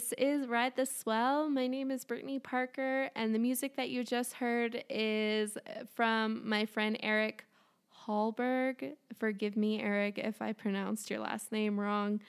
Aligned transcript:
This 0.00 0.14
is 0.16 0.46
Ride 0.46 0.76
the 0.76 0.86
Swell. 0.86 1.50
My 1.50 1.66
name 1.66 1.90
is 1.90 2.06
Brittany 2.06 2.38
Parker, 2.38 3.10
and 3.14 3.34
the 3.34 3.38
music 3.38 3.76
that 3.76 3.90
you 3.90 4.02
just 4.02 4.32
heard 4.32 4.82
is 4.88 5.58
from 5.94 6.48
my 6.48 6.64
friend 6.64 6.96
Eric 7.02 7.44
Hallberg. 8.06 8.94
Forgive 9.18 9.58
me, 9.58 9.78
Eric, 9.78 10.16
if 10.16 10.40
I 10.40 10.54
pronounced 10.54 11.10
your 11.10 11.18
last 11.18 11.52
name 11.52 11.78
wrong. 11.78 12.20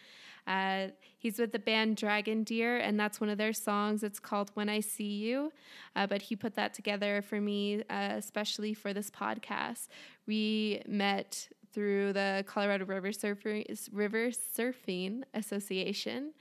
Uh, 0.45 0.87
he's 1.17 1.39
with 1.39 1.53
the 1.53 1.59
band 1.59 1.95
Dragon 1.95 2.43
Deer, 2.43 2.77
and 2.77 2.99
that's 2.99 3.21
one 3.21 3.29
of 3.29 3.37
their 3.37 3.53
songs. 3.53 4.03
It's 4.03 4.19
called 4.19 4.51
When 4.53 4.67
I 4.67 4.81
See 4.81 5.05
You. 5.05 5.53
Uh, 5.95 6.07
but 6.07 6.23
he 6.23 6.35
put 6.35 6.55
that 6.55 6.73
together 6.73 7.21
for 7.21 7.39
me, 7.39 7.83
uh, 7.89 8.15
especially 8.17 8.73
for 8.73 8.93
this 8.93 9.09
podcast. 9.09 9.87
We 10.27 10.81
met 10.85 11.47
through 11.71 12.11
the 12.11 12.43
Colorado 12.47 12.83
River 12.83 13.11
Surfing, 13.11 13.87
River 13.93 14.31
Surfing 14.31 15.23
Association. 15.33 16.33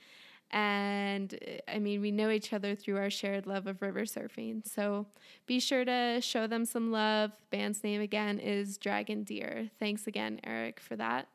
And 0.53 1.39
I 1.69 1.79
mean, 1.79 2.01
we 2.01 2.11
know 2.11 2.31
each 2.31 2.53
other 2.53 2.75
through 2.75 2.97
our 2.97 3.11
shared 3.11 3.47
love 3.47 3.67
of 3.67 3.83
river 3.83 4.03
surfing. 4.03 4.67
So 4.69 5.07
be 5.47 5.61
sure 5.61 5.85
to 5.85 6.21
show 6.21 6.47
them 6.47 6.65
some 6.65 6.91
love. 6.91 7.31
Band's 7.51 7.85
name 7.85 8.01
again 8.01 8.39
is 8.39 8.77
Dragon 8.77 9.23
Deer. 9.23 9.71
Thanks 9.79 10.07
again, 10.07 10.41
Eric, 10.43 10.81
for 10.81 10.97
that. 10.97 11.29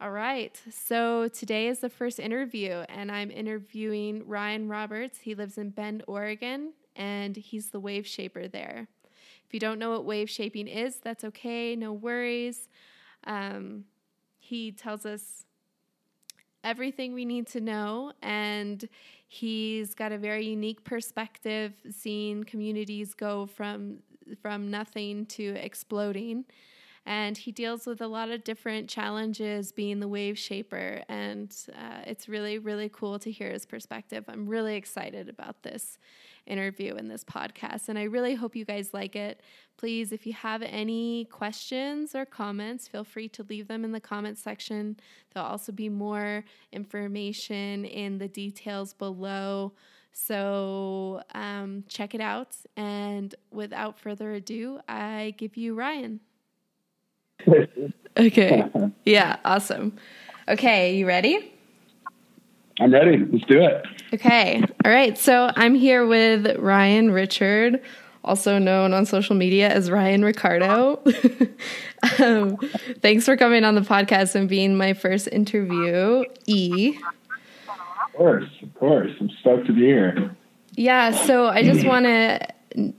All 0.00 0.10
right. 0.10 0.60
So 0.70 1.28
today 1.28 1.68
is 1.68 1.80
the 1.80 1.88
first 1.88 2.20
interview, 2.20 2.84
and 2.88 3.10
I'm 3.10 3.30
interviewing 3.30 4.28
Ryan 4.28 4.68
Roberts. 4.68 5.20
He 5.20 5.34
lives 5.34 5.58
in 5.58 5.70
Bend, 5.70 6.04
Oregon, 6.06 6.74
and 6.94 7.34
he's 7.34 7.70
the 7.70 7.80
wave 7.80 8.06
shaper 8.06 8.46
there. 8.46 8.88
If 9.46 9.54
you 9.54 9.58
don't 9.58 9.78
know 9.78 9.90
what 9.90 10.04
wave 10.04 10.28
shaping 10.28 10.68
is, 10.68 10.96
that's 10.96 11.24
okay. 11.24 11.74
No 11.74 11.92
worries. 11.92 12.68
Um, 13.24 13.86
he 14.38 14.70
tells 14.70 15.04
us 15.04 15.46
everything 16.64 17.14
we 17.14 17.24
need 17.24 17.46
to 17.48 17.60
know. 17.60 18.12
And 18.22 18.88
he's 19.28 19.94
got 19.94 20.12
a 20.12 20.18
very 20.18 20.46
unique 20.46 20.84
perspective, 20.84 21.72
seeing 21.90 22.44
communities 22.44 23.14
go 23.14 23.46
from 23.46 23.98
from 24.42 24.70
nothing 24.70 25.24
to 25.24 25.54
exploding. 25.56 26.44
And 27.08 27.38
he 27.38 27.52
deals 27.52 27.86
with 27.86 28.02
a 28.02 28.06
lot 28.06 28.28
of 28.28 28.44
different 28.44 28.90
challenges 28.90 29.72
being 29.72 29.98
the 29.98 30.06
wave 30.06 30.38
shaper. 30.38 31.00
And 31.08 31.50
uh, 31.74 32.02
it's 32.04 32.28
really, 32.28 32.58
really 32.58 32.90
cool 32.90 33.18
to 33.20 33.30
hear 33.30 33.50
his 33.50 33.64
perspective. 33.64 34.26
I'm 34.28 34.46
really 34.46 34.76
excited 34.76 35.30
about 35.30 35.62
this 35.62 35.96
interview 36.46 36.96
and 36.96 37.10
this 37.10 37.24
podcast. 37.24 37.88
And 37.88 37.98
I 37.98 38.02
really 38.02 38.34
hope 38.34 38.54
you 38.54 38.66
guys 38.66 38.92
like 38.92 39.16
it. 39.16 39.40
Please, 39.78 40.12
if 40.12 40.26
you 40.26 40.34
have 40.34 40.60
any 40.60 41.24
questions 41.32 42.14
or 42.14 42.26
comments, 42.26 42.86
feel 42.86 43.04
free 43.04 43.30
to 43.30 43.42
leave 43.44 43.68
them 43.68 43.86
in 43.86 43.92
the 43.92 44.00
comments 44.00 44.42
section. 44.42 44.98
There'll 45.32 45.48
also 45.48 45.72
be 45.72 45.88
more 45.88 46.44
information 46.72 47.86
in 47.86 48.18
the 48.18 48.28
details 48.28 48.92
below. 48.92 49.72
So 50.12 51.22
um, 51.34 51.84
check 51.88 52.14
it 52.14 52.20
out. 52.20 52.54
And 52.76 53.34
without 53.50 53.98
further 53.98 54.34
ado, 54.34 54.80
I 54.86 55.32
give 55.38 55.56
you 55.56 55.74
Ryan. 55.74 56.20
okay. 58.16 58.64
Yeah, 59.04 59.36
awesome. 59.44 59.96
Okay, 60.48 60.96
you 60.96 61.06
ready? 61.06 61.52
I'm 62.80 62.92
ready. 62.92 63.18
Let's 63.18 63.44
do 63.46 63.60
it. 63.60 63.86
Okay. 64.14 64.62
All 64.84 64.90
right. 64.90 65.16
So 65.18 65.50
I'm 65.56 65.74
here 65.74 66.06
with 66.06 66.56
Ryan 66.58 67.10
Richard, 67.10 67.82
also 68.24 68.58
known 68.58 68.92
on 68.94 69.04
social 69.04 69.34
media 69.34 69.68
as 69.68 69.90
Ryan 69.90 70.24
Ricardo. 70.24 71.02
um, 72.18 72.56
thanks 73.00 73.24
for 73.24 73.36
coming 73.36 73.64
on 73.64 73.74
the 73.74 73.80
podcast 73.80 74.34
and 74.34 74.48
being 74.48 74.76
my 74.76 74.92
first 74.92 75.28
interview. 75.28 76.24
E. 76.46 76.98
Of 78.06 78.12
course, 78.14 78.48
of 78.62 78.74
course. 78.74 79.10
I'm 79.20 79.30
stoked 79.40 79.66
to 79.66 79.72
be 79.72 79.82
here. 79.82 80.36
Yeah. 80.74 81.10
So 81.10 81.46
I 81.46 81.62
just 81.62 81.86
want 81.86 82.04
to. 82.06 82.40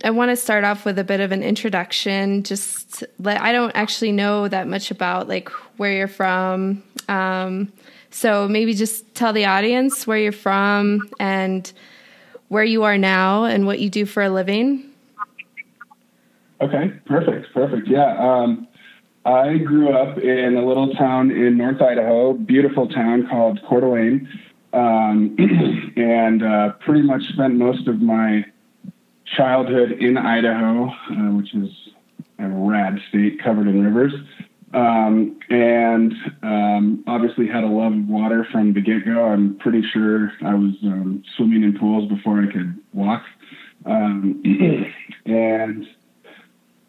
I 0.03 0.09
want 0.11 0.29
to 0.29 0.35
start 0.35 0.63
off 0.63 0.85
with 0.85 0.99
a 0.99 1.03
bit 1.03 1.19
of 1.19 1.31
an 1.31 1.43
introduction. 1.43 2.43
Just 2.43 3.03
let, 3.19 3.41
I 3.41 3.51
don't 3.51 3.71
actually 3.75 4.11
know 4.11 4.47
that 4.47 4.67
much 4.67 4.91
about 4.91 5.27
like 5.27 5.49
where 5.77 5.93
you're 5.93 6.07
from. 6.07 6.83
Um, 7.07 7.71
so 8.11 8.47
maybe 8.47 8.73
just 8.73 9.13
tell 9.15 9.33
the 9.33 9.45
audience 9.45 10.07
where 10.07 10.17
you're 10.17 10.31
from 10.31 11.09
and 11.19 11.71
where 12.47 12.63
you 12.63 12.83
are 12.83 12.97
now 12.97 13.45
and 13.45 13.65
what 13.65 13.79
you 13.79 13.89
do 13.89 14.05
for 14.05 14.23
a 14.23 14.29
living. 14.29 14.85
Okay, 16.61 16.91
perfect, 17.05 17.53
perfect. 17.53 17.87
Yeah. 17.87 18.17
Um, 18.17 18.67
I 19.25 19.57
grew 19.57 19.91
up 19.91 20.17
in 20.17 20.55
a 20.57 20.65
little 20.65 20.93
town 20.95 21.31
in 21.31 21.57
North 21.57 21.81
Idaho, 21.81 22.33
beautiful 22.33 22.87
town 22.87 23.27
called 23.29 23.59
Coeur 23.67 23.81
d'Alene, 23.81 24.27
um, 24.73 25.35
and 25.95 26.43
uh, 26.43 26.71
pretty 26.85 27.01
much 27.01 27.23
spent 27.33 27.55
most 27.55 27.87
of 27.87 28.01
my 28.01 28.45
childhood 29.35 29.91
in 29.91 30.17
Idaho, 30.17 30.87
uh, 30.87 31.35
which 31.35 31.53
is 31.53 31.69
a 32.39 32.47
rad 32.47 32.99
state 33.09 33.41
covered 33.43 33.67
in 33.67 33.83
rivers. 33.83 34.13
Um, 34.71 35.39
and 35.49 36.13
um, 36.43 37.03
obviously 37.07 37.47
had 37.47 37.63
a 37.63 37.67
love 37.67 37.93
of 37.93 38.07
water 38.07 38.47
from 38.51 38.73
the 38.73 38.81
get 38.81 39.03
go. 39.03 39.25
I'm 39.25 39.57
pretty 39.57 39.83
sure 39.91 40.31
I 40.45 40.53
was 40.53 40.73
um, 40.83 41.23
swimming 41.35 41.63
in 41.63 41.77
pools 41.79 42.07
before 42.07 42.41
I 42.41 42.51
could 42.51 42.79
walk. 42.93 43.23
Um, 43.85 44.43
and 45.25 45.87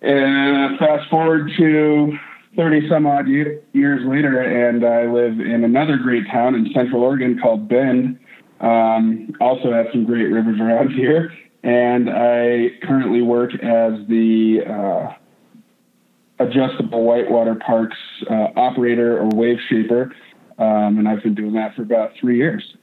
and 0.02 0.78
fast 0.78 1.08
forward 1.10 1.50
to 1.58 2.18
30 2.56 2.88
some 2.88 3.06
odd 3.06 3.28
year, 3.28 3.62
years 3.72 4.00
later, 4.06 4.40
and 4.40 4.84
I 4.84 5.06
live 5.06 5.40
in 5.40 5.64
another 5.64 5.96
great 5.96 6.26
town 6.30 6.54
in 6.54 6.72
Central 6.74 7.02
Oregon 7.02 7.38
called 7.40 7.68
Bend. 7.68 8.18
Um, 8.60 9.32
also 9.40 9.72
have 9.72 9.86
some 9.92 10.04
great 10.04 10.24
rivers 10.24 10.60
around 10.60 10.90
here. 10.94 11.32
And 11.62 12.08
I 12.08 12.70
currently 12.82 13.22
work 13.22 13.52
as 13.54 13.92
the 14.08 14.60
uh, 14.66 15.14
adjustable 16.38 17.04
whitewater 17.04 17.54
parks 17.54 17.98
uh, 18.30 18.48
operator 18.56 19.18
or 19.18 19.28
wave 19.28 19.58
shaper, 19.68 20.12
um, 20.58 20.98
and 20.98 21.06
I've 21.06 21.22
been 21.22 21.34
doing 21.34 21.52
that 21.54 21.74
for 21.74 21.82
about 21.82 22.12
three 22.18 22.38
years. 22.38 22.76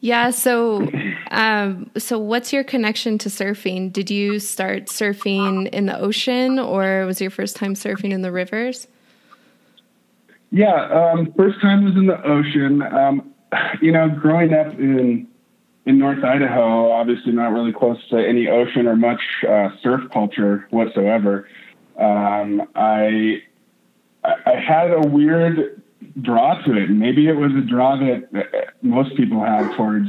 Yeah. 0.00 0.30
So, 0.30 0.88
um, 1.30 1.90
so 1.96 2.18
what's 2.18 2.52
your 2.52 2.64
connection 2.64 3.18
to 3.18 3.28
surfing? 3.28 3.92
Did 3.92 4.10
you 4.10 4.40
start 4.40 4.86
surfing 4.86 5.68
in 5.68 5.86
the 5.86 5.98
ocean, 5.98 6.58
or 6.58 7.06
was 7.06 7.20
your 7.20 7.30
first 7.30 7.56
time 7.56 7.74
surfing 7.74 8.12
in 8.12 8.22
the 8.22 8.32
rivers? 8.32 8.88
Yeah, 10.50 11.12
um, 11.14 11.32
first 11.34 11.60
time 11.62 11.84
was 11.84 11.94
in 11.94 12.06
the 12.06 12.22
ocean. 12.26 12.82
Um, 12.82 13.32
you 13.80 13.92
know, 13.92 14.08
growing 14.08 14.52
up 14.52 14.78
in 14.78 15.28
in 15.84 15.98
North 15.98 16.22
Idaho, 16.22 16.92
obviously 16.92 17.32
not 17.32 17.52
really 17.52 17.72
close 17.72 17.98
to 18.10 18.16
any 18.16 18.48
ocean 18.48 18.86
or 18.86 18.96
much 18.96 19.20
uh, 19.48 19.70
surf 19.82 20.02
culture 20.12 20.66
whatsoever 20.70 21.46
um, 21.98 22.68
I 22.74 23.42
I 24.24 24.54
had 24.56 24.92
a 24.92 25.00
weird 25.00 25.82
draw 26.20 26.54
to 26.62 26.76
it. 26.76 26.90
Maybe 26.90 27.28
it 27.28 27.34
was 27.34 27.52
a 27.56 27.60
draw 27.60 27.96
that 27.96 28.72
most 28.82 29.16
people 29.16 29.44
have 29.44 29.76
towards 29.76 30.08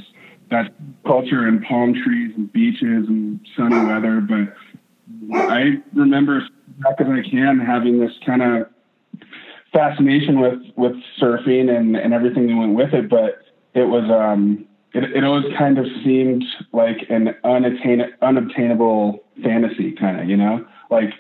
that 0.52 0.74
culture 1.06 1.48
and 1.48 1.64
palm 1.64 1.94
trees 1.94 2.34
and 2.36 2.52
beaches 2.52 3.08
and 3.08 3.40
sunny 3.58 3.86
weather. 3.86 4.22
But 4.22 4.56
I 5.36 5.82
remember 5.94 6.48
back 6.80 7.00
as 7.00 7.08
I 7.08 7.28
can 7.28 7.60
having 7.60 8.00
this 8.00 8.12
kind 8.26 8.42
of 8.42 8.70
fascination 9.72 10.40
with 10.40 10.62
with 10.76 10.96
surfing 11.20 11.76
and 11.76 11.96
and 11.96 12.14
everything 12.14 12.48
that 12.48 12.56
went 12.56 12.76
with 12.76 12.94
it. 12.94 13.10
But 13.10 13.42
it 13.74 13.86
was 13.86 14.10
um 14.10 14.68
it, 14.94 15.04
it 15.16 15.24
always 15.24 15.46
kind 15.58 15.78
of 15.78 15.86
seemed 16.04 16.44
like 16.72 17.06
an 17.10 17.36
unattain 17.44 18.04
unobtainable 18.22 19.24
fantasy 19.44 19.92
kind 19.94 20.20
of 20.20 20.30
you 20.30 20.38
know 20.38 20.66
like 20.90 21.14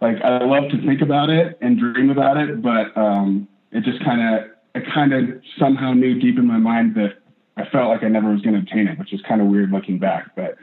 like 0.00 0.20
I 0.22 0.44
love 0.44 0.70
to 0.70 0.86
think 0.86 1.00
about 1.00 1.30
it 1.30 1.56
and 1.62 1.78
dream 1.78 2.10
about 2.10 2.36
it, 2.36 2.60
but 2.62 2.96
um, 2.96 3.48
it 3.72 3.84
just 3.84 4.04
kind 4.04 4.20
of 4.20 4.50
I 4.74 4.80
kind 4.92 5.12
of 5.14 5.40
somehow 5.58 5.94
knew 5.94 6.20
deep 6.20 6.38
in 6.38 6.46
my 6.46 6.58
mind 6.58 6.94
that 6.96 7.22
I 7.56 7.64
felt 7.70 7.88
like 7.88 8.02
I 8.02 8.08
never 8.08 8.30
was 8.30 8.42
going 8.42 8.54
to 8.54 8.60
obtain 8.60 8.88
it, 8.88 8.98
which 8.98 9.12
is 9.14 9.20
kind 9.26 9.40
of 9.40 9.46
weird 9.46 9.70
looking 9.70 9.98
back. 9.98 10.34
But 10.36 10.56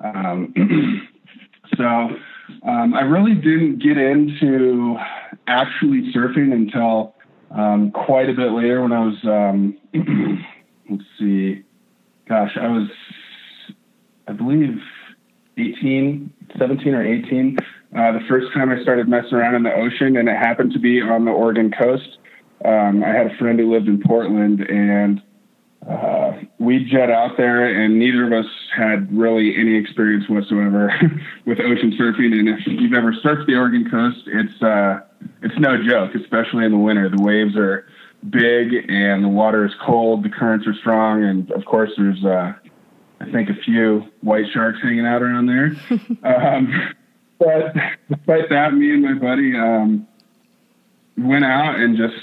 um, 0.00 0.52
so 1.76 1.84
um, 2.66 2.94
I 2.94 3.02
really 3.02 3.34
didn't 3.34 3.80
get 3.80 3.98
into 3.98 4.96
actually 5.46 6.12
surfing 6.12 6.52
until 6.52 7.14
um, 7.50 7.92
quite 7.92 8.28
a 8.28 8.34
bit 8.34 8.52
later 8.52 8.82
when 8.82 8.92
I 8.92 9.04
was 9.04 9.18
um, 9.24 9.76
let's 10.90 11.04
see, 11.18 11.62
gosh, 12.28 12.56
I 12.60 12.68
was 12.68 12.88
I 14.26 14.32
believe 14.32 14.78
18, 15.56 16.32
17 16.58 16.94
or 16.94 17.04
18 17.04 17.58
uh, 17.96 18.12
the 18.12 18.20
first 18.28 18.52
time 18.52 18.70
I 18.70 18.82
started 18.82 19.08
messing 19.08 19.34
around 19.34 19.54
in 19.54 19.62
the 19.62 19.72
ocean, 19.72 20.16
and 20.18 20.28
it 20.28 20.36
happened 20.36 20.72
to 20.72 20.78
be 20.78 21.00
on 21.00 21.24
the 21.24 21.30
Oregon 21.30 21.72
coast. 21.72 22.18
Um, 22.62 23.02
I 23.02 23.08
had 23.08 23.32
a 23.32 23.36
friend 23.38 23.58
who 23.58 23.72
lived 23.72 23.88
in 23.88 24.02
Portland, 24.02 24.60
and 24.60 25.22
uh, 25.88 26.32
we 26.58 26.84
jet 26.84 27.10
out 27.10 27.38
there, 27.38 27.64
and 27.64 27.98
neither 27.98 28.26
of 28.26 28.44
us 28.44 28.50
had 28.76 29.10
really 29.16 29.56
any 29.56 29.74
experience 29.76 30.28
whatsoever 30.28 30.92
with 31.46 31.60
ocean 31.60 31.96
surfing. 31.98 32.38
And 32.38 32.48
if 32.50 32.66
you've 32.66 32.92
ever 32.92 33.12
surfed 33.24 33.46
the 33.46 33.54
Oregon 33.54 33.90
coast, 33.90 34.18
it's 34.26 34.62
uh, 34.62 35.00
it's 35.40 35.58
no 35.58 35.82
joke, 35.82 36.14
especially 36.14 36.66
in 36.66 36.72
the 36.72 36.78
winter. 36.78 37.08
The 37.08 37.22
waves 37.22 37.56
are 37.56 37.86
big 38.28 38.88
and 38.88 39.24
the 39.24 39.28
water 39.28 39.64
is 39.64 39.72
cold, 39.84 40.24
the 40.24 40.28
currents 40.28 40.66
are 40.66 40.74
strong, 40.74 41.24
and 41.24 41.50
of 41.52 41.64
course 41.64 41.90
there's 41.96 42.24
uh, 42.24 42.52
I 43.20 43.30
think 43.32 43.48
a 43.50 43.54
few 43.54 44.04
white 44.20 44.46
sharks 44.52 44.78
hanging 44.82 45.06
out 45.06 45.22
around 45.22 45.46
there. 45.46 45.76
um, 46.24 46.94
but 47.38 47.74
despite 48.08 48.48
that, 48.50 48.74
me 48.74 48.92
and 48.92 49.02
my 49.02 49.14
buddy 49.14 49.54
um, 49.56 50.06
went 51.16 51.44
out 51.44 51.78
and 51.78 51.96
just 51.96 52.14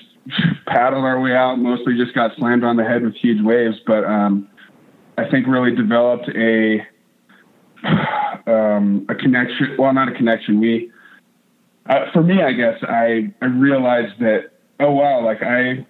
paddled 0.66 1.04
our 1.04 1.20
way 1.20 1.36
out. 1.36 1.58
Mostly 1.58 1.98
just 1.98 2.14
got 2.14 2.36
slammed 2.38 2.64
on 2.64 2.78
the 2.78 2.84
head 2.84 3.04
with 3.04 3.16
huge 3.16 3.42
waves, 3.42 3.78
but 3.86 4.04
um, 4.06 4.48
I 5.18 5.30
think 5.30 5.48
really 5.48 5.76
developed 5.76 6.30
a 6.30 6.86
um, 8.48 9.06
a 9.10 9.16
connection. 9.16 9.76
Well, 9.78 9.94
not 9.94 10.10
a 10.10 10.14
connection. 10.14 10.60
We, 10.60 10.92
uh, 11.88 12.12
for 12.12 12.24
me, 12.24 12.42
I 12.42 12.54
guess 12.54 12.78
I 12.84 13.34
I 13.42 13.46
realized 13.46 14.20
that 14.20 14.52
oh 14.80 14.92
wow, 14.92 15.24
like 15.24 15.42
I 15.42 15.86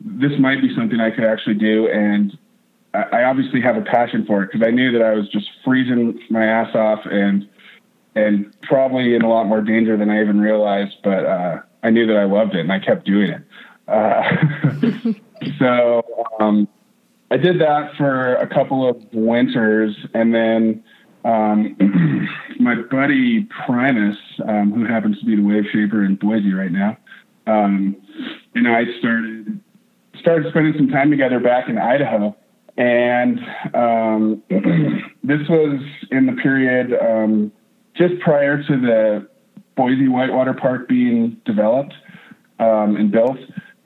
this 0.00 0.32
might 0.38 0.60
be 0.60 0.74
something 0.74 1.00
I 1.00 1.10
could 1.10 1.24
actually 1.24 1.54
do, 1.54 1.88
and 1.88 2.36
I, 2.94 3.02
I 3.02 3.24
obviously 3.24 3.60
have 3.60 3.76
a 3.76 3.82
passion 3.82 4.24
for 4.26 4.42
it 4.42 4.50
because 4.52 4.66
I 4.66 4.70
knew 4.70 4.92
that 4.92 5.02
I 5.02 5.12
was 5.12 5.28
just 5.28 5.48
freezing 5.64 6.20
my 6.30 6.44
ass 6.44 6.74
off 6.74 7.00
and 7.06 7.48
and 8.14 8.54
probably 8.62 9.14
in 9.14 9.22
a 9.22 9.28
lot 9.28 9.44
more 9.44 9.60
danger 9.60 9.96
than 9.96 10.10
I 10.10 10.22
even 10.22 10.40
realized, 10.40 10.96
but 11.04 11.26
uh, 11.26 11.60
I 11.82 11.90
knew 11.90 12.06
that 12.06 12.16
I 12.16 12.24
loved 12.24 12.54
it 12.54 12.60
and 12.60 12.72
I 12.72 12.78
kept 12.78 13.04
doing 13.04 13.30
it. 13.30 13.42
Uh, 13.86 15.12
so 15.58 16.02
um, 16.40 16.66
I 17.30 17.36
did 17.36 17.60
that 17.60 17.94
for 17.96 18.36
a 18.36 18.46
couple 18.46 18.88
of 18.88 18.96
winters, 19.12 19.94
and 20.14 20.34
then 20.34 20.82
um, 21.24 22.28
my 22.60 22.76
buddy 22.76 23.46
Primus, 23.66 24.16
um, 24.48 24.72
who 24.72 24.84
happens 24.84 25.18
to 25.20 25.26
be 25.26 25.36
the 25.36 25.42
wave 25.42 25.64
shaper 25.72 26.04
in 26.04 26.16
Boise 26.16 26.54
right 26.54 26.72
now, 26.72 26.96
um, 27.46 27.96
and 28.54 28.68
I 28.68 28.84
started 28.98 29.60
started 30.20 30.50
spending 30.50 30.74
some 30.76 30.88
time 30.88 31.10
together 31.10 31.38
back 31.40 31.68
in 31.68 31.78
Idaho. 31.78 32.36
And 32.76 33.38
um, 33.74 34.42
this 35.22 35.48
was 35.48 35.80
in 36.10 36.26
the 36.26 36.32
period 36.42 36.92
um, 37.00 37.52
just 37.94 38.18
prior 38.20 38.62
to 38.62 38.80
the 38.80 39.28
Boise 39.76 40.08
Whitewater 40.08 40.54
Park 40.54 40.88
being 40.88 41.40
developed 41.44 41.94
um, 42.58 42.96
and 42.96 43.10
built. 43.10 43.38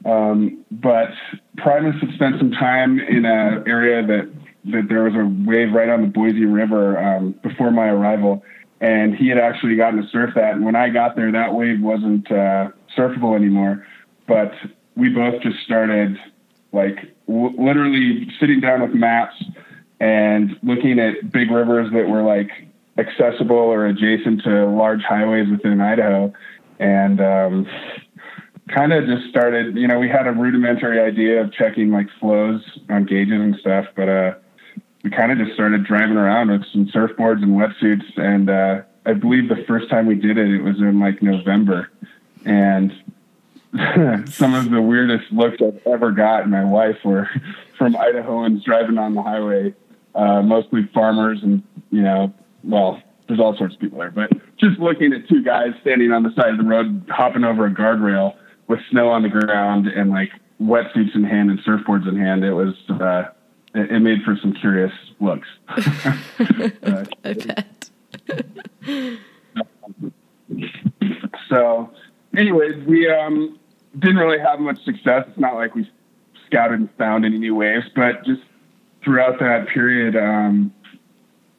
Um, 0.04 0.64
but 0.70 1.10
Primus 1.58 1.96
had 2.00 2.14
spent 2.14 2.38
some 2.38 2.52
time 2.52 2.98
in 2.98 3.24
an 3.24 3.64
area 3.66 4.06
that 4.06 4.30
that 4.64 4.86
there 4.88 5.04
was 5.04 5.14
a 5.14 5.24
wave 5.48 5.72
right 5.72 5.88
on 5.88 6.02
the 6.02 6.06
Boise 6.06 6.44
River 6.44 6.98
um, 6.98 7.34
before 7.42 7.70
my 7.70 7.88
arrival, 7.88 8.42
and 8.80 9.14
he 9.14 9.28
had 9.28 9.38
actually 9.38 9.76
gotten 9.76 10.02
to 10.02 10.08
surf 10.08 10.30
that. 10.34 10.54
And 10.54 10.64
when 10.64 10.76
I 10.76 10.90
got 10.90 11.16
there, 11.16 11.32
that 11.32 11.54
wave 11.54 11.80
wasn't 11.80 12.30
uh, 12.30 12.68
surfable 12.96 13.36
anymore. 13.36 13.86
But 14.26 14.52
we 14.96 15.08
both 15.08 15.42
just 15.42 15.58
started 15.64 16.16
like 16.72 17.14
w- 17.26 17.54
literally 17.58 18.28
sitting 18.38 18.60
down 18.60 18.82
with 18.82 18.92
maps 18.94 19.34
and 20.00 20.56
looking 20.62 20.98
at 20.98 21.30
big 21.32 21.50
rivers 21.50 21.92
that 21.92 22.08
were 22.08 22.22
like 22.22 22.50
accessible 22.98 23.56
or 23.56 23.86
adjacent 23.86 24.42
to 24.44 24.66
large 24.66 25.02
highways 25.02 25.48
within 25.50 25.80
Idaho, 25.80 26.32
and 26.78 27.20
um, 27.20 27.66
kind 28.74 28.92
of 28.92 29.06
just 29.06 29.28
started. 29.28 29.76
You 29.76 29.88
know, 29.88 29.98
we 29.98 30.08
had 30.08 30.26
a 30.26 30.32
rudimentary 30.32 31.00
idea 31.00 31.42
of 31.42 31.52
checking 31.52 31.90
like 31.90 32.06
flows 32.18 32.62
on 32.88 33.04
gauges 33.04 33.40
and 33.40 33.56
stuff, 33.60 33.86
but 33.96 34.08
uh, 34.08 34.34
we 35.02 35.10
kind 35.10 35.32
of 35.32 35.38
just 35.38 35.52
started 35.54 35.84
driving 35.84 36.16
around 36.16 36.50
with 36.50 36.62
some 36.72 36.86
surfboards 36.86 37.42
and 37.42 37.56
wetsuits. 37.56 38.16
And 38.16 38.50
uh, 38.50 38.82
I 39.06 39.14
believe 39.14 39.48
the 39.48 39.64
first 39.66 39.88
time 39.90 40.06
we 40.06 40.14
did 40.14 40.38
it, 40.38 40.50
it 40.50 40.62
was 40.62 40.78
in 40.78 41.00
like 41.00 41.22
November, 41.22 41.90
and 42.44 42.92
some 44.28 44.54
of 44.54 44.70
the 44.70 44.82
weirdest 44.82 45.32
looks 45.32 45.58
I've 45.62 45.80
ever 45.86 46.10
got 46.10 46.44
in 46.44 46.50
my 46.50 46.64
wife 46.64 46.96
were 47.04 47.28
from 47.78 47.94
Idahoans 47.94 48.64
driving 48.64 48.98
on 48.98 49.14
the 49.14 49.22
highway, 49.22 49.74
uh, 50.14 50.42
mostly 50.42 50.88
farmers 50.92 51.40
and, 51.42 51.62
you 51.90 52.02
know, 52.02 52.32
well, 52.64 53.00
there's 53.28 53.40
all 53.40 53.56
sorts 53.56 53.74
of 53.74 53.80
people 53.80 53.98
there, 53.98 54.10
but 54.10 54.30
just 54.58 54.78
looking 54.80 55.12
at 55.12 55.28
two 55.28 55.42
guys 55.42 55.68
standing 55.82 56.10
on 56.10 56.24
the 56.24 56.32
side 56.34 56.50
of 56.50 56.58
the 56.58 56.64
road, 56.64 57.06
hopping 57.08 57.44
over 57.44 57.66
a 57.66 57.70
guardrail 57.70 58.34
with 58.66 58.80
snow 58.90 59.08
on 59.08 59.22
the 59.22 59.28
ground 59.28 59.86
and 59.86 60.10
like 60.10 60.30
wetsuits 60.60 61.14
in 61.14 61.24
hand 61.24 61.50
and 61.50 61.60
surfboards 61.60 62.08
in 62.08 62.16
hand, 62.16 62.44
it 62.44 62.52
was, 62.52 62.74
uh, 62.90 63.30
it, 63.74 63.92
it 63.92 64.00
made 64.00 64.22
for 64.24 64.36
some 64.42 64.52
curious 64.52 64.92
looks. 65.20 65.48
uh, 65.68 65.84
I 67.24 67.32
bet. 67.34 67.66
so, 71.48 71.90
anyways, 72.36 72.84
we 72.86 73.10
um, 73.10 73.58
didn't 73.98 74.16
really 74.16 74.38
have 74.38 74.60
much 74.60 74.82
success. 74.84 75.24
It's 75.28 75.38
not 75.38 75.54
like 75.54 75.74
we 75.74 75.88
scouted 76.46 76.80
and 76.80 76.88
found 76.96 77.24
any 77.24 77.38
new 77.38 77.54
waves, 77.54 77.86
but 77.94 78.24
just 78.24 78.42
throughout 79.04 79.38
that 79.40 79.68
period, 79.68 80.16
um, 80.16 80.72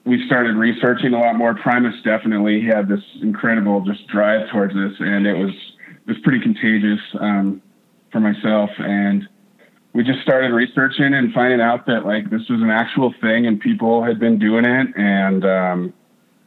we 0.06 0.26
started 0.26 0.56
researching 0.56 1.14
a 1.14 1.20
lot 1.20 1.36
more. 1.36 1.54
Primus 1.56 1.96
definitely 2.04 2.62
had 2.62 2.88
this 2.88 3.04
incredible 3.22 3.82
just 3.82 4.08
drive 4.08 4.50
towards 4.50 4.74
this, 4.74 4.94
and 5.00 5.28
it 5.28 5.36
was 5.36 5.54
it 5.88 6.08
was 6.08 6.18
pretty 6.24 6.40
contagious 6.40 7.00
um, 7.20 7.62
for 8.12 8.20
myself. 8.20 8.70
And 8.80 9.28
we 9.94 10.04
just 10.04 10.22
started 10.22 10.52
researching 10.52 11.14
and 11.14 11.32
finding 11.34 11.62
out 11.62 11.86
that 11.86 12.06
like 12.06 12.30
this 12.30 12.42
was 12.50 12.62
an 12.62 12.72
actual 12.72 13.14
thing, 13.22 13.46
and 13.46 13.60
people 13.60 14.04
had 14.04 14.20
been 14.20 14.40
doing 14.40 14.66
it, 14.66 14.88
and 14.96 15.46
um, 15.46 15.94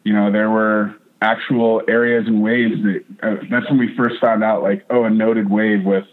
you 0.02 0.12
know 0.12 0.32
there 0.32 0.50
were 0.50 0.94
actual 1.24 1.82
areas 1.88 2.26
and 2.26 2.42
waves 2.42 2.74
that 2.82 3.04
uh, 3.22 3.36
that's 3.50 3.68
when 3.70 3.78
we 3.78 3.94
first 3.96 4.20
found 4.20 4.44
out 4.44 4.62
like 4.62 4.84
oh 4.90 5.04
a 5.04 5.10
noted 5.10 5.50
wave 5.50 5.84
with 5.84 6.04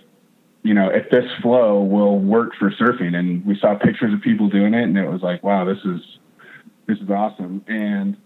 you 0.63 0.73
know 0.73 0.89
at 0.89 1.11
this 1.11 1.25
flow 1.41 1.81
will 1.81 2.17
work 2.19 2.53
for 2.57 2.71
surfing. 2.71 3.15
And 3.15 3.45
we 3.45 3.57
saw 3.59 3.75
pictures 3.77 4.13
of 4.13 4.21
people 4.21 4.49
doing 4.49 4.73
it 4.73 4.83
and 4.83 4.97
it 4.97 5.09
was 5.09 5.21
like 5.21 5.43
wow 5.43 5.65
this 5.65 5.79
is 5.83 6.01
this 6.87 6.97
is 6.99 7.09
awesome. 7.09 7.63
And 7.67 8.17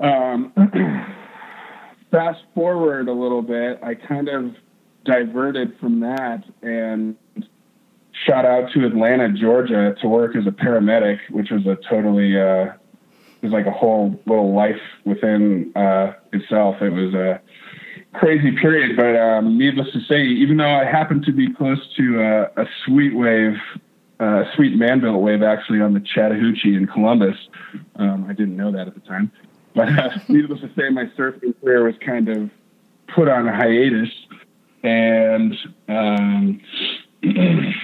um, 0.00 0.52
fast 2.10 2.42
forward 2.54 3.08
a 3.08 3.12
little 3.12 3.42
bit 3.42 3.78
i 3.82 3.94
kind 3.94 4.28
of 4.28 4.54
diverted 5.04 5.76
from 5.78 6.00
that 6.00 6.44
and 6.62 7.16
shot 8.26 8.44
out 8.44 8.70
to 8.72 8.86
atlanta 8.86 9.32
georgia 9.32 9.94
to 10.00 10.08
work 10.08 10.36
as 10.36 10.46
a 10.46 10.50
paramedic 10.50 11.18
which 11.30 11.50
was 11.50 11.66
a 11.66 11.76
totally 11.88 12.40
uh, 12.40 12.72
was 13.46 13.52
like 13.52 13.66
a 13.66 13.76
whole 13.76 14.18
little 14.26 14.54
life 14.54 14.80
within 15.04 15.72
uh, 15.76 16.12
itself. 16.32 16.76
It 16.80 16.90
was 16.90 17.14
a 17.14 17.40
crazy 18.14 18.52
period, 18.52 18.96
but 18.96 19.16
um, 19.16 19.56
needless 19.56 19.92
to 19.92 20.00
say, 20.00 20.22
even 20.22 20.56
though 20.56 20.74
I 20.74 20.84
happened 20.84 21.24
to 21.26 21.32
be 21.32 21.52
close 21.52 21.78
to 21.96 22.22
uh, 22.22 22.62
a 22.62 22.66
sweet 22.84 23.14
wave, 23.14 23.56
uh, 24.18 24.44
sweet 24.54 24.76
manbuilt 24.76 25.20
wave 25.20 25.42
actually 25.42 25.80
on 25.80 25.94
the 25.94 26.00
Chattahoochee 26.00 26.74
in 26.74 26.86
Columbus, 26.86 27.36
um, 27.96 28.26
I 28.28 28.32
didn't 28.32 28.56
know 28.56 28.72
that 28.72 28.88
at 28.88 28.94
the 28.94 29.00
time. 29.00 29.30
But 29.74 29.88
uh, 29.88 30.10
needless 30.28 30.60
to 30.60 30.70
say, 30.76 30.88
my 30.90 31.04
surfing 31.16 31.54
career 31.60 31.84
was 31.84 31.94
kind 32.04 32.28
of 32.28 32.50
put 33.14 33.28
on 33.28 33.46
a 33.46 33.54
hiatus, 33.54 34.10
and 34.82 35.54
um, 35.88 36.60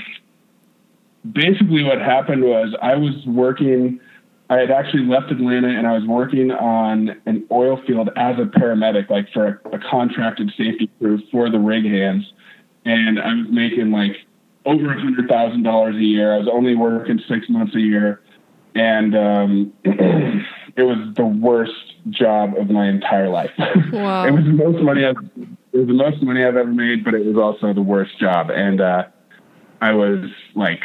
basically 1.33 1.85
what 1.85 2.01
happened 2.01 2.43
was 2.43 2.75
I 2.83 2.97
was 2.97 3.15
working 3.27 4.01
I 4.53 4.59
had 4.59 4.71
actually 4.71 5.07
left 5.07 5.31
Atlanta 5.33 5.69
and 5.69 5.87
I 5.87 5.93
was 5.93 6.05
working 6.07 6.51
on 6.51 7.19
an 7.25 7.47
oil 7.51 7.81
field 7.87 8.11
as 8.17 8.37
a 8.39 8.43
paramedic, 8.43 9.09
like 9.09 9.33
for 9.33 9.47
a, 9.65 9.77
a 9.77 9.79
contracted 9.79 10.51
safety 10.59 10.91
crew 10.99 11.23
for 11.31 11.49
the 11.49 11.59
rig 11.59 11.87
hands. 11.87 12.31
And 12.85 13.19
I 13.19 13.33
was 13.33 13.47
making 13.49 13.93
like 13.93 14.15
over 14.67 14.93
a 14.93 15.01
hundred 15.01 15.27
thousand 15.27 15.63
dollars 15.63 15.97
a 15.97 16.05
year. 16.05 16.35
I 16.35 16.37
was 16.37 16.49
only 16.53 16.77
working 16.77 17.19
six 17.27 17.49
months 17.49 17.75
a 17.75 17.81
year. 17.81 18.21
And 18.75 19.17
um, 19.17 19.73
it 19.85 20.83
was 20.83 21.15
the 21.17 21.25
worst 21.25 21.73
job 22.11 22.55
of 22.59 22.69
my 22.69 22.89
entire 22.89 23.31
life. 23.31 23.53
Wow. 23.91 24.27
it 24.27 24.33
was 24.33 24.45
the 24.45 24.53
most 24.53 24.83
money 24.83 25.07
I've 25.07 25.17
it 25.73 25.79
was 25.79 25.87
the 25.87 25.95
most 25.95 26.23
money 26.23 26.45
I've 26.45 26.57
ever 26.57 26.71
made, 26.71 27.05
but 27.05 27.15
it 27.15 27.25
was 27.25 27.37
also 27.37 27.73
the 27.73 27.81
worst 27.81 28.19
job. 28.19 28.51
And 28.51 28.83
uh, 28.83 29.05
I 29.81 29.93
was 29.93 30.29
like 30.55 30.83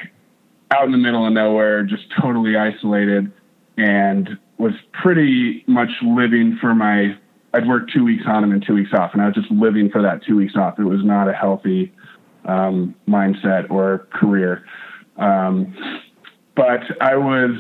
out 0.72 0.86
in 0.86 0.94
the 0.94 0.98
middle 0.98 1.26
of 1.26 1.34
nowhere, 1.34 1.84
just 1.84 2.06
totally 2.22 2.56
isolated 2.56 3.32
and 3.78 4.38
was 4.58 4.74
pretty 4.92 5.64
much 5.68 5.90
living 6.02 6.58
for 6.60 6.74
my 6.74 7.18
I'd 7.54 7.68
work 7.68 7.90
two 7.94 8.04
weeks 8.04 8.24
on 8.28 8.44
and 8.44 8.52
then 8.52 8.62
two 8.66 8.74
weeks 8.74 8.92
off, 8.94 9.12
and 9.14 9.22
I 9.22 9.28
was 9.28 9.36
just 9.36 9.50
living 9.50 9.90
for 9.90 10.02
that 10.02 10.24
two 10.24 10.36
weeks 10.36 10.56
off. 10.56 10.78
It 10.80 10.84
was 10.84 11.04
not 11.04 11.30
a 11.30 11.34
healthy 11.34 11.94
um, 12.46 12.94
mindset 13.08 13.70
or 13.72 14.08
career. 14.12 14.66
Um, 15.16 15.76
but 16.56 16.82
I 17.02 17.16
was 17.16 17.52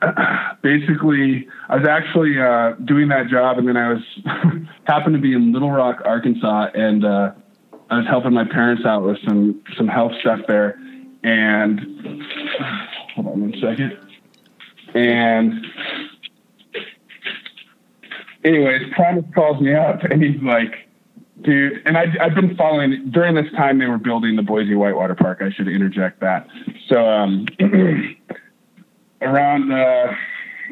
basically 0.62 1.48
I 1.68 1.76
was 1.76 1.86
actually 1.86 2.40
uh, 2.40 2.72
doing 2.84 3.08
that 3.08 3.28
job, 3.28 3.58
and 3.58 3.68
then 3.68 3.76
I 3.76 3.92
was 3.92 4.02
happened 4.84 5.14
to 5.16 5.20
be 5.20 5.34
in 5.34 5.52
Little 5.52 5.70
Rock, 5.70 6.02
Arkansas, 6.04 6.68
and 6.74 7.04
uh, 7.04 7.32
I 7.90 7.98
was 7.98 8.06
helping 8.08 8.32
my 8.32 8.44
parents 8.44 8.84
out 8.86 9.02
with 9.02 9.18
some 9.26 9.62
some 9.76 9.88
health 9.88 10.12
stuff 10.20 10.40
there. 10.48 10.80
And 11.24 11.80
hold 13.14 13.26
on 13.26 13.40
one 13.40 13.54
second. 13.60 13.98
And 14.94 15.64
anyways, 18.44 18.82
Primus 18.94 19.24
calls 19.34 19.60
me 19.60 19.74
up 19.74 20.02
and 20.02 20.22
he's 20.22 20.42
like, 20.42 20.88
dude. 21.42 21.82
And 21.86 21.96
I, 21.96 22.06
I've 22.20 22.34
been 22.34 22.56
following 22.56 23.10
during 23.10 23.34
this 23.34 23.50
time 23.56 23.78
they 23.78 23.86
were 23.86 23.98
building 23.98 24.36
the 24.36 24.42
Boise 24.42 24.74
Whitewater 24.74 25.14
Park. 25.14 25.38
I 25.40 25.50
should 25.50 25.68
interject 25.68 26.20
that. 26.20 26.46
So 26.88 27.06
um, 27.06 27.46
around 29.20 29.72
uh, 29.72 30.12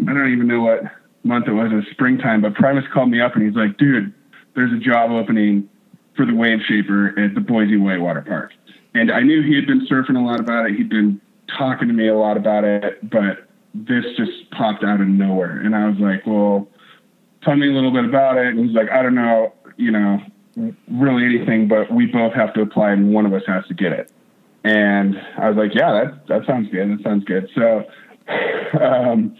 I 0.00 0.04
don't 0.04 0.32
even 0.32 0.46
know 0.46 0.62
what 0.62 0.82
month 1.24 1.48
it 1.48 1.52
was. 1.52 1.72
It 1.72 1.76
was 1.76 1.84
springtime, 1.90 2.42
but 2.42 2.54
Primus 2.54 2.84
called 2.92 3.10
me 3.10 3.20
up 3.20 3.34
and 3.34 3.44
he's 3.44 3.56
like, 3.56 3.76
"Dude, 3.78 4.12
there's 4.54 4.72
a 4.72 4.78
job 4.78 5.10
opening 5.10 5.68
for 6.16 6.24
the 6.26 6.34
Wave 6.34 6.60
Shaper 6.66 7.18
at 7.18 7.34
the 7.34 7.40
Boise 7.40 7.76
Whitewater 7.76 8.22
Park." 8.22 8.52
And 8.94 9.10
I 9.10 9.20
knew 9.20 9.42
he 9.42 9.54
had 9.54 9.66
been 9.66 9.86
surfing 9.86 10.16
a 10.16 10.24
lot 10.24 10.40
about 10.40 10.70
it. 10.70 10.76
He'd 10.76 10.88
been 10.88 11.20
talking 11.56 11.88
to 11.88 11.94
me 11.94 12.08
a 12.08 12.16
lot 12.16 12.36
about 12.36 12.64
it, 12.64 13.08
but 13.08 13.45
this 13.84 14.04
just 14.16 14.50
popped 14.52 14.84
out 14.84 15.00
of 15.00 15.08
nowhere. 15.08 15.60
And 15.60 15.74
I 15.74 15.88
was 15.88 15.98
like, 15.98 16.26
"Well, 16.26 16.68
tell 17.42 17.56
me 17.56 17.68
a 17.68 17.72
little 17.72 17.92
bit 17.92 18.04
about 18.04 18.38
it." 18.38 18.46
And 18.46 18.58
he's 18.58 18.74
like, 18.74 18.90
"I 18.90 19.02
don't 19.02 19.14
know, 19.14 19.52
you 19.76 19.90
know, 19.90 20.20
really 20.90 21.24
anything, 21.24 21.68
but 21.68 21.92
we 21.92 22.06
both 22.06 22.32
have 22.32 22.54
to 22.54 22.62
apply 22.62 22.92
and 22.92 23.12
one 23.12 23.26
of 23.26 23.32
us 23.32 23.42
has 23.46 23.66
to 23.66 23.74
get 23.74 23.92
it." 23.92 24.10
And 24.64 25.20
I 25.38 25.48
was 25.48 25.56
like, 25.56 25.74
"Yeah, 25.74 25.92
that 25.92 26.26
that 26.28 26.46
sounds 26.46 26.70
good. 26.70 26.98
That 26.98 27.02
sounds 27.02 27.24
good." 27.24 27.48
So. 27.54 27.84
Um, 28.80 29.36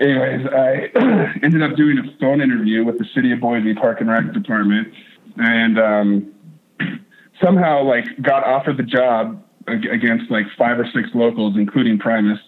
anyways, 0.00 0.46
I 0.46 0.90
ended 1.42 1.62
up 1.62 1.76
doing 1.76 1.98
a 1.98 2.18
phone 2.20 2.40
interview 2.40 2.84
with 2.84 2.98
the 2.98 3.06
City 3.14 3.32
of 3.32 3.40
Boise 3.40 3.74
Park 3.74 4.00
and 4.00 4.10
Rec 4.10 4.32
Department, 4.32 4.92
and 5.36 5.78
um, 5.78 6.34
somehow 7.42 7.82
like 7.82 8.04
got 8.22 8.44
offered 8.44 8.76
the 8.76 8.82
job 8.82 9.42
against 9.66 10.30
like 10.30 10.46
five 10.58 10.78
or 10.78 10.86
six 10.94 11.08
locals, 11.14 11.56
including 11.56 11.98
Primus, 11.98 12.38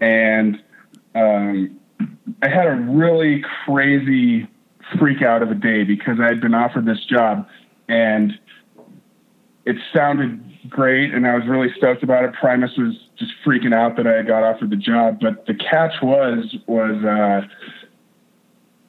and 0.00 0.62
um, 1.14 1.80
I 2.42 2.48
had 2.48 2.66
a 2.66 2.74
really 2.74 3.42
crazy 3.64 4.48
freak 4.98 5.22
out 5.22 5.42
of 5.42 5.50
a 5.50 5.54
day 5.54 5.84
because 5.84 6.18
I 6.20 6.26
had 6.26 6.40
been 6.40 6.54
offered 6.54 6.86
this 6.86 7.04
job, 7.04 7.46
and 7.88 8.38
it 9.64 9.76
sounded 9.94 10.42
great, 10.68 11.14
and 11.14 11.26
I 11.26 11.34
was 11.34 11.46
really 11.46 11.72
stoked 11.76 12.02
about 12.02 12.24
it. 12.24 12.34
Primus 12.34 12.72
was 12.76 12.94
just 13.18 13.32
freaking 13.44 13.74
out 13.74 13.96
that 13.96 14.06
I 14.06 14.22
got 14.22 14.42
offered 14.42 14.70
the 14.70 14.76
job, 14.76 15.18
but 15.20 15.46
the 15.46 15.54
catch 15.54 15.94
was 16.02 16.54
was 16.66 17.02
uh, 17.04 17.46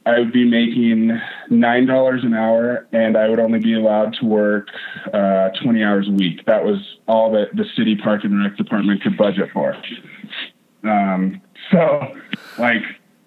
I 0.07 0.19
would 0.19 0.31
be 0.31 0.45
making 0.45 1.19
nine 1.49 1.85
dollars 1.85 2.23
an 2.23 2.33
hour, 2.33 2.87
and 2.91 3.17
I 3.17 3.27
would 3.29 3.39
only 3.39 3.59
be 3.59 3.73
allowed 3.73 4.13
to 4.19 4.25
work 4.25 4.67
uh, 5.13 5.49
twenty 5.61 5.83
hours 5.83 6.07
a 6.07 6.11
week. 6.11 6.45
That 6.45 6.63
was 6.63 6.77
all 7.07 7.31
that 7.33 7.55
the 7.55 7.65
city 7.75 7.95
park 7.95 8.23
and 8.23 8.43
rec 8.43 8.57
department 8.57 9.01
could 9.01 9.17
budget 9.17 9.49
for. 9.53 9.75
Um, 10.83 11.41
so, 11.71 12.15
like 12.57 12.81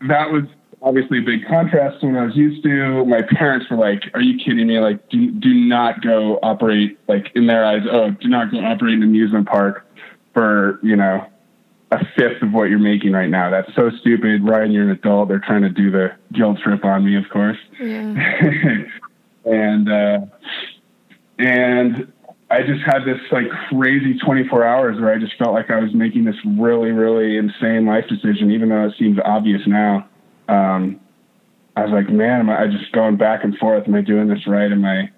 that 0.08 0.30
was 0.30 0.44
obviously 0.82 1.18
a 1.18 1.22
big 1.22 1.46
contrast 1.46 2.00
to 2.00 2.06
what 2.06 2.16
I 2.16 2.24
was 2.24 2.36
used 2.36 2.62
to. 2.62 3.04
My 3.04 3.22
parents 3.22 3.66
were 3.70 3.76
like, 3.76 4.02
"Are 4.14 4.20
you 4.20 4.38
kidding 4.38 4.66
me? 4.66 4.78
Like, 4.78 5.08
do 5.08 5.30
do 5.30 5.52
not 5.54 6.02
go 6.02 6.38
operate 6.42 6.98
like 7.08 7.30
in 7.34 7.46
their 7.46 7.64
eyes. 7.64 7.82
Oh, 7.90 8.10
do 8.10 8.28
not 8.28 8.50
go 8.50 8.58
operate 8.58 8.94
an 8.94 9.02
amusement 9.02 9.46
park 9.46 9.86
for 10.32 10.78
you 10.82 10.96
know 10.96 11.26
a 11.92 11.98
fifth 12.16 12.42
of 12.42 12.52
what 12.52 12.70
you're 12.70 12.78
making 12.78 13.12
right 13.12 13.28
now. 13.28 13.50
That's 13.50 13.74
so 13.74 13.90
stupid. 14.00 14.44
Ryan, 14.44 14.70
you're 14.70 14.84
an 14.84 14.90
adult. 14.90 15.28
They're 15.28 15.40
trying 15.40 15.62
to 15.62 15.70
do 15.70 15.90
the 15.90 16.12
guilt 16.32 16.58
trip 16.62 16.84
on 16.84 17.04
me, 17.04 17.16
of 17.16 17.28
course. 17.30 17.58
Yeah. 17.80 18.14
and 19.44 19.88
uh, 19.88 20.20
and 21.38 22.12
I 22.50 22.62
just 22.62 22.82
had 22.84 23.04
this 23.04 23.20
like 23.30 23.48
crazy 23.68 24.18
24 24.18 24.64
hours 24.64 25.00
where 25.00 25.12
I 25.12 25.18
just 25.18 25.36
felt 25.38 25.54
like 25.54 25.70
I 25.70 25.78
was 25.78 25.94
making 25.94 26.24
this 26.24 26.36
really, 26.44 26.90
really 26.90 27.36
insane 27.36 27.86
life 27.86 28.06
decision, 28.08 28.50
even 28.50 28.70
though 28.70 28.86
it 28.86 28.94
seems 28.98 29.18
obvious 29.24 29.62
now 29.66 30.08
um, 30.50 31.00
I 31.76 31.84
was 31.84 31.92
like, 31.92 32.10
man, 32.10 32.40
am 32.40 32.50
I 32.50 32.66
just 32.66 32.90
going 32.92 33.16
back 33.16 33.44
and 33.44 33.56
forth? 33.56 33.84
Am 33.86 33.94
I 33.94 34.00
doing 34.00 34.28
this 34.28 34.46
right? 34.46 34.70
Am 34.70 34.84
I 34.84 35.10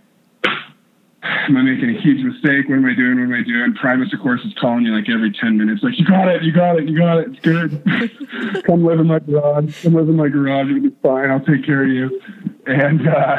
am 1.25 1.57
I 1.57 1.63
making 1.63 1.97
a 1.97 2.01
huge 2.01 2.23
mistake? 2.23 2.69
What 2.69 2.77
am 2.77 2.85
I 2.85 2.95
doing? 2.95 3.17
What 3.17 3.25
am 3.25 3.33
I 3.33 3.43
doing? 3.43 3.75
Primus, 3.75 4.13
of 4.13 4.21
course, 4.21 4.41
is 4.45 4.53
calling 4.61 4.85
you 4.85 4.95
like 4.95 5.09
every 5.09 5.33
10 5.33 5.57
minutes, 5.57 5.83
like, 5.83 5.99
you 5.99 6.05
got 6.05 6.29
it, 6.29 6.43
you 6.43 6.53
got 6.53 6.79
it, 6.79 6.89
you 6.89 6.99
got 6.99 7.19
it, 7.19 7.29
it's 7.31 7.41
good. 7.41 8.65
Come 8.65 8.85
live 8.85 9.01
in 9.01 9.07
my 9.07 9.19
garage. 9.21 9.83
Come 9.83 9.95
live 9.95 10.09
in 10.09 10.17
my 10.17 10.29
garage. 10.29 10.69
It'll 10.69 10.83
be 10.83 10.95
fine. 11.03 11.31
I'll 11.31 11.41
take 11.41 11.65
care 11.65 11.83
of 11.85 11.89
you. 11.89 12.21
And, 12.67 13.09
uh, 13.09 13.39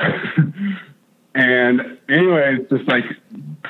and 1.36 2.00
anyways, 2.14 2.70
just 2.70 2.88
like 2.88 3.06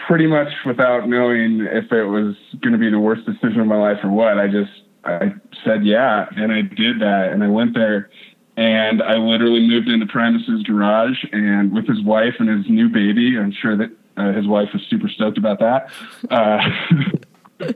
pretty 0.07 0.27
much 0.27 0.49
without 0.65 1.07
knowing 1.07 1.61
if 1.61 1.91
it 1.91 2.03
was 2.03 2.35
going 2.61 2.73
to 2.73 2.79
be 2.79 2.89
the 2.89 2.99
worst 2.99 3.25
decision 3.25 3.61
of 3.61 3.67
my 3.67 3.77
life 3.77 3.97
or 4.03 4.09
what, 4.09 4.37
I 4.37 4.47
just 4.47 4.71
I 5.05 5.33
said 5.63 5.85
yeah, 5.85 6.27
and 6.35 6.51
I 6.51 6.61
did 6.61 6.99
that, 7.01 7.29
and 7.31 7.43
I 7.43 7.47
went 7.47 7.73
there, 7.73 8.09
and 8.57 9.01
I 9.01 9.15
literally 9.15 9.67
moved 9.67 9.87
into 9.87 10.05
Primus's 10.05 10.63
garage, 10.63 11.23
and 11.31 11.73
with 11.73 11.87
his 11.87 12.01
wife 12.03 12.35
and 12.39 12.49
his 12.49 12.69
new 12.69 12.89
baby. 12.89 13.37
I'm 13.37 13.51
sure 13.51 13.75
that 13.77 13.91
uh, 14.17 14.33
his 14.33 14.47
wife 14.47 14.69
was 14.73 14.81
super 14.89 15.09
stoked 15.09 15.37
about 15.37 15.59
that. 15.59 15.89
Uh, 16.29 16.69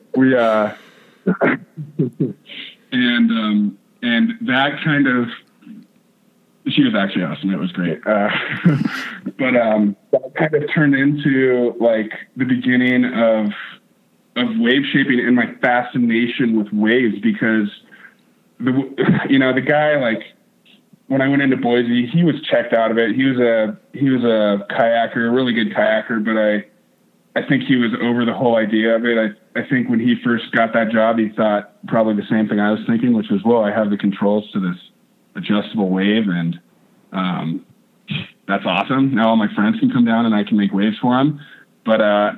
we 0.16 0.36
uh, 0.36 0.74
and 2.92 3.32
um, 3.32 3.78
and 4.02 4.34
that 4.42 4.82
kind 4.84 5.08
of 5.08 5.28
she 6.70 6.84
was 6.84 6.96
actually 6.96 7.24
awesome. 7.24 7.52
It 7.52 7.60
was 7.60 7.72
great. 7.72 8.00
Uh, 8.06 8.30
but 9.38 9.56
um, 9.56 9.96
that 10.12 10.36
kind 10.36 10.54
of 10.56 10.64
turned 10.74 10.96
into 10.96 11.76
like 11.80 12.12
the 12.36 12.46
beginning 12.46 13.06
of 13.06 13.52
of 14.36 14.60
wave 14.60 14.84
shaping 14.94 15.20
and 15.20 15.36
my 15.36 15.54
fascination 15.62 16.58
with 16.58 16.72
waves 16.72 17.16
because 17.22 17.70
the 18.60 19.26
you 19.30 19.40
know 19.40 19.54
the 19.54 19.62
guy 19.62 19.98
like 19.98 20.24
when 21.08 21.22
I 21.22 21.30
went 21.30 21.42
into 21.42 21.56
Boise, 21.56 22.06
he 22.06 22.24
was 22.24 22.36
checked 22.42 22.74
out 22.74 22.92
of 22.92 22.98
it. 22.98 23.16
He 23.16 23.24
was 23.24 23.40
a 23.40 23.78
he 23.94 24.10
was 24.10 24.24
a 24.24 24.66
kayaker, 24.74 25.28
a 25.28 25.32
really 25.32 25.54
good 25.54 25.72
kayaker, 25.72 26.24
but 26.24 26.38
I 26.38 26.66
I 27.40 27.48
think 27.48 27.64
he 27.64 27.76
was 27.76 27.92
over 28.02 28.26
the 28.26 28.34
whole 28.34 28.58
idea 28.58 28.96
of 28.96 29.06
it. 29.06 29.18
I 29.18 29.60
I 29.60 29.68
think 29.68 29.90
when 29.90 30.00
he 30.00 30.16
first 30.24 30.52
got 30.52 30.74
that 30.74 30.92
job, 30.92 31.18
he 31.18 31.30
thought 31.30 31.74
probably 31.88 32.16
the 32.16 32.28
same 32.30 32.48
thing 32.48 32.60
I 32.60 32.72
was 32.72 32.82
thinking, 32.86 33.14
which 33.14 33.30
was, 33.30 33.42
well, 33.44 33.64
I 33.64 33.72
have 33.72 33.90
the 33.90 33.98
controls 33.98 34.52
to 34.52 34.60
this 34.60 34.78
adjustable 35.38 35.90
wave, 35.90 36.28
and 36.28 36.60
um, 37.14 37.66
that's 38.48 38.66
awesome. 38.66 39.14
Now 39.16 39.30
all 39.30 39.36
my 39.36 39.54
friends 39.54 39.80
can 39.80 39.92
come 39.92 40.06
down 40.06 40.26
and 40.26 40.34
I 40.34 40.44
can 40.44 40.58
make 40.58 40.74
waves 40.74 40.98
for 41.02 41.16
them. 41.16 41.40
But 41.86 42.02
uh, 42.02 42.32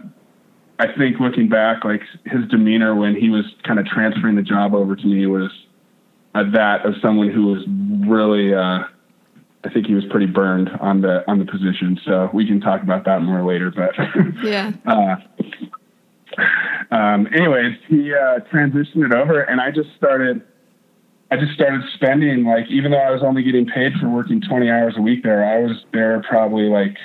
I 0.80 0.88
think 0.98 1.20
looking 1.20 1.50
back, 1.50 1.84
like 1.84 2.02
his 2.26 2.48
demeanor 2.50 2.96
when 2.96 3.16
he 3.16 3.30
was 3.30 3.46
kind 3.64 3.80
of 3.80 3.86
transferring 3.86 4.36
the 4.36 4.42
job 4.42 4.74
over 4.74 4.96
to 4.96 5.06
me 5.06 5.26
was 5.26 5.52
uh, 6.36 6.44
that 6.54 6.86
of 6.86 6.94
someone 7.02 7.30
who 7.30 7.48
was 7.48 7.66
really, 8.08 8.54
uh, 8.54 8.84
I 9.64 9.74
think 9.74 9.88
he 9.88 9.94
was 9.94 10.06
pretty 10.10 10.28
burned 10.28 10.70
on 10.80 11.02
the 11.02 11.30
on 11.30 11.40
the 11.40 11.46
position. 11.46 12.00
So 12.06 12.30
we 12.34 12.46
can 12.46 12.62
talk 12.62 12.82
about 12.82 13.06
that 13.06 13.22
more 13.22 13.46
later. 13.46 13.72
But 13.72 13.96
yeah. 14.44 14.72
uh, 14.86 15.16
um, 16.96 17.28
anyways, 17.34 17.78
he 17.88 18.14
uh, 18.14 18.40
transitioned 18.52 19.06
it 19.06 19.14
over, 19.14 19.42
and 19.42 19.60
I 19.62 19.72
just 19.72 19.90
started. 19.98 20.44
I 21.32 21.38
just 21.38 21.54
started 21.54 21.82
spending 21.94 22.44
like, 22.44 22.66
even 22.70 22.92
though 22.92 22.98
I 22.98 23.12
was 23.12 23.22
only 23.24 23.44
getting 23.44 23.68
paid 23.68 23.94
for 24.02 24.10
working 24.10 24.42
20 24.42 24.70
hours 24.70 24.96
a 24.98 25.02
week 25.02 25.24
there, 25.24 25.46
I 25.46 25.60
was 25.60 25.84
there 25.94 26.24
probably 26.28 26.70
like 26.70 26.98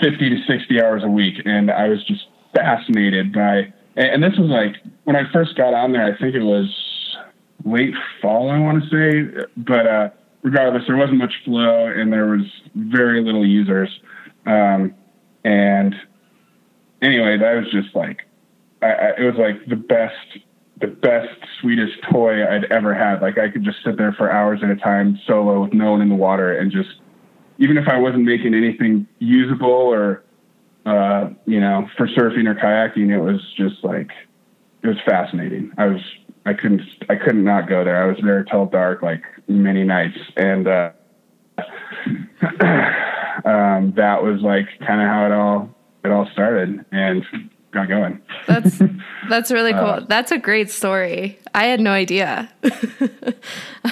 50 0.00 0.30
to 0.30 0.36
60 0.46 0.82
hours 0.82 1.02
a 1.04 1.08
week, 1.08 1.34
and 1.44 1.70
I 1.70 1.88
was 1.88 2.04
just 2.04 2.26
fascinated 2.54 3.32
by, 3.32 3.72
and 3.96 4.22
this 4.22 4.36
was 4.38 4.50
like 4.50 4.76
when 5.04 5.16
I 5.16 5.30
first 5.32 5.56
got 5.56 5.74
on 5.74 5.92
there. 5.92 6.04
I 6.04 6.18
think 6.18 6.34
it 6.34 6.42
was 6.42 6.68
late 7.64 7.94
fall, 8.20 8.50
I 8.50 8.58
want 8.58 8.82
to 8.82 8.90
say, 8.90 9.46
but 9.56 9.86
uh, 9.86 10.10
regardless, 10.42 10.84
there 10.86 10.96
wasn't 10.96 11.18
much 11.18 11.32
flow 11.44 11.86
and 11.86 12.12
there 12.12 12.26
was 12.26 12.44
very 12.74 13.22
little 13.22 13.46
users. 13.46 13.88
Um, 14.46 14.94
and 15.44 15.94
anyway, 17.00 17.38
that 17.38 17.54
was 17.54 17.70
just 17.70 17.94
like, 17.94 18.22
I, 18.82 18.86
I, 18.86 19.08
it 19.18 19.24
was 19.24 19.36
like 19.38 19.66
the 19.68 19.76
best, 19.76 20.44
the 20.82 20.88
best 20.88 21.30
sweetest 21.60 21.94
toy 22.10 22.44
I'd 22.46 22.64
ever 22.64 22.92
had. 22.92 23.22
Like 23.22 23.38
I 23.38 23.48
could 23.48 23.64
just 23.64 23.78
sit 23.82 23.96
there 23.96 24.12
for 24.12 24.30
hours 24.30 24.60
at 24.62 24.68
a 24.68 24.76
time 24.76 25.18
solo 25.26 25.62
with 25.62 25.72
no 25.72 25.92
one 25.92 26.02
in 26.02 26.10
the 26.10 26.14
water 26.14 26.58
and 26.58 26.70
just, 26.70 26.90
even 27.58 27.78
if 27.78 27.88
I 27.88 27.96
wasn't 27.96 28.24
making 28.24 28.52
anything 28.52 29.06
usable 29.20 29.70
or 29.70 30.24
uh, 30.84 31.30
you 31.46 31.60
know, 31.60 31.88
for 31.96 32.08
surfing 32.08 32.48
or 32.48 32.54
kayaking, 32.54 33.10
it 33.10 33.20
was 33.20 33.40
just 33.56 33.84
like 33.84 34.10
it 34.82 34.88
was 34.88 34.96
fascinating. 35.06 35.72
I 35.78 35.86
was 35.86 36.00
I 36.44 36.54
couldn't 36.54 36.82
I 37.08 37.14
couldn't 37.14 37.44
not 37.44 37.68
go 37.68 37.84
there. 37.84 38.02
I 38.02 38.06
was 38.06 38.18
there 38.22 38.42
till 38.42 38.66
dark, 38.66 39.02
like 39.02 39.22
many 39.46 39.84
nights, 39.84 40.18
and 40.36 40.66
uh, 40.66 40.90
um, 43.44 43.92
that 43.96 44.22
was 44.22 44.40
like 44.42 44.66
kind 44.80 45.00
of 45.00 45.06
how 45.06 45.26
it 45.26 45.32
all 45.32 45.74
it 46.04 46.10
all 46.10 46.28
started 46.32 46.84
and 46.90 47.24
got 47.72 47.88
going. 47.88 48.20
That's 48.46 48.80
that's 49.28 49.50
really 49.50 49.72
cool. 49.72 49.82
Uh, 49.82 50.00
that's 50.00 50.30
a 50.30 50.38
great 50.38 50.70
story. 50.70 51.38
I 51.54 51.64
had 51.64 51.80
no 51.80 51.90
idea. 51.90 52.52
I, 52.64 52.68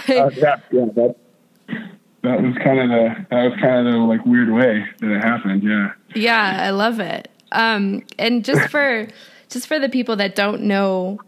uh, 0.09 0.31
yeah, 0.31 0.57
yeah, 0.71 0.85
that 0.95 1.17
that 2.23 2.43
was 2.43 2.55
kind 2.63 2.79
of 2.79 2.89
the 2.91 3.27
that 3.31 3.43
was 3.45 3.59
kind 3.61 3.87
of 3.87 3.93
the 3.93 3.99
like 3.99 4.25
weird 4.25 4.51
way 4.51 4.85
that 5.01 5.11
it 5.11 5.25
happened. 5.25 5.63
Yeah. 5.63 5.93
Yeah, 6.15 6.59
I 6.61 6.71
love 6.71 7.01
it. 7.01 7.31
Um, 7.53 8.05
and 8.19 8.45
just 8.45 8.71
for 8.71 9.09
just 9.49 9.67
for 9.67 9.79
the 9.79 9.89
people 9.89 10.17
that 10.17 10.35
don't 10.35 10.63
know 10.63 11.19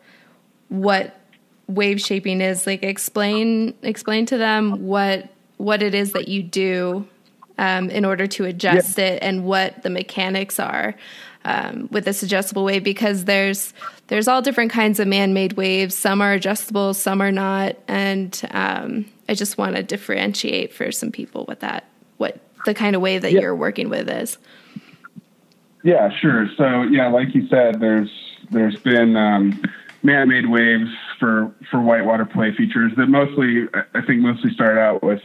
what 0.68 1.18
wave 1.66 2.00
shaping 2.00 2.40
is, 2.40 2.66
like 2.66 2.82
explain 2.82 3.74
explain 3.82 4.26
to 4.26 4.38
them 4.38 4.86
what 4.86 5.30
what 5.56 5.82
it 5.82 5.94
is 5.94 6.12
that 6.12 6.28
you 6.28 6.42
do 6.42 7.06
um, 7.58 7.88
in 7.90 8.04
order 8.04 8.26
to 8.26 8.44
adjust 8.44 8.98
yeah. 8.98 9.04
it 9.04 9.22
and 9.22 9.44
what 9.44 9.82
the 9.82 9.90
mechanics 9.90 10.58
are 10.58 10.94
um, 11.44 11.88
with 11.90 12.04
this 12.04 12.22
adjustable 12.22 12.64
wave 12.64 12.84
because 12.84 13.24
there's 13.24 13.72
there's 14.08 14.28
all 14.28 14.42
different 14.42 14.70
kinds 14.70 15.00
of 15.00 15.08
man-made 15.08 15.54
waves. 15.54 15.94
Some 15.94 16.20
are 16.20 16.32
adjustable, 16.32 16.94
some 16.94 17.20
are 17.20 17.32
not, 17.32 17.76
and 17.88 18.40
um, 18.50 19.06
I 19.28 19.34
just 19.34 19.58
want 19.58 19.76
to 19.76 19.82
differentiate 19.82 20.72
for 20.72 20.92
some 20.92 21.10
people 21.10 21.44
what 21.44 21.60
that 21.60 21.84
what 22.18 22.38
the 22.64 22.74
kind 22.74 22.94
of 22.94 23.02
wave 23.02 23.22
that 23.22 23.32
yeah. 23.32 23.40
you're 23.40 23.56
working 23.56 23.88
with 23.88 24.08
is. 24.08 24.38
Yeah, 25.82 26.10
sure. 26.20 26.48
So 26.56 26.82
yeah, 26.82 27.08
like 27.08 27.34
you 27.34 27.48
said, 27.48 27.80
there's 27.80 28.10
there's 28.50 28.76
been 28.76 29.16
um, 29.16 29.62
man-made 30.02 30.48
waves 30.48 30.90
for 31.18 31.52
for 31.70 31.80
whitewater 31.80 32.24
play 32.24 32.54
features 32.54 32.92
that 32.96 33.08
mostly 33.08 33.68
I 33.94 34.00
think 34.02 34.20
mostly 34.20 34.52
started 34.52 34.80
out 34.80 35.02
with 35.02 35.22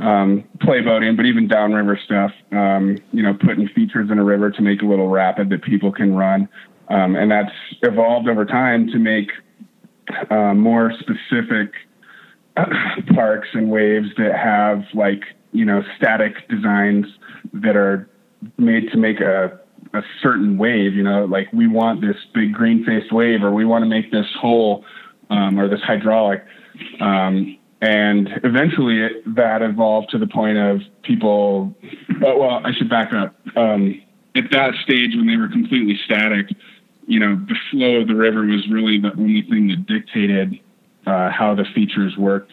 um, 0.00 0.44
play 0.60 0.80
boating, 0.80 1.16
but 1.16 1.26
even 1.26 1.46
downriver 1.46 1.98
stuff. 2.04 2.32
Um, 2.52 2.98
you 3.12 3.22
know, 3.22 3.34
putting 3.34 3.68
features 3.68 4.10
in 4.10 4.18
a 4.18 4.24
river 4.24 4.50
to 4.50 4.62
make 4.62 4.82
a 4.82 4.86
little 4.86 5.08
rapid 5.08 5.50
that 5.50 5.62
people 5.62 5.92
can 5.92 6.14
run, 6.14 6.48
um, 6.88 7.16
and 7.16 7.30
that's 7.30 7.52
evolved 7.82 8.28
over 8.28 8.44
time 8.44 8.88
to 8.88 8.98
make 8.98 9.30
uh, 10.30 10.54
more 10.54 10.92
specific 10.98 11.72
parks 13.14 13.48
and 13.52 13.70
waves 13.70 14.08
that 14.16 14.34
have 14.34 14.84
like 14.94 15.22
you 15.52 15.64
know 15.64 15.82
static 15.96 16.48
designs 16.48 17.06
that 17.52 17.76
are 17.76 18.08
made 18.58 18.90
to 18.90 18.96
make 18.96 19.20
a 19.20 19.60
a 19.92 20.02
certain 20.22 20.56
wave. 20.56 20.94
You 20.94 21.02
know, 21.02 21.24
like 21.24 21.52
we 21.52 21.66
want 21.66 22.00
this 22.00 22.16
big 22.34 22.52
green 22.52 22.84
faced 22.84 23.12
wave, 23.12 23.42
or 23.42 23.50
we 23.50 23.64
want 23.64 23.82
to 23.82 23.88
make 23.88 24.10
this 24.10 24.26
hole 24.40 24.84
um, 25.30 25.58
or 25.58 25.68
this 25.68 25.80
hydraulic. 25.82 26.44
Um, 27.00 27.58
and 27.80 28.28
eventually 28.44 29.00
it, 29.00 29.34
that 29.34 29.62
evolved 29.62 30.10
to 30.10 30.18
the 30.18 30.26
point 30.26 30.58
of 30.58 30.80
people, 31.02 31.74
oh, 32.24 32.38
well, 32.38 32.60
I 32.64 32.72
should 32.72 32.90
back 32.90 33.12
up. 33.12 33.34
Um, 33.56 34.00
at 34.34 34.50
that 34.52 34.74
stage, 34.82 35.14
when 35.16 35.26
they 35.26 35.36
were 35.36 35.48
completely 35.48 35.98
static, 36.04 36.46
you 37.06 37.18
know, 37.18 37.36
the 37.48 37.56
flow 37.70 38.02
of 38.02 38.08
the 38.08 38.14
river 38.14 38.42
was 38.42 38.68
really 38.70 38.98
the 38.98 39.12
only 39.12 39.42
thing 39.42 39.68
that 39.68 39.86
dictated 39.86 40.60
uh, 41.06 41.30
how 41.30 41.54
the 41.54 41.64
features 41.74 42.16
worked 42.16 42.52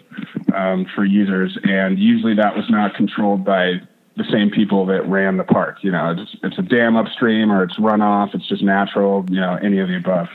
um, 0.55 0.85
for 0.95 1.03
users. 1.03 1.57
And 1.63 1.99
usually 1.99 2.33
that 2.35 2.55
was 2.55 2.65
not 2.69 2.95
controlled 2.95 3.43
by 3.43 3.81
the 4.15 4.23
same 4.31 4.49
people 4.49 4.85
that 4.87 5.07
ran 5.07 5.37
the 5.37 5.43
park. 5.43 5.77
You 5.83 5.91
know, 5.91 6.15
it's, 6.17 6.35
it's 6.41 6.57
a 6.57 6.63
dam 6.63 6.95
upstream 6.95 7.51
or 7.51 7.63
it's 7.63 7.77
runoff, 7.77 8.33
it's 8.33 8.47
just 8.47 8.63
natural, 8.63 9.25
you 9.29 9.39
know, 9.39 9.59
any 9.61 9.79
of 9.79 9.89
the 9.89 9.97
above. 9.97 10.27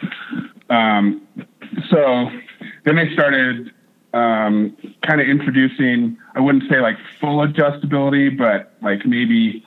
Um, 0.71 1.27
so 1.91 2.29
then 2.85 2.97
they 2.97 3.13
started 3.13 3.73
um, 4.13 4.77
kind 5.07 5.21
of 5.21 5.29
introducing, 5.29 6.19
I 6.35 6.41
wouldn't 6.41 6.65
say 6.71 6.81
like 6.81 6.97
full 7.21 7.47
adjustability, 7.47 8.37
but 8.37 8.75
like 8.83 9.07
maybe 9.07 9.65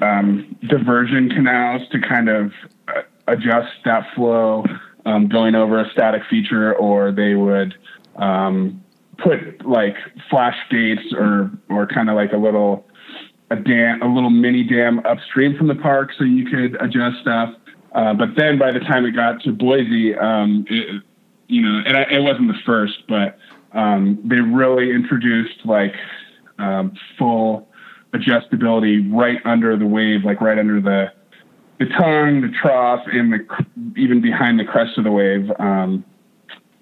um, 0.00 0.56
diversion 0.68 1.28
canals 1.30 1.82
to 1.90 2.00
kind 2.00 2.28
of 2.28 2.52
uh, 2.88 3.02
adjust 3.26 3.72
that 3.84 4.06
flow 4.14 4.64
um, 5.06 5.28
going 5.28 5.54
over 5.54 5.80
a 5.80 5.90
static 5.90 6.22
feature, 6.28 6.74
or 6.74 7.10
they 7.10 7.34
would 7.34 7.74
um, 8.16 8.82
put 9.18 9.66
like 9.66 9.96
flash 10.28 10.56
gates 10.70 11.12
or 11.12 11.50
or 11.68 11.86
kind 11.86 12.08
of 12.08 12.16
like 12.16 12.32
a 12.32 12.36
little 12.36 12.86
a 13.50 13.56
dam, 13.56 14.02
a 14.02 14.06
little 14.06 14.30
mini 14.30 14.62
dam 14.62 15.00
upstream 15.00 15.56
from 15.56 15.66
the 15.66 15.74
park, 15.74 16.10
so 16.16 16.24
you 16.24 16.48
could 16.48 16.80
adjust 16.80 17.20
stuff. 17.20 17.54
Uh, 17.92 18.14
but 18.14 18.36
then 18.36 18.58
by 18.58 18.70
the 18.70 18.78
time 18.80 19.04
it 19.04 19.12
got 19.12 19.42
to 19.42 19.52
Boise, 19.52 20.14
um, 20.14 20.64
it, 20.68 21.02
you 21.48 21.62
know, 21.62 21.82
and 21.84 21.96
I, 21.96 22.02
it 22.02 22.22
wasn't 22.22 22.46
the 22.46 22.58
first, 22.64 23.02
but 23.08 23.36
um, 23.72 24.20
they 24.24 24.36
really 24.36 24.90
introduced 24.92 25.64
like 25.64 25.94
um, 26.58 26.92
full 27.18 27.68
adjustability 28.12 29.08
right 29.12 29.38
under 29.44 29.76
the 29.76 29.86
wave, 29.86 30.24
like 30.24 30.40
right 30.40 30.58
under 30.58 30.80
the 30.80 31.12
the 31.78 31.86
tongue, 31.86 32.42
the 32.42 32.50
trough, 32.60 33.00
and 33.06 33.32
the 33.32 33.46
even 33.96 34.20
behind 34.20 34.60
the 34.60 34.64
crest 34.64 34.98
of 34.98 35.04
the 35.04 35.10
wave, 35.10 35.50
um, 35.58 36.04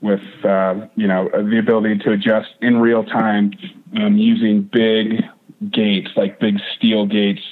with 0.00 0.20
uh, 0.44 0.86
you 0.96 1.06
know 1.06 1.28
the 1.32 1.58
ability 1.58 1.98
to 1.98 2.12
adjust 2.12 2.48
in 2.60 2.78
real 2.78 3.04
time 3.04 3.52
um, 3.96 4.16
using 4.16 4.62
big 4.62 5.22
gates, 5.70 6.10
like 6.16 6.40
big 6.40 6.58
steel 6.76 7.06
gates. 7.06 7.42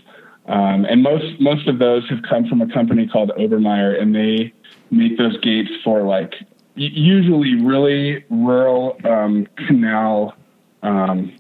Um, 0.47 0.85
and 0.89 1.03
most 1.03 1.41
most 1.41 1.69
of 1.69 1.79
those 1.79 2.09
have 2.09 2.21
come 2.29 2.47
from 2.49 2.63
a 2.63 2.73
company 2.73 3.07
called 3.07 3.31
Obermeyer, 3.39 4.01
and 4.01 4.15
they 4.15 4.53
make 4.91 5.19
those 5.19 5.39
gates 5.41 5.71
for 5.85 6.03
like 6.03 6.35
usually 6.77 7.55
really 7.63 8.25
rural 8.31 8.97
um, 9.05 9.47
canal 9.67 10.35
um, 10.83 11.35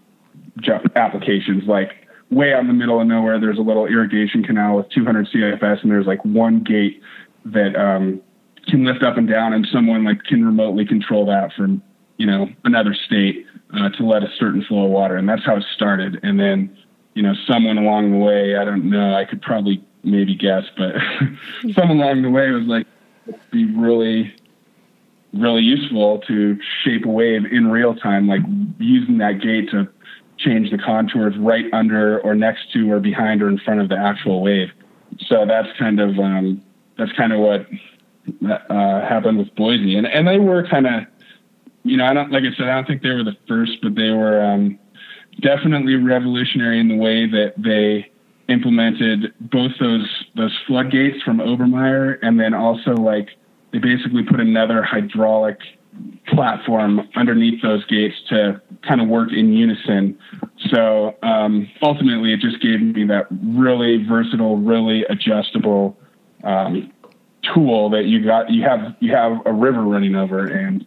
applications, 0.96 1.64
like 1.66 2.07
way 2.31 2.53
out 2.53 2.61
in 2.61 2.66
the 2.66 2.72
middle 2.72 3.01
of 3.01 3.07
nowhere. 3.07 3.38
There's 3.38 3.59
a 3.59 3.62
little 3.62 3.87
irrigation 3.87 4.42
canal 4.42 4.77
with 4.77 4.88
200 4.90 5.29
CFS, 5.29 5.83
and 5.83 5.90
there's 5.90 6.07
like 6.07 6.25
one 6.25 6.62
gate 6.62 7.01
that 7.44 7.77
um, 7.77 8.20
can 8.66 8.85
lift 8.85 9.03
up 9.03 9.16
and 9.16 9.29
down, 9.29 9.53
and 9.53 9.66
someone 9.70 10.05
like 10.05 10.22
can 10.25 10.44
remotely 10.44 10.85
control 10.85 11.27
that 11.27 11.53
from 11.53 11.83
you 12.16 12.27
know 12.27 12.49
another 12.64 12.94
state 12.94 13.46
uh, 13.75 13.90
to 13.90 14.05
let 14.05 14.22
a 14.22 14.29
certain 14.38 14.64
flow 14.64 14.87
of 14.87 14.90
water, 14.90 15.16
and 15.16 15.29
that's 15.29 15.44
how 15.44 15.57
it 15.57 15.64
started. 15.75 16.18
And 16.22 16.40
then 16.40 16.77
you 17.14 17.22
know 17.22 17.35
someone 17.46 17.79
along 17.79 18.12
the 18.12 18.18
way, 18.18 18.57
I 18.57 18.64
don't 18.64 18.88
know, 18.88 19.14
I 19.14 19.25
could 19.25 19.42
probably 19.42 19.85
maybe 20.03 20.35
guess, 20.35 20.64
but 20.77 20.94
someone 21.75 22.01
along 22.01 22.22
the 22.22 22.31
way 22.31 22.51
was 22.51 22.64
like, 22.64 22.87
be 23.51 23.64
really 23.64 24.35
really 25.32 25.62
useful 25.62 26.20
to 26.26 26.58
shape 26.84 27.04
a 27.04 27.08
wave 27.08 27.44
in 27.50 27.70
real 27.70 27.94
time, 27.94 28.26
like 28.26 28.40
using 28.78 29.18
that 29.18 29.40
gate 29.40 29.70
to 29.70 29.88
change 30.38 30.70
the 30.70 30.78
contours 30.78 31.34
right 31.38 31.64
under 31.72 32.20
or 32.20 32.34
next 32.34 32.72
to 32.72 32.90
or 32.90 33.00
behind 33.00 33.42
or 33.42 33.48
in 33.48 33.58
front 33.58 33.80
of 33.80 33.88
the 33.88 33.96
actual 33.96 34.42
wave. 34.42 34.68
So 35.28 35.46
that's 35.46 35.68
kind 35.78 36.00
of 36.00 36.18
um, 36.18 36.62
that's 36.98 37.12
kind 37.12 37.32
of 37.32 37.40
what 37.40 37.66
uh, 38.50 39.00
happened 39.06 39.38
with 39.38 39.54
Boise, 39.54 39.96
and 39.96 40.06
and 40.06 40.26
they 40.26 40.38
were 40.38 40.66
kind 40.68 40.86
of, 40.86 41.04
you 41.84 41.96
know, 41.96 42.04
I 42.04 42.12
don't 42.12 42.30
like 42.30 42.42
I 42.42 42.54
said, 42.56 42.68
I 42.68 42.74
don't 42.76 42.86
think 42.86 43.02
they 43.02 43.10
were 43.10 43.24
the 43.24 43.36
first, 43.48 43.78
but 43.82 43.94
they 43.94 44.10
were 44.10 44.42
um, 44.42 44.78
definitely 45.40 45.94
revolutionary 45.94 46.80
in 46.80 46.88
the 46.88 46.96
way 46.96 47.26
that 47.26 47.54
they 47.56 48.10
implemented 48.48 49.32
both 49.40 49.72
those 49.80 50.08
those 50.34 50.56
floodgates 50.66 51.22
from 51.22 51.38
Obermeyer, 51.38 52.18
and 52.22 52.38
then 52.38 52.52
also 52.52 52.92
like 52.92 53.30
they 53.76 53.96
basically 53.96 54.22
put 54.22 54.40
another 54.40 54.82
hydraulic 54.82 55.58
platform 56.28 57.08
underneath 57.14 57.62
those 57.62 57.84
gates 57.86 58.14
to 58.28 58.60
kind 58.86 59.00
of 59.00 59.08
work 59.08 59.32
in 59.32 59.52
unison. 59.52 60.18
So 60.70 61.16
um, 61.22 61.68
ultimately, 61.82 62.32
it 62.32 62.40
just 62.40 62.60
gave 62.60 62.80
me 62.80 63.04
that 63.06 63.26
really 63.30 64.04
versatile, 64.06 64.56
really 64.56 65.04
adjustable 65.04 65.96
um, 66.44 66.92
tool 67.54 67.90
that 67.90 68.04
you 68.06 68.24
got. 68.24 68.50
You 68.50 68.62
have 68.62 68.96
you 69.00 69.14
have 69.14 69.40
a 69.44 69.52
river 69.52 69.82
running 69.82 70.14
over, 70.16 70.46
and 70.46 70.86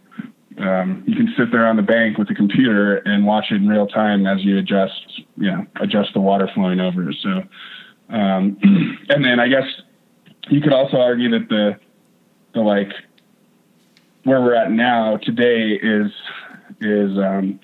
um, 0.58 1.04
you 1.08 1.15
can 1.15 1.34
sit 1.38 1.52
there 1.52 1.67
on 1.67 1.75
the 1.75 1.84
bank 1.84 2.17
with 2.17 2.28
the 2.28 2.36
computer 2.36 2.97
and 2.97 3.25
watch 3.25 3.45
it 3.52 3.56
in 3.56 3.67
real 3.67 3.88
time 3.88 4.25
as 4.25 4.43
you 4.43 4.58
adjust, 4.58 5.23
you 5.38 5.52
know, 5.52 5.65
adjust 5.80 6.13
the 6.13 6.21
water 6.21 6.49
flowing 6.54 6.80
over. 6.80 7.12
So, 7.13 7.30
um, 8.10 8.58
and 9.10 9.23
then 9.23 9.39
I 9.39 9.47
guess 9.47 9.65
you 10.49 10.62
could 10.62 10.73
also 10.73 10.97
argue 10.97 11.30
that 11.32 11.49
the 11.49 11.80
the 12.54 12.62
like 12.62 12.92
where 14.24 14.42
we're 14.42 14.56
at 14.56 14.72
now 14.72 15.18
today 15.18 15.80
is 15.82 16.12
is 16.82 17.18
um, 17.18 17.60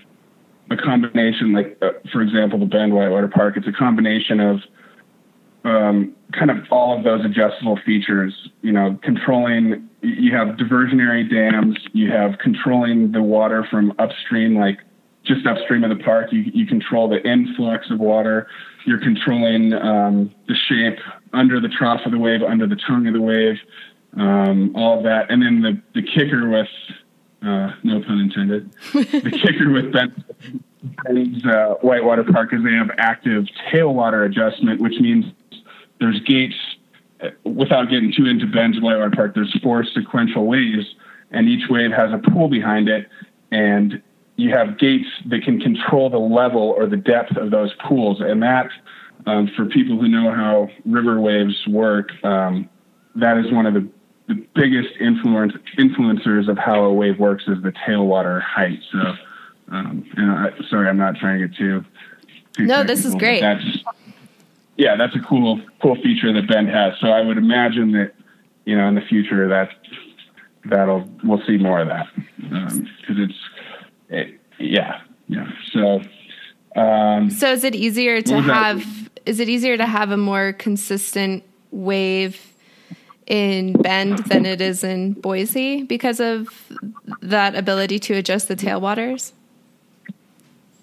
a 0.69 0.77
combination 0.77 1.53
like 1.53 1.77
uh, 1.81 1.91
for 2.11 2.21
example 2.21 2.59
the 2.59 2.65
bend 2.65 2.93
whitewater 2.93 3.27
park. 3.27 3.57
It's 3.57 3.67
a 3.67 3.71
combination 3.71 4.39
of 4.39 4.59
um, 5.63 6.15
kind 6.31 6.51
of 6.51 6.57
all 6.71 6.97
of 6.97 7.03
those 7.03 7.25
adjustable 7.25 7.79
features 7.85 8.49
you 8.61 8.71
know 8.71 8.99
controlling 9.03 9.89
you 10.01 10.35
have 10.35 10.49
diversionary 10.57 11.27
dams 11.29 11.77
you 11.93 12.11
have 12.11 12.37
controlling 12.37 13.11
the 13.11 13.21
water 13.21 13.65
from 13.69 13.93
upstream 13.97 14.55
like 14.55 14.79
just 15.25 15.45
upstream 15.45 15.83
of 15.83 15.95
the 15.95 16.03
park. 16.03 16.31
You, 16.31 16.51
you 16.53 16.65
control 16.65 17.09
the 17.09 17.21
influx 17.27 17.89
of 17.89 17.99
water. 17.99 18.47
You're 18.85 18.99
controlling 18.99 19.73
um, 19.73 20.33
the 20.47 20.55
shape 20.67 20.99
under 21.33 21.59
the 21.59 21.67
trough 21.67 22.01
of 22.05 22.11
the 22.11 22.19
wave 22.19 22.43
under 22.43 22.67
the 22.67 22.77
tongue 22.87 23.07
of 23.07 23.13
the 23.13 23.21
wave 23.21 23.57
um, 24.15 24.75
all 24.75 24.97
of 24.97 25.03
that. 25.03 25.31
And 25.31 25.41
then 25.41 25.61
the, 25.61 25.81
the 25.93 26.05
kicker 26.05 26.49
with, 26.49 26.67
uh, 27.41 27.71
no 27.83 28.01
pun 28.01 28.19
intended, 28.19 28.71
the 28.93 29.39
kicker 29.43 29.71
with 29.71 29.91
Bend's 29.91 31.45
uh, 31.45 31.75
Whitewater 31.81 32.23
Park 32.23 32.53
is 32.53 32.63
they 32.63 32.73
have 32.73 32.91
active 32.97 33.45
tailwater 33.71 34.25
adjustment, 34.25 34.81
which 34.81 34.99
means 34.99 35.25
there's 35.99 36.19
gates. 36.21 36.55
Uh, 37.21 37.29
without 37.45 37.89
getting 37.89 38.11
too 38.15 38.25
into 38.25 38.45
Bend's 38.45 38.79
Whitewater 38.81 39.11
Park, 39.11 39.35
there's 39.35 39.55
four 39.63 39.85
sequential 39.85 40.45
waves, 40.45 40.85
and 41.31 41.47
each 41.47 41.69
wave 41.69 41.91
has 41.91 42.11
a 42.11 42.17
pool 42.31 42.49
behind 42.49 42.89
it, 42.89 43.07
and 43.51 44.01
you 44.35 44.51
have 44.51 44.77
gates 44.77 45.07
that 45.27 45.43
can 45.43 45.59
control 45.59 46.09
the 46.09 46.19
level 46.19 46.73
or 46.77 46.87
the 46.87 46.97
depth 46.97 47.37
of 47.37 47.51
those 47.51 47.73
pools, 47.87 48.19
and 48.19 48.43
that, 48.43 48.69
um, 49.25 49.49
for 49.55 49.65
people 49.65 49.97
who 49.99 50.07
know 50.07 50.29
how 50.31 50.69
river 50.85 51.21
waves 51.21 51.55
work, 51.67 52.09
um, 52.23 52.69
that 53.15 53.37
is 53.37 53.51
one 53.51 53.65
of 53.65 53.73
the 53.73 53.87
the 54.27 54.35
biggest 54.55 54.89
influence 54.99 55.53
influencers 55.77 56.47
of 56.49 56.57
how 56.57 56.83
a 56.83 56.93
wave 56.93 57.19
works 57.19 57.43
is 57.47 57.61
the 57.61 57.71
tailwater 57.71 58.41
height. 58.41 58.79
So, 58.91 58.99
um, 59.71 60.09
and 60.17 60.31
I, 60.31 60.49
sorry, 60.69 60.89
I'm 60.89 60.97
not 60.97 61.15
trying 61.15 61.39
to 61.39 61.47
get 61.47 61.57
too. 61.57 61.85
too 62.53 62.65
no, 62.65 62.83
this 62.83 63.05
is 63.05 63.13
great. 63.15 63.41
That's 63.41 63.63
yeah, 64.77 64.95
that's 64.95 65.15
a 65.15 65.19
cool 65.19 65.61
cool 65.81 65.95
feature 65.95 66.33
that 66.33 66.47
Bend 66.47 66.69
has. 66.69 66.93
So 66.99 67.07
I 67.07 67.21
would 67.21 67.37
imagine 67.37 67.91
that 67.93 68.13
you 68.65 68.75
know 68.75 68.87
in 68.87 68.95
the 68.95 69.01
future 69.01 69.47
that 69.47 69.69
that'll 70.65 71.07
we'll 71.23 71.43
see 71.45 71.57
more 71.57 71.81
of 71.81 71.87
that 71.87 72.07
because 72.37 72.73
um, 72.73 72.87
it's 73.07 73.39
it, 74.09 74.39
yeah 74.59 75.01
yeah 75.27 75.49
so. 75.71 76.01
Um, 76.75 77.29
so 77.29 77.53
is 77.53 77.63
it 77.63 77.73
easier 77.73 78.21
to 78.21 78.41
have? 78.41 78.79
That? 78.79 79.21
Is 79.25 79.39
it 79.39 79.47
easier 79.47 79.77
to 79.77 79.85
have 79.85 80.11
a 80.11 80.17
more 80.17 80.51
consistent 80.51 81.43
wave 81.71 82.54
in 83.27 83.73
Bend 83.73 84.19
than 84.25 84.45
it 84.45 84.61
is 84.61 84.83
in 84.83 85.13
Boise 85.13 85.83
because 85.83 86.19
of 86.19 86.49
that 87.21 87.55
ability 87.55 87.99
to 87.99 88.13
adjust 88.13 88.47
the 88.47 88.55
tailwaters? 88.55 89.33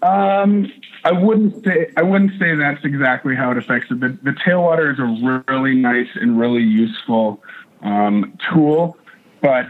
Um, 0.03 0.73
I 1.05 1.13
wouldn't 1.13 1.65
say 1.65 1.91
I 1.97 2.03
wouldn't 2.03 2.33
say 2.39 2.57
that's 2.57 2.85
exactly 2.85 3.37
how 3.37 3.53
it 3.53 3.59
affects 3.59 3.91
it. 3.91 4.01
The, 4.01 4.09
the 4.23 4.33
tailwater 4.33 4.93
is 4.93 4.99
a 4.99 5.43
really 5.53 5.75
nice 5.75 6.09
and 6.15 6.39
really 6.39 6.63
useful 6.63 7.43
um, 7.83 8.37
tool, 8.53 8.97
but 9.41 9.69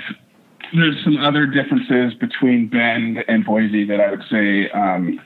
there's 0.75 1.03
some 1.05 1.19
other 1.19 1.47
differences 1.47 2.15
between 2.15 2.69
Bend 2.69 3.25
and 3.29 3.45
Boise 3.45 3.85
that 3.85 4.01
I 4.01 4.11
would 4.11 4.25
say 4.31 4.71
um, 4.71 5.21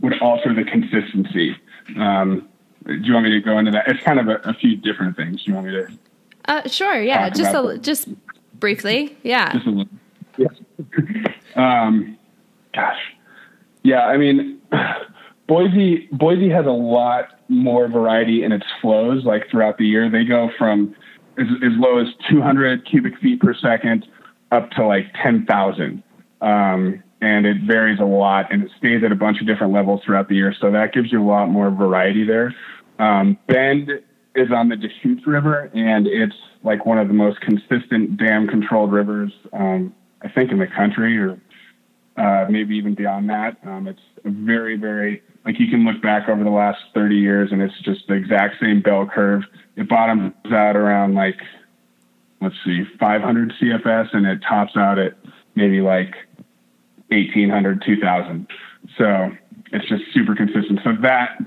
would 0.00 0.20
alter 0.20 0.54
the 0.54 0.64
consistency. 0.64 1.56
Um, 1.96 2.48
do 2.86 2.94
you 2.94 3.12
want 3.12 3.24
me 3.24 3.30
to 3.30 3.40
go 3.40 3.58
into 3.58 3.72
that? 3.72 3.88
It's 3.88 4.02
kind 4.02 4.20
of 4.20 4.28
a, 4.28 4.36
a 4.48 4.54
few 4.54 4.76
different 4.76 5.16
things. 5.16 5.44
Do 5.44 5.50
you 5.50 5.54
want 5.54 5.66
me 5.66 5.72
to? 5.72 5.88
Uh, 6.50 6.68
sure. 6.68 7.00
Yeah. 7.00 7.30
Just 7.30 7.54
a, 7.54 7.78
just 7.78 8.08
briefly. 8.58 9.16
Yeah. 9.22 9.52
Just 9.52 9.66
a 9.66 9.70
little. 9.70 9.92
Yeah. 10.36 10.48
um, 11.54 12.18
gosh. 12.74 12.98
Yeah. 13.84 14.06
I 14.06 14.16
mean, 14.16 14.60
Boise 15.46 16.08
Boise 16.10 16.50
has 16.50 16.66
a 16.66 16.70
lot 16.70 17.40
more 17.48 17.86
variety 17.86 18.42
in 18.42 18.50
its 18.50 18.66
flows. 18.82 19.24
Like 19.24 19.48
throughout 19.48 19.78
the 19.78 19.86
year, 19.86 20.10
they 20.10 20.24
go 20.24 20.50
from 20.58 20.96
as, 21.38 21.46
as 21.62 21.72
low 21.76 21.98
as 21.98 22.08
200 22.28 22.84
cubic 22.84 23.16
feet 23.20 23.40
per 23.40 23.54
second 23.54 24.06
up 24.50 24.70
to 24.72 24.84
like 24.84 25.06
10,000. 25.22 26.02
Um, 26.40 27.02
and 27.20 27.46
it 27.46 27.58
varies 27.64 28.00
a 28.00 28.04
lot 28.04 28.52
and 28.52 28.64
it 28.64 28.70
stays 28.76 29.04
at 29.04 29.12
a 29.12 29.14
bunch 29.14 29.40
of 29.40 29.46
different 29.46 29.72
levels 29.72 30.00
throughout 30.04 30.28
the 30.28 30.34
year. 30.34 30.52
So 30.60 30.72
that 30.72 30.92
gives 30.92 31.12
you 31.12 31.22
a 31.22 31.28
lot 31.28 31.46
more 31.46 31.70
variety 31.70 32.24
there. 32.24 32.52
Um, 32.98 33.38
Bend 33.46 33.90
is 34.34 34.50
on 34.52 34.68
the 34.68 34.76
Deschutes 34.76 35.26
River 35.26 35.70
and 35.74 36.06
it's 36.06 36.36
like 36.62 36.86
one 36.86 36.98
of 36.98 37.08
the 37.08 37.14
most 37.14 37.40
consistent 37.40 38.16
dam 38.16 38.46
controlled 38.46 38.92
rivers, 38.92 39.32
um, 39.52 39.94
I 40.22 40.28
think 40.28 40.52
in 40.52 40.58
the 40.58 40.66
country 40.66 41.18
or 41.18 41.40
uh, 42.16 42.46
maybe 42.50 42.76
even 42.76 42.94
beyond 42.94 43.30
that. 43.30 43.56
Um, 43.64 43.88
it's 43.88 44.00
very, 44.24 44.76
very, 44.76 45.22
like 45.44 45.58
you 45.58 45.68
can 45.68 45.84
look 45.84 46.02
back 46.02 46.28
over 46.28 46.44
the 46.44 46.50
last 46.50 46.78
30 46.94 47.16
years 47.16 47.50
and 47.50 47.62
it's 47.62 47.78
just 47.80 48.06
the 48.08 48.14
exact 48.14 48.56
same 48.60 48.82
bell 48.82 49.06
curve. 49.06 49.42
It 49.76 49.88
bottoms 49.88 50.34
out 50.52 50.76
around 50.76 51.14
like, 51.14 51.40
let's 52.40 52.56
see, 52.64 52.84
500 52.98 53.52
CFS 53.60 54.08
and 54.12 54.26
it 54.26 54.40
tops 54.46 54.76
out 54.76 54.98
at 54.98 55.16
maybe 55.54 55.80
like 55.80 56.14
1800, 57.08 57.82
2000. 57.84 58.46
So 58.98 59.30
it's 59.72 59.88
just 59.88 60.02
super 60.12 60.34
consistent. 60.34 60.80
So 60.84 60.92
that 61.02 61.38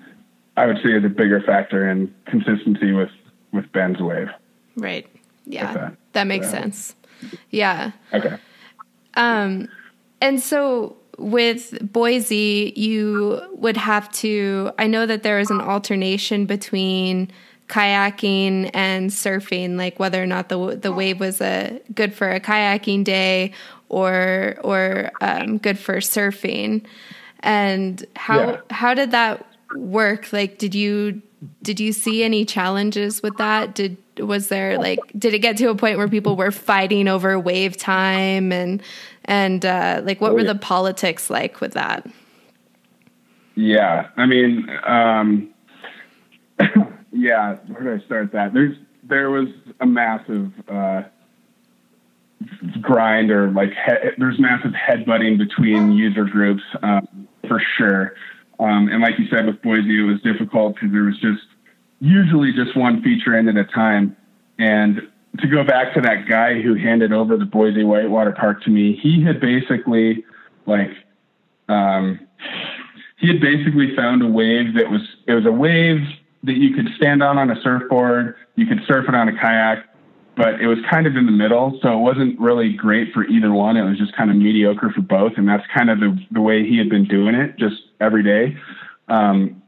I 0.55 0.65
would 0.65 0.77
say 0.83 0.91
is 0.91 1.03
a 1.03 1.09
bigger 1.09 1.41
factor 1.41 1.89
in 1.89 2.13
consistency 2.25 2.91
with 2.91 3.09
with 3.51 3.71
Bend's 3.71 3.99
wave. 3.99 4.29
Right. 4.75 5.07
Yeah. 5.45 5.73
That. 5.73 5.97
that. 6.13 6.23
makes 6.27 6.49
sense. 6.49 6.95
Yeah. 7.49 7.91
Okay. 8.13 8.37
Um, 9.15 9.69
and 10.21 10.41
so 10.41 10.97
with 11.17 11.77
Boise, 11.81 12.73
you 12.75 13.41
would 13.51 13.77
have 13.77 14.11
to. 14.13 14.71
I 14.79 14.87
know 14.87 15.05
that 15.05 15.23
there 15.23 15.39
is 15.39 15.51
an 15.51 15.61
alternation 15.61 16.45
between 16.45 17.31
kayaking 17.67 18.69
and 18.73 19.09
surfing, 19.09 19.77
like 19.77 19.99
whether 19.99 20.21
or 20.21 20.27
not 20.27 20.49
the 20.49 20.75
the 20.75 20.91
wave 20.91 21.19
was 21.19 21.41
a 21.41 21.81
good 21.93 22.13
for 22.13 22.29
a 22.29 22.39
kayaking 22.39 23.03
day 23.03 23.51
or 23.89 24.57
or 24.63 25.11
um, 25.21 25.57
good 25.57 25.77
for 25.77 25.97
surfing. 25.97 26.85
And 27.41 28.03
how 28.15 28.39
yeah. 28.39 28.61
how 28.69 28.93
did 28.93 29.11
that 29.11 29.45
work? 29.75 30.31
Like, 30.33 30.57
did 30.57 30.75
you 30.75 31.21
did 31.62 31.79
you 31.79 31.91
see 31.91 32.23
any 32.23 32.45
challenges 32.45 33.21
with 33.21 33.38
that? 33.38 33.75
Did 33.75 33.97
was 34.19 34.47
there 34.47 34.77
like 34.77 34.99
did 35.17 35.33
it 35.33 35.39
get 35.39 35.57
to 35.57 35.69
a 35.69 35.75
point 35.75 35.97
where 35.97 36.07
people 36.07 36.36
were 36.36 36.51
fighting 36.51 37.07
over 37.07 37.39
wave 37.39 37.77
time 37.77 38.51
and 38.51 38.81
and 39.25 39.65
uh, 39.65 40.01
like 40.03 40.21
what 40.21 40.31
oh, 40.31 40.36
were 40.36 40.43
the 40.43 40.55
politics 40.55 41.29
like 41.29 41.62
with 41.62 41.73
that? 41.73 42.05
Yeah, 43.55 44.09
I 44.17 44.25
mean, 44.25 44.67
um, 44.83 45.53
yeah. 47.12 47.55
Where 47.67 47.83
did 47.83 48.01
I 48.01 48.05
start 48.05 48.31
that? 48.33 48.53
There's 48.53 48.77
there 49.03 49.29
was 49.29 49.47
a 49.79 49.86
massive 49.86 50.51
uh, 50.67 51.03
grind 52.81 53.31
or 53.31 53.51
like 53.51 53.69
he- 53.69 54.09
there's 54.17 54.39
massive 54.39 54.71
headbutting 54.71 55.38
between 55.38 55.91
user 55.91 56.25
groups 56.25 56.63
um, 56.81 57.27
for 57.47 57.62
sure. 57.77 58.15
Um, 58.63 58.88
and 58.88 59.02
like 59.02 59.19
you 59.19 59.28
said 59.30 59.45
with 59.45 59.62
Boise, 59.62 59.99
it 59.99 60.04
was 60.04 60.21
difficult 60.21 60.76
because 60.76 60.91
there 60.91 61.04
was 61.04 61.19
just 61.19 61.43
usually 61.99 62.54
just 62.54 62.78
one 62.78 63.04
feature 63.04 63.38
in 63.38 63.49
at 63.49 63.58
a 63.58 63.65
time. 63.65 64.15
And 64.58 65.02
to 65.39 65.47
go 65.47 65.63
back 65.65 65.93
to 65.95 66.02
that 66.02 66.30
guy 66.30 66.62
who 66.62 66.76
handed 66.76 67.12
over 67.12 67.36
the 67.36 67.45
Boise 67.45 67.84
Whitewater 67.84 68.32
Park 68.32 68.63
to 68.63 68.69
me, 68.69 68.95
he 68.95 69.21
had 69.21 69.41
basically 69.41 70.23
like 70.65 70.91
um, 71.67 72.19
he 73.17 73.28
had 73.28 73.41
basically 73.41 73.95
found 73.95 74.21
a 74.21 74.28
wave 74.28 74.76
that 74.76 74.89
was 74.89 75.02
it 75.28 75.34
was 75.34 75.45
a 75.45 75.52
wave 75.52 75.99
that 76.43 76.54
you 76.54 76.73
could 76.73 76.88
stand 76.95 77.21
on 77.21 77.38
on 77.38 77.52
a 77.52 77.62
surfboard, 77.62 78.36
you 78.56 78.65
could 78.65 78.80
surf 78.88 79.06
it 79.10 79.15
on 79.15 79.28
a 79.28 79.38
kayak, 79.38 79.86
but 80.36 80.60
it 80.62 80.67
was 80.67 80.78
kind 80.89 81.08
of 81.08 81.15
in 81.15 81.26
the 81.26 81.32
middle. 81.32 81.80
So 81.82 81.93
it 81.93 82.02
wasn't 82.02 82.39
really 82.39 82.73
great 82.73 83.13
for 83.13 83.26
either 83.26 83.52
one. 83.52 83.78
It 83.78 83.84
was 83.84 83.97
just 83.97 84.15
kind 84.15 84.30
of 84.30 84.36
mediocre 84.36 84.91
for 84.91 85.02
both. 85.02 85.34
And 85.38 85.47
that's 85.47 85.63
kind 85.73 85.89
of 85.89 85.99
the, 85.99 86.17
the 86.32 86.41
way 86.41 86.67
he 86.67 86.78
had 86.78 86.89
been 86.89 87.06
doing 87.06 87.36
it 87.36 87.58
just 87.58 87.76
every 88.03 88.23
day. 88.23 88.57
Um, 89.07 89.61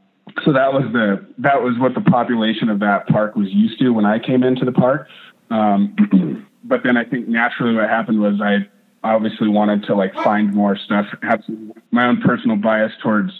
so 0.44 0.52
that 0.52 0.72
was 0.72 0.84
the, 0.92 1.26
that 1.38 1.62
was 1.62 1.78
what 1.78 1.94
the 1.94 2.00
population 2.00 2.68
of 2.68 2.80
that 2.80 3.06
park 3.08 3.36
was 3.36 3.48
used 3.50 3.78
to 3.80 3.90
when 3.90 4.04
I 4.04 4.18
came 4.18 4.42
into 4.42 4.64
the 4.64 4.72
park. 4.72 5.08
Um, 5.50 6.46
but 6.64 6.82
then 6.84 6.96
I 6.96 7.04
think 7.04 7.28
naturally 7.28 7.74
what 7.74 7.88
happened 7.88 8.20
was 8.20 8.40
I 8.42 8.68
obviously 9.02 9.48
wanted 9.48 9.84
to 9.84 9.94
like 9.94 10.14
find 10.14 10.52
more 10.52 10.76
stuff, 10.76 11.06
have 11.22 11.42
my 11.90 12.06
own 12.06 12.20
personal 12.20 12.56
bias 12.56 12.92
towards 13.02 13.30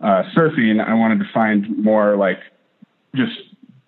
uh, 0.00 0.22
surfing. 0.36 0.82
I 0.84 0.94
wanted 0.94 1.18
to 1.18 1.26
find 1.32 1.78
more 1.78 2.16
like 2.16 2.38
just 3.14 3.36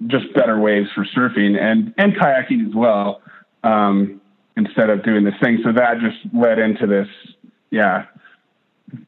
just 0.08 0.34
better 0.34 0.58
waves 0.58 0.88
for 0.94 1.04
surfing 1.04 1.58
and 1.58 1.94
and 1.96 2.14
kayaking 2.14 2.68
as 2.68 2.74
well 2.74 3.22
um, 3.62 4.20
instead 4.56 4.90
of 4.90 5.04
doing 5.04 5.24
this 5.24 5.34
thing. 5.42 5.60
So 5.64 5.72
that 5.72 6.00
just 6.00 6.34
led 6.34 6.58
into 6.58 6.86
this, 6.86 7.08
yeah, 7.70 8.06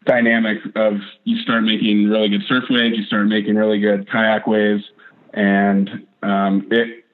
dynamic 0.06 0.58
of 0.76 0.94
you 1.24 1.38
start 1.38 1.64
making 1.64 2.08
really 2.08 2.28
good 2.28 2.42
surf 2.48 2.64
waves, 2.70 2.96
you 2.96 3.04
start 3.04 3.26
making 3.26 3.56
really 3.56 3.80
good 3.80 4.10
kayak 4.10 4.46
waves, 4.46 4.84
and 5.32 6.06
um, 6.22 6.68
it 6.70 7.04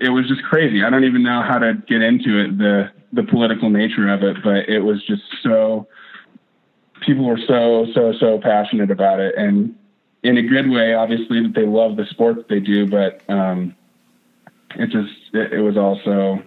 it 0.00 0.10
was 0.10 0.26
just 0.28 0.42
crazy. 0.44 0.82
I 0.82 0.90
don't 0.90 1.04
even 1.04 1.22
know 1.22 1.42
how 1.42 1.58
to 1.58 1.74
get 1.86 2.02
into 2.02 2.38
it 2.38 2.58
the 2.58 2.90
the 3.12 3.22
political 3.22 3.70
nature 3.70 4.08
of 4.08 4.22
it, 4.22 4.36
but 4.42 4.68
it 4.68 4.80
was 4.80 5.04
just 5.06 5.22
so 5.42 5.86
people 7.00 7.24
were 7.24 7.40
so 7.46 7.86
so 7.94 8.12
so 8.18 8.38
passionate 8.38 8.90
about 8.90 9.20
it 9.20 9.34
and 9.36 9.74
in 10.22 10.36
a 10.36 10.42
good 10.42 10.68
way, 10.68 10.94
obviously 10.94 11.42
that 11.42 11.54
they 11.54 11.66
love 11.66 11.96
the 11.96 12.04
sport 12.06 12.36
that 12.36 12.48
they 12.48 12.60
do, 12.60 12.86
but 12.86 13.22
um, 13.28 13.74
it 14.76 14.90
just 14.90 15.12
it, 15.32 15.52
it 15.54 15.60
was 15.60 15.76
also 15.76 16.42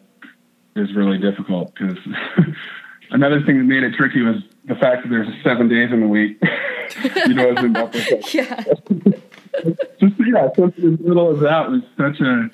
was 0.76 0.94
really 0.96 1.18
difficult 1.18 1.74
because 1.76 1.98
another 3.12 3.42
thing 3.42 3.58
that 3.58 3.64
made 3.64 3.84
it 3.84 3.94
tricky 3.96 4.22
was 4.22 4.38
the 4.66 4.76
fact 4.76 5.04
that 5.04 5.10
there's 5.10 5.28
seven 5.44 5.68
days 5.68 5.92
in 5.92 6.02
the 6.02 6.08
week. 6.08 6.42
you 7.28 7.34
know, 7.34 7.52
as 7.52 7.64
in 7.64 7.74
yeah. 8.34 8.64
just 10.00 10.16
yeah, 10.26 10.50
something 10.56 10.94
as 10.94 11.00
little 11.00 11.36
as 11.36 11.42
that 11.42 11.70
was 11.70 11.82
such 11.98 12.20
a 12.20 12.50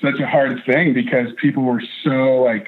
such 0.00 0.20
a 0.20 0.26
hard 0.26 0.62
thing 0.64 0.94
because 0.94 1.28
people 1.40 1.62
were 1.64 1.82
so 2.04 2.42
like 2.42 2.66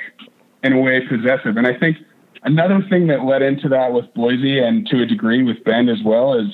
in 0.63 0.73
a 0.73 0.81
way 0.81 1.07
possessive, 1.07 1.57
and 1.57 1.67
I 1.67 1.79
think 1.79 1.99
another 2.43 2.85
thing 2.89 3.07
that 3.09 3.25
led 3.25 3.43
into 3.43 3.69
that 3.69 3.93
with 3.93 4.13
Boise 4.15 4.59
and 4.59 4.87
to 4.89 5.03
a 5.03 5.07
degree 5.07 5.43
with 5.43 5.63
Bend 5.65 5.89
as 5.89 6.03
well 6.05 6.35
is 6.35 6.51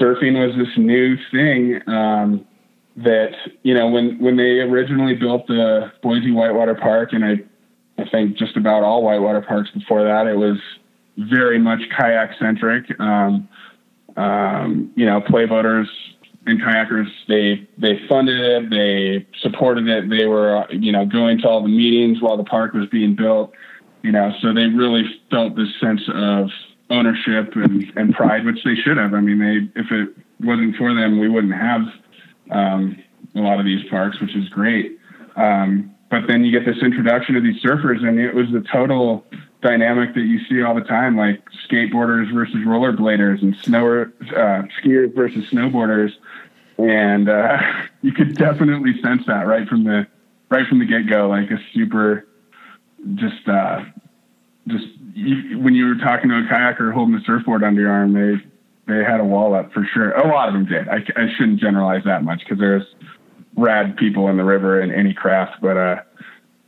surfing 0.00 0.38
was 0.44 0.56
this 0.56 0.76
new 0.76 1.16
thing 1.30 1.80
um, 1.88 2.44
that 2.96 3.32
you 3.62 3.74
know 3.74 3.88
when 3.88 4.18
when 4.18 4.36
they 4.36 4.60
originally 4.60 5.14
built 5.14 5.46
the 5.46 5.92
Boise 6.02 6.32
Whitewater 6.32 6.74
Park, 6.74 7.12
and 7.12 7.24
I 7.24 7.38
I 7.98 8.08
think 8.08 8.36
just 8.36 8.56
about 8.56 8.82
all 8.82 9.02
whitewater 9.02 9.40
parks 9.40 9.70
before 9.70 10.04
that, 10.04 10.26
it 10.26 10.36
was 10.36 10.58
very 11.18 11.58
much 11.58 11.80
kayak 11.96 12.30
centric. 12.38 12.98
Um, 13.00 13.48
um, 14.16 14.92
you 14.96 15.06
know, 15.06 15.20
play 15.20 15.46
boaters 15.46 15.88
and 16.46 16.60
kayakers 16.60 17.08
they 17.28 17.68
they 17.76 18.00
funded 18.08 18.40
it, 18.40 18.70
they 18.70 19.26
supported 19.40 19.86
it, 19.88 20.08
they 20.08 20.26
were 20.26 20.66
you 20.70 20.92
know 20.92 21.04
going 21.04 21.38
to 21.38 21.48
all 21.48 21.62
the 21.62 21.68
meetings 21.68 22.22
while 22.22 22.36
the 22.36 22.44
park 22.44 22.72
was 22.72 22.86
being 22.86 23.14
built. 23.14 23.52
You 24.02 24.12
know, 24.12 24.32
so 24.40 24.54
they 24.54 24.66
really 24.66 25.04
felt 25.30 25.56
this 25.56 25.68
sense 25.80 26.02
of 26.14 26.50
ownership 26.88 27.54
and, 27.56 27.92
and 27.96 28.14
pride, 28.14 28.46
which 28.46 28.62
they 28.64 28.76
should 28.76 28.96
have. 28.96 29.12
I 29.12 29.20
mean, 29.20 29.38
they 29.38 29.80
if 29.80 29.90
it 29.90 30.10
wasn't 30.40 30.76
for 30.76 30.94
them, 30.94 31.18
we 31.18 31.28
wouldn't 31.28 31.54
have 31.54 31.82
um, 32.50 32.96
a 33.34 33.40
lot 33.40 33.58
of 33.58 33.66
these 33.66 33.84
parks, 33.90 34.20
which 34.20 34.34
is 34.34 34.48
great. 34.48 34.98
Um, 35.36 35.94
but 36.10 36.22
then 36.26 36.44
you 36.44 36.50
get 36.50 36.64
this 36.64 36.82
introduction 36.82 37.36
of 37.36 37.42
these 37.42 37.60
surfers, 37.62 38.02
and 38.06 38.18
it 38.18 38.34
was 38.34 38.46
the 38.52 38.64
total 38.72 39.24
dynamic 39.60 40.14
that 40.14 40.20
you 40.20 40.40
see 40.48 40.62
all 40.62 40.74
the 40.74 40.82
time, 40.82 41.16
like 41.16 41.42
skateboarders 41.68 42.32
versus 42.32 42.56
rollerbladers 42.56 43.42
and 43.42 43.56
snow 43.56 44.02
uh, 44.02 44.62
skiers 44.80 45.14
versus 45.14 45.44
snowboarders, 45.50 46.12
and 46.78 47.28
uh, 47.28 47.58
you 48.02 48.12
could 48.12 48.34
definitely 48.34 49.00
sense 49.02 49.26
that 49.26 49.46
right 49.46 49.68
from 49.68 49.84
the 49.84 50.06
right 50.50 50.66
from 50.66 50.78
the 50.78 50.86
get 50.86 51.08
go, 51.08 51.28
like 51.28 51.50
a 51.50 51.58
super 51.74 52.26
just 53.14 53.48
uh, 53.48 53.84
just 54.66 54.86
you, 55.14 55.58
when 55.58 55.74
you 55.74 55.86
were 55.86 55.96
talking 55.96 56.30
to 56.30 56.36
a 56.36 56.42
kayaker 56.42 56.92
holding 56.92 57.14
a 57.14 57.20
surfboard 57.24 57.64
under 57.64 57.80
your 57.80 57.90
arm, 57.90 58.12
they 58.12 58.42
they 58.86 59.04
had 59.04 59.20
a 59.20 59.24
wall 59.24 59.54
up 59.54 59.72
for 59.72 59.84
sure. 59.92 60.12
A 60.12 60.28
lot 60.28 60.48
of 60.48 60.54
them 60.54 60.64
did. 60.64 60.88
I, 60.88 60.98
I 61.16 61.28
shouldn't 61.36 61.60
generalize 61.60 62.04
that 62.04 62.24
much 62.24 62.40
because 62.40 62.58
there's 62.58 62.86
rad 63.56 63.96
people 63.96 64.28
in 64.28 64.36
the 64.36 64.44
river 64.44 64.80
in 64.80 64.92
any 64.92 65.12
craft, 65.12 65.60
but 65.60 65.76
uh, 65.76 66.02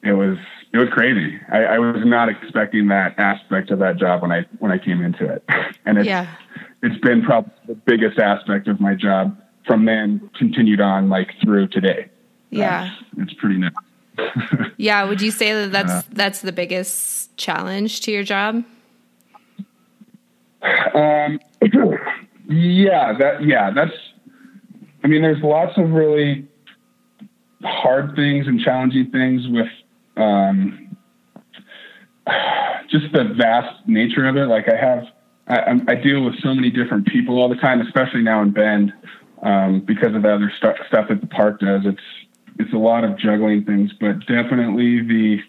it 0.03 0.13
was 0.13 0.37
it 0.73 0.79
was 0.79 0.89
crazy. 0.93 1.39
I, 1.51 1.65
I, 1.65 1.79
was 1.79 2.03
not 2.05 2.29
expecting 2.29 2.89
that 2.89 3.19
aspect 3.19 3.71
of 3.71 3.81
that 3.81 3.97
job 3.97 4.23
when 4.23 4.31
I 4.31 4.47
when 4.61 4.71
I 4.71 4.79
came 4.79 5.03
into 5.03 5.25
it, 5.25 5.45
and 5.85 5.99
it's 5.99 6.07
yeah. 6.07 6.35
it's 6.83 6.99
been 7.01 7.23
probably 7.23 7.53
the 7.67 7.75
biggest 7.75 8.19
aspect 8.19 8.69
of 8.69 8.81
my 8.81 8.95
job 8.95 9.37
from 9.67 9.85
then 9.85 10.31
continued 10.39 10.81
on 10.81 11.09
like 11.09 11.31
through 11.43 11.69
today. 11.69 12.09
Yeah, 12.51 12.95
it's 13.17 13.35
pretty 13.35 13.59
nice. 13.59 13.73
yeah, 14.77 15.05
would 15.05 15.21
you 15.21 15.31
say 15.31 15.53
that 15.53 15.73
that's 15.73 15.91
uh, 15.91 16.03
that's 16.13 16.41
the 16.41 16.53
biggest 16.53 17.37
challenge 17.37 18.01
to 18.03 18.13
your 18.13 18.23
job? 18.23 18.65
Um, 20.95 21.41
yeah, 22.49 23.13
that 23.19 23.43
yeah, 23.43 23.71
that's. 23.75 23.93
I 25.03 25.09
mean, 25.09 25.23
there's 25.23 25.43
lots 25.43 25.79
of 25.79 25.91
really 25.91 26.47
hard 27.63 28.15
things 28.15 28.47
and 28.47 28.61
challenging 28.61 29.11
things 29.11 29.49
with 29.49 29.69
um, 30.17 30.97
just 32.89 33.13
the 33.13 33.25
vast 33.37 33.87
nature 33.87 34.27
of 34.27 34.37
it. 34.37 34.47
Like 34.47 34.69
I 34.69 34.77
have, 34.77 35.07
I, 35.49 35.81
I, 35.93 35.95
deal 35.95 36.25
with 36.25 36.41
so 36.41 36.55
many 36.55 36.71
different 36.71 37.07
people 37.07 37.39
all 37.39 37.49
the 37.49 37.57
time, 37.57 37.81
especially 37.81 38.23
now 38.23 38.43
in 38.43 38.51
Bend, 38.51 38.93
um, 39.43 39.81
because 39.81 40.15
of 40.15 40.23
the 40.23 40.35
other 40.35 40.53
stu- 40.57 40.85
stuff 40.89 41.09
that 41.09 41.21
the 41.21 41.27
park 41.27 41.61
does. 41.61 41.83
It's 41.85 42.03
it's 42.59 42.73
a 42.73 42.79
lot 42.79 43.05
of 43.05 43.17
juggling 43.17 43.65
things, 43.65 43.93
but 43.99 44.21
definitely 44.27 45.03
the 45.03 45.41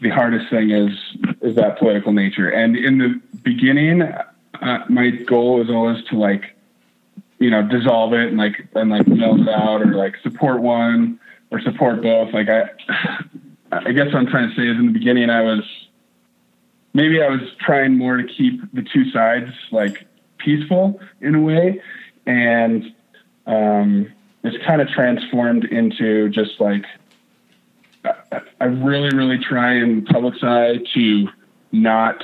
the 0.00 0.08
hardest 0.08 0.50
thing 0.50 0.70
is 0.70 0.90
is 1.40 1.56
that 1.56 1.78
political 1.78 2.12
nature. 2.12 2.48
And 2.48 2.76
in 2.76 2.98
the 2.98 3.20
beginning, 3.42 4.02
uh, 4.02 4.84
my 4.88 5.10
goal 5.10 5.58
was 5.58 5.70
always 5.70 6.02
to 6.06 6.18
like, 6.18 6.56
you 7.38 7.50
know, 7.50 7.62
dissolve 7.62 8.12
it 8.12 8.28
and 8.28 8.36
like 8.36 8.68
and 8.74 8.90
like 8.90 9.06
melt 9.06 9.40
it 9.40 9.48
out 9.48 9.82
or 9.82 9.94
like 9.94 10.16
support 10.22 10.60
one 10.60 11.20
or 11.50 11.60
support 11.60 12.02
both. 12.02 12.32
Like 12.32 12.48
I, 12.48 12.70
I 13.72 13.92
guess 13.92 14.06
what 14.06 14.16
I'm 14.16 14.26
trying 14.26 14.50
to 14.50 14.56
say 14.56 14.68
is 14.68 14.76
in 14.78 14.86
the 14.86 14.92
beginning 14.92 15.30
I 15.30 15.42
was 15.42 15.62
maybe 16.92 17.22
I 17.22 17.28
was 17.28 17.40
trying 17.60 17.96
more 17.96 18.16
to 18.16 18.24
keep 18.24 18.60
the 18.72 18.82
two 18.82 19.10
sides 19.10 19.50
like 19.70 20.06
peaceful 20.38 21.00
in 21.20 21.34
a 21.34 21.40
way, 21.40 21.80
and 22.26 22.94
um, 23.46 24.12
it's 24.42 24.64
kind 24.66 24.80
of 24.80 24.88
transformed 24.88 25.64
into 25.64 26.28
just 26.30 26.60
like 26.60 26.84
I 28.60 28.64
really, 28.64 29.14
really 29.16 29.38
try 29.38 29.74
in 29.74 30.04
public 30.04 30.38
side 30.40 30.80
to 30.94 31.28
not 31.72 32.22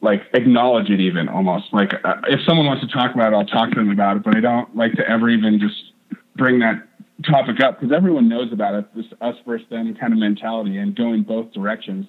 like 0.00 0.22
acknowledge 0.32 0.90
it 0.90 1.00
even 1.00 1.28
almost. 1.28 1.72
Like 1.72 1.92
if 2.28 2.40
someone 2.46 2.66
wants 2.66 2.82
to 2.86 2.88
talk 2.90 3.14
about 3.14 3.32
it, 3.32 3.36
I'll 3.36 3.44
talk 3.44 3.70
to 3.70 3.76
them 3.76 3.90
about 3.90 4.16
it, 4.16 4.22
but 4.22 4.36
I 4.36 4.40
don't 4.40 4.74
like 4.74 4.92
to 4.94 5.08
ever 5.08 5.28
even 5.28 5.60
just 5.60 5.92
bring 6.36 6.60
that 6.60 6.86
topic 7.24 7.60
up 7.60 7.80
because 7.80 7.94
everyone 7.94 8.28
knows 8.28 8.52
about 8.52 8.74
it. 8.74 8.94
This 8.94 9.06
us 9.20 9.36
versus 9.46 9.66
them 9.70 9.94
kind 9.94 10.12
of 10.12 10.18
mentality 10.18 10.78
and 10.78 10.94
going 10.94 11.22
both 11.22 11.52
directions. 11.52 12.06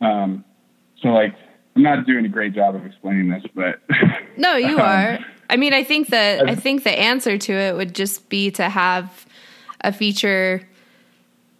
Um, 0.00 0.44
so 1.02 1.08
like, 1.08 1.34
I'm 1.76 1.82
not 1.82 2.06
doing 2.06 2.24
a 2.24 2.28
great 2.28 2.54
job 2.54 2.74
of 2.74 2.84
explaining 2.84 3.28
this, 3.28 3.44
but 3.54 3.80
no, 4.36 4.56
you 4.56 4.78
um, 4.78 4.80
are. 4.80 5.18
I 5.48 5.56
mean, 5.56 5.72
I 5.72 5.84
think 5.84 6.08
that 6.08 6.48
I 6.48 6.54
think 6.54 6.84
the 6.84 6.98
answer 6.98 7.38
to 7.38 7.52
it 7.52 7.76
would 7.76 7.94
just 7.94 8.28
be 8.28 8.50
to 8.52 8.68
have 8.68 9.26
a 9.82 9.92
feature 9.92 10.66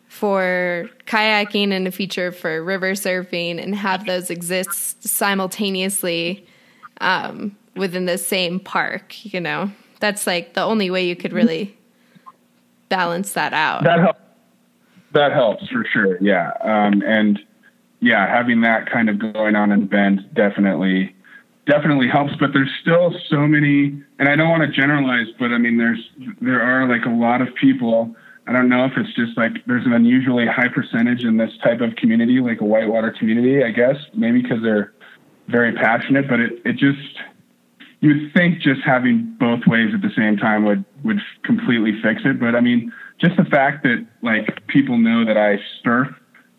for 0.08 0.90
kayaking 1.06 1.72
and 1.72 1.86
a 1.86 1.92
feature 1.92 2.32
for 2.32 2.62
river 2.62 2.92
surfing 2.92 3.62
and 3.62 3.74
have 3.74 4.06
those 4.06 4.28
exist 4.28 5.02
simultaneously 5.06 6.46
um, 7.00 7.56
within 7.76 8.06
the 8.06 8.18
same 8.18 8.60
park. 8.60 9.24
You 9.24 9.40
know, 9.40 9.70
that's 10.00 10.26
like 10.26 10.54
the 10.54 10.62
only 10.62 10.90
way 10.90 11.06
you 11.06 11.16
could 11.16 11.32
really 11.32 11.76
balance 12.90 13.32
that 13.32 13.54
out. 13.54 13.84
That 13.84 14.00
helps. 14.00 14.20
That 15.12 15.32
helps 15.32 15.66
for 15.68 15.84
sure. 15.90 16.18
Yeah. 16.20 16.52
Um, 16.60 17.02
and 17.04 17.40
yeah, 18.00 18.28
having 18.28 18.60
that 18.60 18.90
kind 18.90 19.08
of 19.08 19.18
going 19.18 19.56
on 19.56 19.72
in 19.72 19.86
Bend 19.86 20.28
definitely 20.34 21.14
definitely 21.66 22.08
helps. 22.08 22.34
But 22.38 22.52
there's 22.52 22.70
still 22.80 23.14
so 23.28 23.46
many, 23.46 24.02
and 24.18 24.28
I 24.28 24.36
don't 24.36 24.48
want 24.48 24.62
to 24.62 24.68
generalize, 24.68 25.26
but 25.38 25.52
I 25.52 25.58
mean, 25.58 25.78
there's 25.78 26.10
there 26.40 26.60
are 26.60 26.88
like 26.88 27.06
a 27.06 27.10
lot 27.10 27.40
of 27.40 27.48
people. 27.54 28.14
I 28.46 28.52
don't 28.52 28.68
know 28.68 28.84
if 28.84 28.92
it's 28.96 29.14
just 29.14 29.36
like 29.36 29.64
there's 29.66 29.86
an 29.86 29.92
unusually 29.92 30.46
high 30.46 30.68
percentage 30.68 31.24
in 31.24 31.36
this 31.36 31.52
type 31.62 31.80
of 31.80 31.96
community, 31.96 32.40
like 32.40 32.60
a 32.60 32.64
whitewater 32.64 33.12
community. 33.12 33.62
I 33.64 33.70
guess 33.70 33.96
maybe 34.14 34.42
because 34.42 34.62
they're 34.62 34.92
very 35.48 35.72
passionate, 35.72 36.28
but 36.28 36.40
it 36.40 36.60
it 36.64 36.76
just 36.76 37.18
you'd 38.00 38.32
think 38.32 38.60
just 38.60 38.80
having 38.84 39.36
both 39.38 39.66
ways 39.66 39.94
at 39.94 40.00
the 40.00 40.10
same 40.16 40.36
time 40.36 40.64
would 40.64 40.84
would 41.04 41.20
completely 41.44 42.00
fix 42.02 42.22
it. 42.24 42.40
But 42.40 42.54
I 42.54 42.60
mean, 42.60 42.92
just 43.18 43.36
the 43.36 43.44
fact 43.44 43.82
that 43.84 44.06
like 44.22 44.66
people 44.66 44.98
know 44.98 45.24
that 45.24 45.36
I 45.36 45.58
surf 45.82 46.08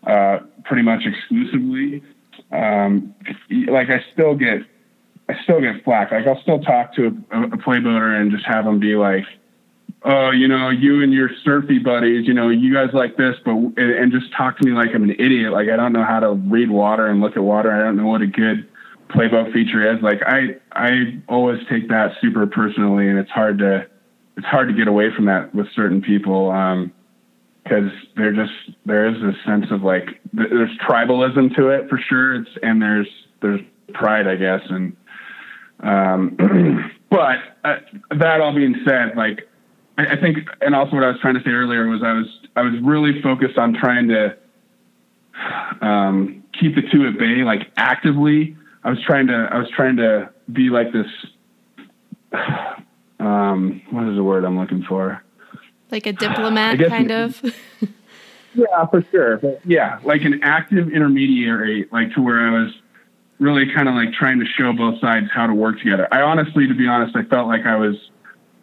uh, 0.06 0.38
pretty 0.64 0.82
much 0.82 1.02
exclusively, 1.04 2.02
um, 2.50 3.14
like 3.68 3.90
I 3.90 4.04
still 4.12 4.34
get 4.34 4.62
I 5.28 5.34
still 5.42 5.60
get 5.60 5.84
flack. 5.84 6.12
Like 6.12 6.26
I'll 6.26 6.40
still 6.42 6.60
talk 6.60 6.94
to 6.94 7.06
a, 7.06 7.42
a 7.42 7.58
playboater 7.58 8.20
and 8.20 8.30
just 8.30 8.46
have 8.46 8.64
them 8.64 8.78
be 8.78 8.94
like, 8.94 9.24
"Oh, 10.02 10.30
you 10.30 10.46
know, 10.46 10.70
you 10.70 11.02
and 11.02 11.12
your 11.12 11.30
surfy 11.44 11.78
buddies, 11.78 12.26
you 12.26 12.34
know, 12.34 12.48
you 12.50 12.72
guys 12.72 12.90
like 12.92 13.16
this," 13.16 13.36
but 13.44 13.52
and, 13.52 13.78
and 13.78 14.12
just 14.12 14.32
talk 14.32 14.58
to 14.58 14.64
me 14.64 14.72
like 14.72 14.94
I'm 14.94 15.02
an 15.02 15.16
idiot. 15.18 15.52
Like 15.52 15.68
I 15.68 15.76
don't 15.76 15.92
know 15.92 16.04
how 16.04 16.20
to 16.20 16.32
read 16.32 16.70
water 16.70 17.06
and 17.06 17.20
look 17.20 17.36
at 17.36 17.42
water. 17.42 17.72
I 17.72 17.82
don't 17.82 17.96
know 17.96 18.06
what 18.06 18.22
a 18.22 18.26
good 18.26 18.68
playboat 19.12 19.52
feature 19.52 19.94
is. 19.94 20.02
Like 20.02 20.20
I 20.26 20.56
I 20.72 21.20
always 21.28 21.60
take 21.70 21.88
that 21.88 22.12
super 22.20 22.46
personally, 22.46 23.08
and 23.08 23.18
it's 23.18 23.30
hard 23.30 23.58
to 23.58 23.86
it's 24.36 24.46
hard 24.46 24.68
to 24.68 24.74
get 24.74 24.88
away 24.88 25.14
from 25.14 25.26
that 25.26 25.54
with 25.54 25.66
certain 25.74 26.00
people 26.00 26.48
because 27.62 27.90
um, 27.90 27.92
they're 28.16 28.32
just 28.32 28.52
there 28.86 29.06
is 29.08 29.20
this 29.22 29.36
sense 29.44 29.66
of 29.70 29.82
like 29.82 30.20
there's 30.32 30.76
tribalism 30.78 31.54
to 31.56 31.68
it 31.68 31.88
for 31.88 31.98
sure. 31.98 32.36
It's 32.36 32.50
and 32.62 32.80
there's 32.80 33.08
there's 33.40 33.60
pride, 33.94 34.26
I 34.26 34.36
guess, 34.36 34.60
and 34.68 34.96
um, 35.80 36.90
but 37.10 37.38
uh, 37.64 37.76
that 38.18 38.40
all 38.40 38.54
being 38.54 38.76
said, 38.86 39.16
like 39.16 39.48
I, 39.98 40.12
I 40.12 40.20
think, 40.20 40.38
and 40.60 40.74
also 40.74 40.94
what 40.94 41.04
I 41.04 41.08
was 41.08 41.20
trying 41.20 41.34
to 41.34 41.42
say 41.42 41.50
earlier 41.50 41.86
was 41.88 42.02
I 42.02 42.12
was 42.12 42.26
I 42.56 42.62
was 42.62 42.74
really 42.82 43.20
focused 43.22 43.58
on 43.58 43.74
trying 43.74 44.08
to 44.08 44.36
um, 45.80 46.44
keep 46.58 46.74
the 46.74 46.82
two 46.82 47.06
at 47.06 47.18
bay, 47.18 47.42
like 47.44 47.70
actively 47.76 48.56
I 48.84 48.90
was 48.90 49.00
trying 49.02 49.28
to 49.28 49.48
I 49.50 49.58
was 49.58 49.70
trying 49.70 49.96
to 49.96 50.30
be 50.52 50.70
like 50.70 50.92
this. 50.92 51.06
Um, 53.20 53.80
what 53.92 54.08
is 54.08 54.16
the 54.16 54.24
word 54.24 54.44
I'm 54.44 54.58
looking 54.58 54.82
for? 54.82 55.22
Like 55.92 56.06
a 56.06 56.12
diplomat, 56.12 56.80
kind 56.88 57.12
of. 57.12 57.40
yeah, 58.54 58.84
for 58.86 59.04
sure. 59.12 59.36
But 59.36 59.60
yeah, 59.64 60.00
like 60.02 60.22
an 60.22 60.40
active 60.42 60.88
intermediary, 60.88 61.86
like 61.92 62.12
to 62.14 62.20
where 62.20 62.40
I 62.40 62.50
was 62.50 62.72
really 63.38 63.72
kind 63.72 63.88
of 63.88 63.94
like 63.94 64.12
trying 64.12 64.40
to 64.40 64.44
show 64.44 64.72
both 64.72 65.00
sides 65.00 65.26
how 65.32 65.46
to 65.46 65.54
work 65.54 65.78
together. 65.78 66.08
I 66.10 66.22
honestly, 66.22 66.66
to 66.66 66.74
be 66.74 66.88
honest, 66.88 67.14
I 67.14 67.22
felt 67.22 67.46
like 67.46 67.64
I 67.64 67.76
was 67.76 67.94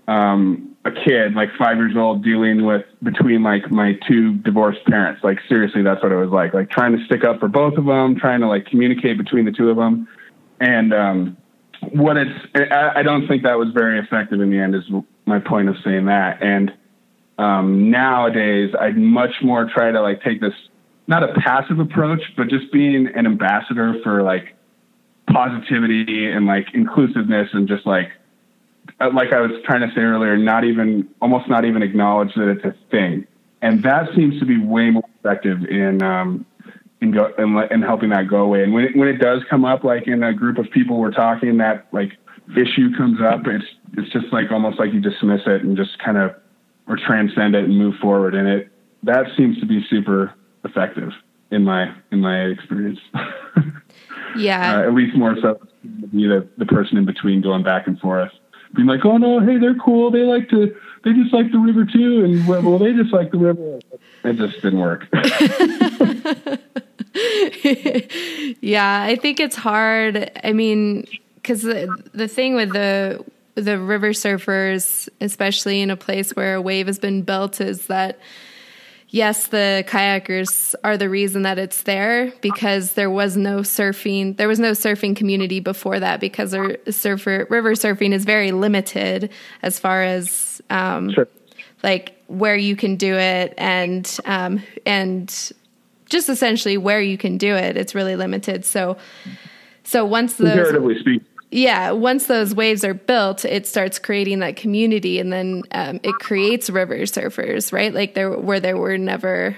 um, 0.10 0.69
a 0.86 0.92
kid, 0.92 1.36
like 1.36 1.50
five 1.58 1.78
years 1.78 1.94
old, 1.98 2.24
dealing 2.24 2.66
with 2.66 2.86
between 3.04 3.44
like 3.44 3.70
my 3.70 3.98
two 4.08 4.36
divorced 4.36 4.84
parents. 4.86 5.24
Like 5.24 5.40
seriously, 5.48 5.84
that's 5.84 6.02
what 6.02 6.12
it 6.12 6.16
was 6.16 6.30
like. 6.30 6.54
Like 6.54 6.70
trying 6.70 6.98
to 6.98 7.04
stick 7.06 7.24
up 7.24 7.40
for 7.40 7.48
both 7.48 7.78
of 7.78 7.86
them, 7.86 8.16
trying 8.18 8.42
to 8.42 8.48
like 8.48 8.66
communicate 8.66 9.18
between 9.18 9.46
the 9.46 9.52
two 9.52 9.70
of 9.70 9.78
them, 9.78 10.08
and 10.60 10.94
um, 10.94 11.38
what 11.92 12.18
it's. 12.18 12.72
I, 12.72 13.04
don't 13.04 13.28
think 13.28 13.44
that 13.44 13.58
was 13.58 13.70
very 13.74 14.00
effective 14.00 14.40
in 14.40 14.50
the 14.50 14.58
end. 14.58 14.76
Is 14.76 14.84
my 15.30 15.40
point 15.40 15.70
of 15.70 15.76
saying 15.86 16.06
that. 16.06 16.42
And 16.42 16.74
um, 17.38 17.90
nowadays, 17.90 18.74
I'd 18.78 18.98
much 18.98 19.36
more 19.42 19.70
try 19.74 19.92
to 19.92 20.02
like 20.02 20.22
take 20.22 20.42
this 20.42 20.54
not 21.08 21.24
a 21.24 21.34
passive 21.40 21.80
approach, 21.80 22.22
but 22.36 22.50
just 22.50 22.72
being 22.74 23.08
an 23.16 23.26
ambassador 23.26 23.96
for 24.04 24.22
like 24.22 24.56
positivity 25.32 26.30
and 26.30 26.46
like 26.46 26.68
inclusiveness 26.74 27.50
and 27.54 27.68
just 27.68 27.86
like 27.86 28.10
like 29.08 29.34
I 29.34 29.42
was 29.42 29.52
trying 29.64 29.88
to 29.88 29.94
say 29.96 30.02
earlier, 30.02 30.38
not 30.38 30.64
even 30.64 31.08
almost 31.22 31.50
not 31.50 31.66
even 31.66 31.82
acknowledge 31.82 32.34
that 32.36 32.50
it's 32.50 32.66
a 32.66 32.76
thing, 32.92 33.26
and 33.62 33.84
that 33.84 34.10
seems 34.16 34.40
to 34.40 34.46
be 34.46 34.58
way 34.58 34.90
more 34.92 35.08
effective 35.20 35.64
in 35.66 36.04
um, 36.04 36.46
in, 37.02 37.12
go, 37.12 37.32
in, 37.38 37.58
in 37.72 37.82
helping 37.82 38.10
that 38.10 38.28
go 38.28 38.38
away. 38.38 38.64
And 38.64 38.74
when 38.74 38.86
it, 38.86 38.96
when 38.96 39.08
it 39.08 39.18
does 39.18 39.42
come 39.50 39.66
up, 39.66 39.84
like 39.84 40.08
in 40.08 40.24
a 40.24 40.34
group 40.34 40.58
of 40.58 40.70
people 40.72 40.98
we're 40.98 41.12
talking, 41.12 41.58
that 41.58 41.88
like 41.92 42.18
issue 42.58 42.96
comes 42.96 43.22
up, 43.22 43.42
it's 43.48 43.66
it's 43.98 44.12
just 44.12 44.32
like 44.32 44.52
almost 44.52 44.80
like 44.80 44.94
you 44.94 45.00
dismiss 45.00 45.42
it 45.46 45.64
and 45.64 45.78
just 45.78 45.98
kind 46.00 46.18
of 46.18 46.36
or 46.88 46.98
transcend 46.98 47.56
it 47.56 47.64
and 47.64 47.78
move 47.78 47.96
forward. 48.02 48.36
And 48.36 48.48
it 48.48 48.72
that 49.04 49.28
seems 49.38 49.60
to 49.60 49.66
be 49.66 49.86
super 49.90 50.34
effective 50.64 51.12
in 51.52 51.64
my 51.64 51.94
in 52.12 52.20
my 52.20 52.42
experience. 52.42 53.00
yeah, 54.38 54.78
uh, 54.78 54.88
at 54.88 54.94
least 54.94 55.16
more 55.16 55.36
so 55.42 55.60
be 56.12 56.28
the 56.28 56.48
the 56.58 56.66
person 56.66 56.98
in 56.98 57.06
between 57.06 57.42
going 57.42 57.64
back 57.64 57.88
and 57.88 58.00
forth, 58.00 58.32
being 58.76 58.88
like, 58.88 59.06
oh 59.06 59.18
no, 59.18 59.40
hey, 59.40 59.58
they're 59.58 59.76
cool. 59.76 60.12
They 60.12 60.24
like 60.24 60.50
to 60.50 60.76
they 61.04 61.14
just 61.14 61.34
like 61.34 61.52
the 61.52 61.60
river 61.60 61.86
too, 61.86 62.24
and 62.24 62.48
well, 62.48 62.78
they 62.78 62.94
just 62.94 63.14
like 63.14 63.32
the 63.32 63.38
river. 63.38 63.80
It 64.24 64.34
just 64.34 64.62
didn't 64.62 64.80
work. 64.80 65.08
yeah, 68.62 69.04
I 69.04 69.16
think 69.16 69.40
it's 69.40 69.56
hard. 69.56 70.30
I 70.44 70.52
mean, 70.52 71.08
because 71.36 71.62
the, 71.62 71.96
the 72.14 72.28
thing 72.28 72.56
with 72.56 72.74
the 72.74 73.24
the 73.56 73.80
river 73.80 74.10
surfers, 74.10 75.08
especially 75.22 75.82
in 75.82 75.90
a 75.90 75.98
place 75.98 76.36
where 76.36 76.56
a 76.56 76.62
wave 76.62 76.88
has 76.88 77.00
been 77.00 77.22
built, 77.22 77.62
is 77.62 77.88
that 77.88 78.20
yes, 79.10 79.48
the 79.48 79.84
kayakers 79.88 80.76
are 80.84 80.98
the 80.98 81.10
reason 81.10 81.42
that 81.44 81.58
it's 81.58 81.84
there 81.84 82.32
because 82.42 82.94
there 82.94 83.10
was 83.10 83.36
no 83.36 83.60
surfing. 83.60 84.38
There 84.38 84.48
was 84.48 84.60
no 84.60 84.72
surfing 84.72 85.16
community 85.16 85.60
before 85.60 86.00
that 86.00 86.20
because 86.20 86.52
surfer 86.90 87.48
river 87.50 87.74
surfing 87.74 88.14
is 88.14 88.26
very 88.26 88.52
limited 88.52 89.32
as 89.62 89.80
far 89.80 90.04
as 90.04 90.62
um, 90.70 91.12
sure. 91.12 91.28
like 91.84 92.16
where 92.28 92.56
you 92.56 92.76
can 92.76 92.96
do 92.96 93.16
it 93.16 93.54
and 93.58 94.18
um, 94.26 94.64
and 94.86 95.52
just 96.08 96.30
essentially 96.30 96.78
where 96.78 97.02
you 97.02 97.18
can 97.18 97.38
do 97.38 97.56
it. 97.56 97.78
It's 97.78 97.96
really 97.96 98.16
limited. 98.16 98.66
So 98.66 98.98
so 99.84 100.06
once 100.06 100.36
the 100.36 100.46
comparatively 100.46 101.00
speaking 101.00 101.26
yeah, 101.52 101.92
once 101.92 102.28
those 102.28 102.54
waves 102.54 102.84
are 102.84 102.94
built, 102.94 103.44
it 103.44 103.66
starts 103.66 103.98
creating 103.98 104.40
that 104.40 104.56
community, 104.56 105.20
and 105.20 105.34
then 105.34 105.64
um, 105.72 106.00
it 106.04 106.14
creates 106.16 106.70
river 106.70 107.00
surfers, 107.00 107.74
right? 107.74 107.94
Like 107.94 108.14
there, 108.14 108.32
where 108.32 108.60
there 108.60 108.78
were 108.78 108.98
never 108.98 109.58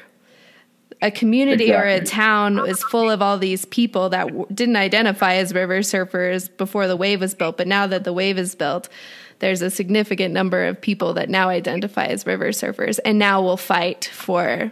a 1.01 1.11
community 1.11 1.65
exactly. 1.65 1.91
or 1.91 1.95
a 1.95 2.05
town 2.05 2.59
is 2.69 2.81
full 2.83 3.09
of 3.09 3.21
all 3.21 3.37
these 3.37 3.65
people 3.65 4.09
that 4.09 4.27
w- 4.27 4.45
didn't 4.53 4.75
identify 4.75 5.33
as 5.35 5.51
river 5.53 5.79
surfers 5.79 6.55
before 6.57 6.87
the 6.87 6.95
wave 6.95 7.19
was 7.19 7.33
built, 7.33 7.57
but 7.57 7.67
now 7.67 7.87
that 7.87 8.03
the 8.03 8.13
wave 8.13 8.37
is 8.37 8.55
built, 8.55 8.87
there's 9.39 9.61
a 9.61 9.69
significant 9.69 10.33
number 10.33 10.65
of 10.65 10.79
people 10.79 11.13
that 11.15 11.27
now 11.27 11.49
identify 11.49 12.05
as 12.05 12.25
river 12.25 12.49
surfers, 12.49 12.99
and 13.03 13.19
now 13.19 13.41
will 13.41 13.57
fight 13.57 14.05
for 14.13 14.71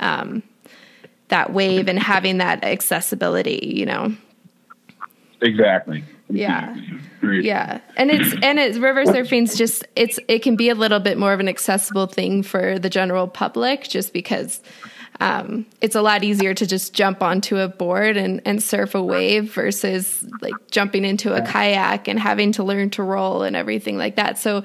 um, 0.00 0.42
that 1.28 1.50
wave 1.54 1.88
and 1.88 1.98
having 1.98 2.38
that 2.38 2.62
accessibility. 2.62 3.72
You 3.74 3.86
know. 3.86 4.14
Exactly 5.40 6.04
yeah. 6.30 6.76
Yeah. 7.20 7.80
And 7.96 8.12
it's 8.12 8.32
and 8.44 8.60
it's 8.60 8.78
river 8.78 9.04
surfing's 9.04 9.58
just 9.58 9.84
it's 9.96 10.20
it 10.28 10.38
can 10.44 10.54
be 10.54 10.68
a 10.68 10.74
little 10.76 11.00
bit 11.00 11.18
more 11.18 11.32
of 11.32 11.40
an 11.40 11.48
accessible 11.48 12.06
thing 12.06 12.44
for 12.44 12.78
the 12.78 12.88
general 12.88 13.26
public 13.26 13.88
just 13.88 14.12
because 14.12 14.62
um, 15.20 15.66
it's 15.80 15.96
a 15.96 16.00
lot 16.00 16.22
easier 16.22 16.54
to 16.54 16.64
just 16.64 16.94
jump 16.94 17.22
onto 17.22 17.58
a 17.58 17.66
board 17.66 18.16
and, 18.16 18.40
and 18.44 18.62
surf 18.62 18.94
a 18.94 19.02
wave 19.02 19.52
versus 19.52 20.24
like 20.40 20.54
jumping 20.70 21.04
into 21.04 21.34
a 21.34 21.42
kayak 21.42 22.06
and 22.06 22.20
having 22.20 22.52
to 22.52 22.62
learn 22.62 22.90
to 22.90 23.02
roll 23.02 23.42
and 23.42 23.56
everything 23.56 23.98
like 23.98 24.14
that. 24.14 24.38
So 24.38 24.62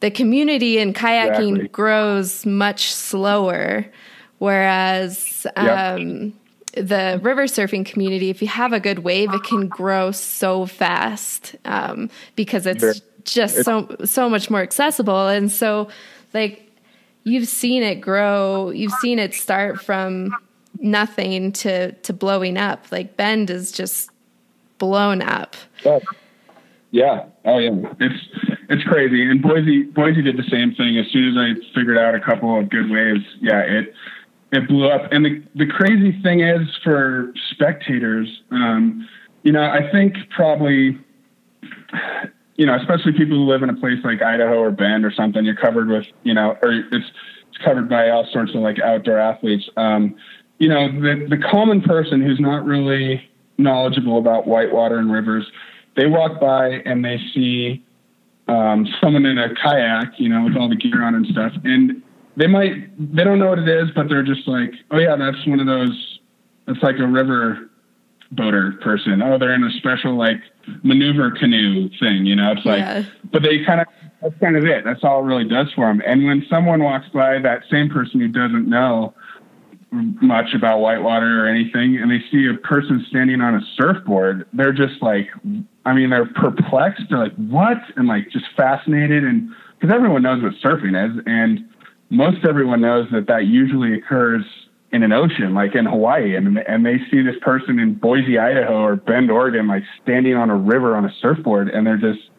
the 0.00 0.10
community 0.10 0.78
in 0.78 0.92
kayaking 0.92 1.50
exactly. 1.50 1.68
grows 1.68 2.44
much 2.44 2.92
slower. 2.92 3.86
Whereas 4.38 5.46
um, 5.56 6.34
the 6.76 7.18
river 7.22 7.44
surfing 7.44 7.84
community, 7.84 8.30
if 8.30 8.42
you 8.42 8.48
have 8.48 8.72
a 8.72 8.80
good 8.80 9.00
wave, 9.00 9.32
it 9.32 9.42
can 9.42 9.66
grow 9.66 10.10
so 10.10 10.66
fast 10.66 11.56
um, 11.64 12.10
because 12.36 12.66
it's 12.66 13.00
just 13.24 13.64
so 13.64 13.96
so 14.04 14.28
much 14.28 14.50
more 14.50 14.60
accessible. 14.60 15.28
And 15.28 15.50
so, 15.50 15.88
like 16.34 16.70
you've 17.24 17.48
seen 17.48 17.82
it 17.82 17.96
grow, 17.96 18.70
you've 18.70 18.92
seen 19.00 19.18
it 19.18 19.34
start 19.34 19.82
from 19.82 20.36
nothing 20.78 21.52
to 21.52 21.92
to 21.92 22.12
blowing 22.12 22.56
up. 22.58 22.92
Like 22.92 23.16
Bend 23.16 23.50
is 23.50 23.72
just 23.72 24.10
blown 24.78 25.22
up. 25.22 25.56
Yeah. 25.84 25.98
yeah. 26.90 27.24
Oh 27.44 27.58
yeah. 27.58 27.70
It's 28.00 28.28
it's 28.68 28.84
crazy. 28.84 29.28
And 29.28 29.42
Boise 29.42 29.84
Boise 29.84 30.22
did 30.22 30.36
the 30.36 30.48
same 30.50 30.74
thing. 30.74 30.98
As 30.98 31.06
soon 31.10 31.28
as 31.28 31.36
I 31.36 31.74
figured 31.74 31.98
out 31.98 32.14
a 32.14 32.20
couple 32.20 32.58
of 32.58 32.68
good 32.68 32.90
waves, 32.90 33.24
yeah, 33.40 33.60
it 33.60 33.94
it 34.56 34.68
blew 34.68 34.88
up. 34.88 35.12
And 35.12 35.24
the, 35.24 35.42
the 35.54 35.66
crazy 35.66 36.20
thing 36.22 36.40
is 36.40 36.68
for 36.82 37.32
spectators, 37.50 38.28
um, 38.50 39.08
you 39.42 39.52
know, 39.52 39.62
I 39.62 39.90
think 39.92 40.14
probably, 40.34 40.98
you 42.56 42.66
know, 42.66 42.74
especially 42.74 43.12
people 43.12 43.36
who 43.36 43.44
live 43.44 43.62
in 43.62 43.70
a 43.70 43.74
place 43.74 43.98
like 44.04 44.22
Idaho 44.22 44.58
or 44.58 44.70
Bend 44.70 45.04
or 45.04 45.12
something, 45.12 45.44
you're 45.44 45.54
covered 45.54 45.88
with, 45.88 46.06
you 46.24 46.34
know, 46.34 46.56
or 46.62 46.72
it's, 46.72 47.06
it's 47.48 47.58
covered 47.64 47.88
by 47.88 48.10
all 48.10 48.26
sorts 48.32 48.54
of 48.54 48.60
like 48.60 48.80
outdoor 48.80 49.18
athletes. 49.18 49.68
Um, 49.76 50.16
you 50.58 50.68
know, 50.68 50.90
the, 50.90 51.26
the 51.28 51.36
common 51.36 51.82
person 51.82 52.20
who's 52.20 52.40
not 52.40 52.64
really 52.64 53.28
knowledgeable 53.58 54.18
about 54.18 54.46
whitewater 54.46 54.98
and 54.98 55.12
rivers, 55.12 55.46
they 55.96 56.06
walk 56.06 56.40
by 56.40 56.82
and 56.84 57.04
they 57.04 57.18
see 57.34 57.84
um, 58.48 58.86
someone 59.00 59.26
in 59.26 59.38
a 59.38 59.54
kayak, 59.54 60.18
you 60.18 60.28
know, 60.28 60.44
with 60.44 60.56
all 60.56 60.68
the 60.68 60.76
gear 60.76 61.02
on 61.02 61.14
and 61.14 61.26
stuff. 61.26 61.52
And 61.64 62.02
they 62.36 62.46
might 62.46 63.14
they 63.14 63.24
don't 63.24 63.38
know 63.38 63.48
what 63.48 63.58
it 63.58 63.68
is, 63.68 63.90
but 63.94 64.08
they're 64.08 64.22
just 64.22 64.46
like, 64.46 64.70
oh 64.90 64.98
yeah, 64.98 65.16
that's 65.16 65.46
one 65.46 65.60
of 65.60 65.66
those. 65.66 66.20
It's 66.68 66.82
like 66.82 66.98
a 66.98 67.06
river 67.06 67.70
boater 68.32 68.72
person. 68.82 69.22
Oh, 69.22 69.38
they're 69.38 69.54
in 69.54 69.64
a 69.64 69.70
special 69.78 70.16
like 70.16 70.40
maneuver 70.82 71.30
canoe 71.30 71.88
thing. 72.00 72.26
You 72.26 72.36
know, 72.36 72.52
it's 72.52 72.66
like, 72.66 72.80
yeah. 72.80 73.04
but 73.32 73.42
they 73.42 73.64
kind 73.64 73.80
of 73.80 73.86
that's 74.22 74.38
kind 74.40 74.56
of 74.56 74.64
it. 74.64 74.84
That's 74.84 75.04
all 75.04 75.22
it 75.22 75.26
really 75.26 75.48
does 75.48 75.72
for 75.74 75.86
them. 75.86 76.02
And 76.06 76.26
when 76.26 76.44
someone 76.48 76.82
walks 76.82 77.08
by, 77.12 77.38
that 77.38 77.62
same 77.70 77.88
person 77.88 78.20
who 78.20 78.28
doesn't 78.28 78.68
know 78.68 79.14
much 79.92 80.52
about 80.54 80.80
whitewater 80.80 81.44
or 81.44 81.48
anything, 81.48 81.96
and 81.96 82.10
they 82.10 82.20
see 82.30 82.48
a 82.48 82.58
person 82.66 83.04
standing 83.08 83.40
on 83.40 83.54
a 83.54 83.60
surfboard, 83.76 84.46
they're 84.52 84.72
just 84.72 85.00
like, 85.00 85.28
I 85.84 85.94
mean, 85.94 86.10
they're 86.10 86.26
perplexed. 86.26 87.04
They're 87.08 87.18
like, 87.18 87.36
what? 87.36 87.78
And 87.96 88.08
like 88.08 88.30
just 88.30 88.46
fascinated, 88.56 89.24
and 89.24 89.50
because 89.78 89.94
everyone 89.94 90.22
knows 90.22 90.42
what 90.42 90.52
surfing 90.54 90.96
is, 90.96 91.22
and 91.26 91.68
most 92.10 92.44
everyone 92.48 92.80
knows 92.80 93.08
that 93.12 93.26
that 93.26 93.46
usually 93.46 93.94
occurs 93.94 94.44
in 94.92 95.02
an 95.02 95.12
ocean, 95.12 95.54
like 95.54 95.74
in 95.74 95.84
Hawaii, 95.84 96.36
and 96.36 96.58
and 96.58 96.86
they 96.86 96.98
see 97.10 97.22
this 97.22 97.36
person 97.40 97.78
in 97.78 97.94
Boise, 97.94 98.38
Idaho, 98.38 98.82
or 98.82 98.96
Bend, 98.96 99.30
Oregon, 99.30 99.66
like 99.66 99.82
standing 100.02 100.34
on 100.34 100.50
a 100.50 100.56
river 100.56 100.96
on 100.96 101.04
a 101.04 101.12
surfboard, 101.20 101.68
and 101.68 101.86
they're 101.86 101.96
just 101.96 102.30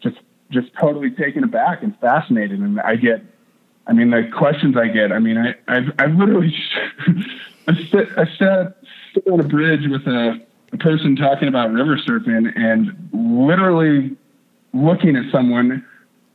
just 0.00 0.16
just 0.50 0.68
totally 0.80 1.10
taken 1.10 1.44
aback 1.44 1.82
and 1.82 1.98
fascinated. 2.00 2.60
And 2.60 2.80
I 2.80 2.96
get, 2.96 3.22
I 3.86 3.92
mean, 3.92 4.10
the 4.10 4.28
questions 4.36 4.76
I 4.76 4.88
get, 4.88 5.12
I 5.12 5.18
mean, 5.18 5.36
I 5.36 5.54
I've, 5.68 5.92
I've 5.98 6.14
literally 6.14 6.54
I 7.68 7.74
sit 7.90 8.08
I 8.16 8.24
sat, 8.38 8.76
on 9.30 9.40
a 9.40 9.44
bridge 9.44 9.88
with 9.88 10.06
a, 10.06 10.40
a 10.72 10.76
person 10.78 11.16
talking 11.16 11.48
about 11.48 11.72
river 11.72 11.98
surfing, 11.98 12.50
and 12.56 13.10
literally 13.12 14.16
looking 14.72 15.16
at 15.16 15.30
someone 15.32 15.84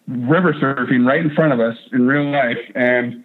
river 0.07 0.53
surfing 0.53 1.07
right 1.07 1.21
in 1.21 1.33
front 1.33 1.53
of 1.53 1.59
us 1.59 1.77
in 1.91 2.07
real 2.07 2.29
life, 2.31 2.59
and 2.75 3.23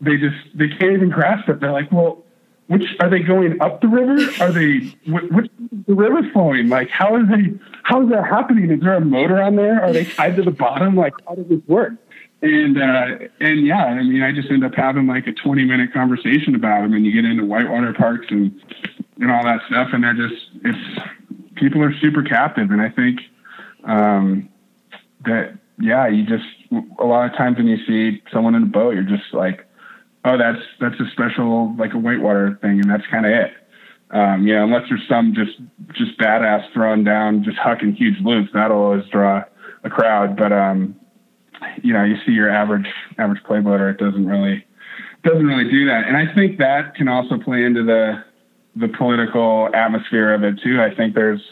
they 0.00 0.16
just 0.16 0.36
they 0.54 0.68
can't 0.68 0.92
even 0.92 1.10
grasp 1.10 1.48
it. 1.48 1.60
They're 1.60 1.72
like, 1.72 1.90
well, 1.92 2.22
which 2.68 2.84
are 3.00 3.10
they 3.10 3.20
going 3.20 3.60
up 3.60 3.80
the 3.80 3.88
river? 3.88 4.16
Are 4.40 4.52
they 4.52 4.94
which 5.06 5.50
the 5.86 5.94
river 5.94 6.22
flowing? 6.32 6.68
Like, 6.68 6.88
how 6.88 7.16
is 7.16 7.28
they 7.28 7.52
how 7.82 8.02
is 8.02 8.10
that 8.10 8.24
happening? 8.24 8.70
Is 8.70 8.80
there 8.80 8.94
a 8.94 9.00
motor 9.00 9.42
on 9.42 9.56
there? 9.56 9.82
Are 9.82 9.92
they 9.92 10.04
tied 10.04 10.36
to 10.36 10.42
the 10.42 10.50
bottom? 10.50 10.96
Like, 10.96 11.14
how 11.26 11.34
does 11.34 11.48
this 11.48 11.60
work? 11.66 11.92
And 12.40 12.80
uh, 12.80 13.28
and 13.40 13.66
yeah, 13.66 13.84
I 13.84 14.02
mean, 14.02 14.22
I 14.22 14.32
just 14.32 14.50
end 14.50 14.64
up 14.64 14.74
having 14.74 15.06
like 15.06 15.26
a 15.26 15.32
20 15.32 15.64
minute 15.64 15.92
conversation 15.92 16.54
about 16.54 16.82
them, 16.82 16.94
and 16.94 17.04
you 17.06 17.12
get 17.12 17.28
into 17.28 17.44
whitewater 17.44 17.92
parks 17.92 18.26
and 18.30 18.58
and 19.20 19.30
all 19.30 19.44
that 19.44 19.60
stuff, 19.68 19.88
and 19.92 20.02
they're 20.02 20.14
just 20.14 20.50
it's 20.64 21.00
people 21.56 21.82
are 21.82 21.94
super 22.00 22.22
captive, 22.22 22.70
and 22.70 22.80
I 22.80 22.88
think 22.88 23.20
um, 23.84 24.48
that 25.24 25.58
yeah, 25.82 26.06
you 26.06 26.24
just 26.24 26.44
a 26.98 27.04
lot 27.04 27.30
of 27.30 27.36
times 27.36 27.58
when 27.58 27.66
you 27.66 27.78
see 27.86 28.22
someone 28.32 28.54
in 28.54 28.62
a 28.62 28.66
boat, 28.66 28.94
you're 28.94 29.02
just 29.02 29.34
like, 29.34 29.66
oh, 30.24 30.38
that's 30.38 30.62
that's 30.80 30.98
a 31.00 31.10
special 31.12 31.74
like 31.76 31.92
a 31.92 31.98
whitewater 31.98 32.58
thing, 32.62 32.80
and 32.80 32.90
that's 32.90 33.06
kind 33.10 33.26
of 33.26 33.32
it. 33.32 33.52
Um, 34.10 34.46
you 34.46 34.54
know, 34.54 34.64
unless 34.64 34.84
there's 34.88 35.06
some 35.08 35.34
just 35.34 35.58
just 35.94 36.18
badass 36.18 36.72
throwing 36.72 37.02
down, 37.02 37.42
just 37.42 37.56
hucking 37.58 37.96
huge 37.96 38.20
loops, 38.22 38.50
that'll 38.54 38.76
always 38.76 39.04
draw 39.10 39.42
a 39.82 39.90
crowd. 39.90 40.36
But 40.36 40.52
um, 40.52 40.94
you 41.82 41.92
know, 41.92 42.04
you 42.04 42.16
see 42.24 42.32
your 42.32 42.50
average 42.50 42.86
average 43.18 43.42
play 43.42 43.60
boater, 43.60 43.90
it 43.90 43.98
doesn't 43.98 44.26
really 44.26 44.64
doesn't 45.24 45.46
really 45.46 45.68
do 45.70 45.86
that. 45.86 46.06
And 46.06 46.16
I 46.16 46.32
think 46.34 46.58
that 46.58 46.94
can 46.94 47.08
also 47.08 47.38
play 47.38 47.64
into 47.64 47.82
the 47.82 48.22
the 48.76 48.88
political 48.88 49.68
atmosphere 49.74 50.32
of 50.32 50.44
it 50.44 50.60
too. 50.62 50.80
I 50.80 50.94
think 50.94 51.14
there's 51.14 51.42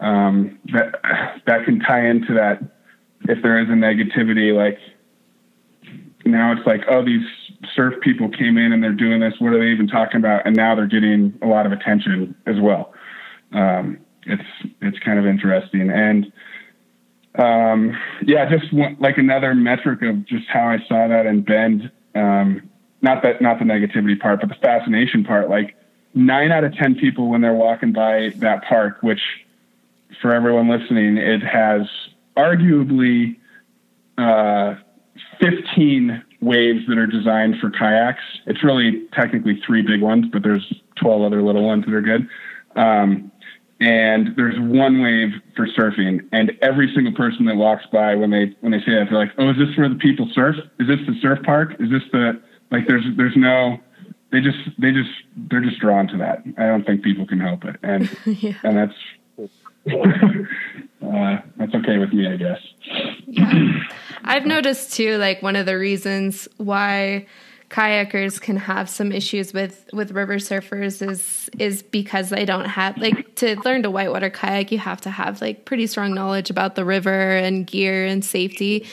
um, 0.00 0.58
that 0.72 0.94
that 1.46 1.64
can 1.64 1.80
tie 1.80 2.06
into 2.08 2.34
that 2.34 2.60
if 3.28 3.42
there 3.42 3.58
is 3.58 3.68
a 3.68 3.72
negativity, 3.72 4.54
like 4.54 4.78
now 6.24 6.52
it's 6.52 6.66
like, 6.66 6.82
oh, 6.88 7.04
these 7.04 7.26
surf 7.74 7.94
people 8.00 8.28
came 8.28 8.58
in 8.58 8.72
and 8.72 8.82
they're 8.82 8.92
doing 8.92 9.20
this. 9.20 9.34
What 9.38 9.52
are 9.52 9.58
they 9.58 9.70
even 9.70 9.88
talking 9.88 10.16
about? 10.16 10.46
And 10.46 10.56
now 10.56 10.74
they're 10.74 10.86
getting 10.86 11.38
a 11.42 11.46
lot 11.46 11.66
of 11.66 11.72
attention 11.72 12.34
as 12.46 12.56
well. 12.60 12.92
Um, 13.52 13.98
it's 14.26 14.42
it's 14.80 14.98
kind 15.00 15.18
of 15.18 15.26
interesting, 15.26 15.90
and 15.90 16.32
um, 17.36 17.96
yeah, 18.22 18.48
just 18.48 18.72
one, 18.72 18.96
like 19.00 19.18
another 19.18 19.54
metric 19.54 20.02
of 20.02 20.24
just 20.26 20.46
how 20.48 20.68
I 20.68 20.78
saw 20.88 21.08
that 21.08 21.26
in 21.26 21.42
Bend. 21.42 21.90
Um, 22.14 22.70
not 23.02 23.22
that, 23.22 23.42
not 23.42 23.58
the 23.58 23.64
negativity 23.64 24.18
part, 24.18 24.40
but 24.40 24.48
the 24.48 24.54
fascination 24.54 25.24
part. 25.24 25.50
Like 25.50 25.76
nine 26.14 26.52
out 26.52 26.64
of 26.64 26.74
10 26.74 26.94
people 26.94 27.28
when 27.28 27.40
they're 27.40 27.52
walking 27.52 27.92
by 27.92 28.30
that 28.36 28.64
park, 28.64 28.98
which 29.02 29.20
for 30.22 30.32
everyone 30.32 30.68
listening, 30.68 31.18
it 31.18 31.42
has 31.42 31.82
arguably, 32.36 33.36
uh, 34.18 34.74
15 35.40 36.22
waves 36.40 36.80
that 36.88 36.98
are 36.98 37.06
designed 37.06 37.56
for 37.60 37.70
kayaks. 37.70 38.22
It's 38.46 38.62
really 38.62 39.06
technically 39.12 39.60
three 39.66 39.82
big 39.82 40.00
ones, 40.00 40.26
but 40.32 40.42
there's 40.42 40.72
12 40.96 41.22
other 41.22 41.42
little 41.42 41.64
ones 41.64 41.84
that 41.86 41.94
are 41.94 42.00
good. 42.00 42.28
Um, 42.76 43.32
and 43.80 44.36
there's 44.36 44.58
one 44.58 45.02
wave 45.02 45.30
for 45.56 45.66
surfing 45.66 46.26
and 46.32 46.52
every 46.62 46.90
single 46.94 47.12
person 47.12 47.44
that 47.46 47.56
walks 47.56 47.84
by 47.92 48.14
when 48.14 48.30
they 48.30 48.54
when 48.60 48.72
they 48.72 48.78
say 48.78 48.94
that 48.94 49.06
they're 49.10 49.18
like 49.18 49.32
oh 49.38 49.50
is 49.50 49.56
this 49.56 49.76
where 49.76 49.88
the 49.88 49.96
people 49.96 50.28
surf 50.32 50.56
is 50.78 50.86
this 50.86 51.00
the 51.06 51.14
surf 51.20 51.40
park 51.44 51.72
is 51.80 51.90
this 51.90 52.02
the 52.12 52.40
like 52.70 52.86
there's 52.86 53.04
there's 53.16 53.36
no 53.36 53.78
they 54.30 54.40
just 54.40 54.58
they 54.78 54.92
just 54.92 55.10
they're 55.50 55.60
just 55.60 55.78
drawn 55.80 56.06
to 56.06 56.16
that 56.16 56.42
i 56.56 56.66
don't 56.66 56.86
think 56.86 57.02
people 57.02 57.26
can 57.26 57.40
help 57.40 57.64
it 57.64 57.76
and 57.82 58.16
yeah. 58.26 58.54
and 58.62 58.76
that's 58.76 58.94
uh, 59.92 61.38
that's 61.56 61.74
okay 61.74 61.98
with 61.98 62.12
me 62.12 62.26
i 62.26 62.36
guess 62.36 62.58
yeah. 63.26 63.80
i've 64.24 64.46
noticed 64.46 64.92
too 64.94 65.16
like 65.18 65.42
one 65.42 65.56
of 65.56 65.66
the 65.66 65.76
reasons 65.76 66.48
why 66.56 67.26
kayakers 67.74 68.40
can 68.40 68.56
have 68.56 68.88
some 68.88 69.10
issues 69.10 69.52
with 69.52 69.88
with 69.92 70.12
river 70.12 70.36
surfers 70.36 71.06
is 71.06 71.50
is 71.58 71.82
because 71.82 72.28
they 72.28 72.44
don't 72.44 72.66
have 72.66 72.96
like 72.98 73.34
to 73.34 73.58
learn 73.64 73.82
to 73.82 73.90
whitewater 73.90 74.30
kayak 74.30 74.70
you 74.70 74.78
have 74.78 75.00
to 75.00 75.10
have 75.10 75.40
like 75.40 75.64
pretty 75.64 75.86
strong 75.86 76.14
knowledge 76.14 76.50
about 76.50 76.76
the 76.76 76.84
river 76.84 77.36
and 77.36 77.66
gear 77.66 78.06
and 78.06 78.24
safety 78.24 78.86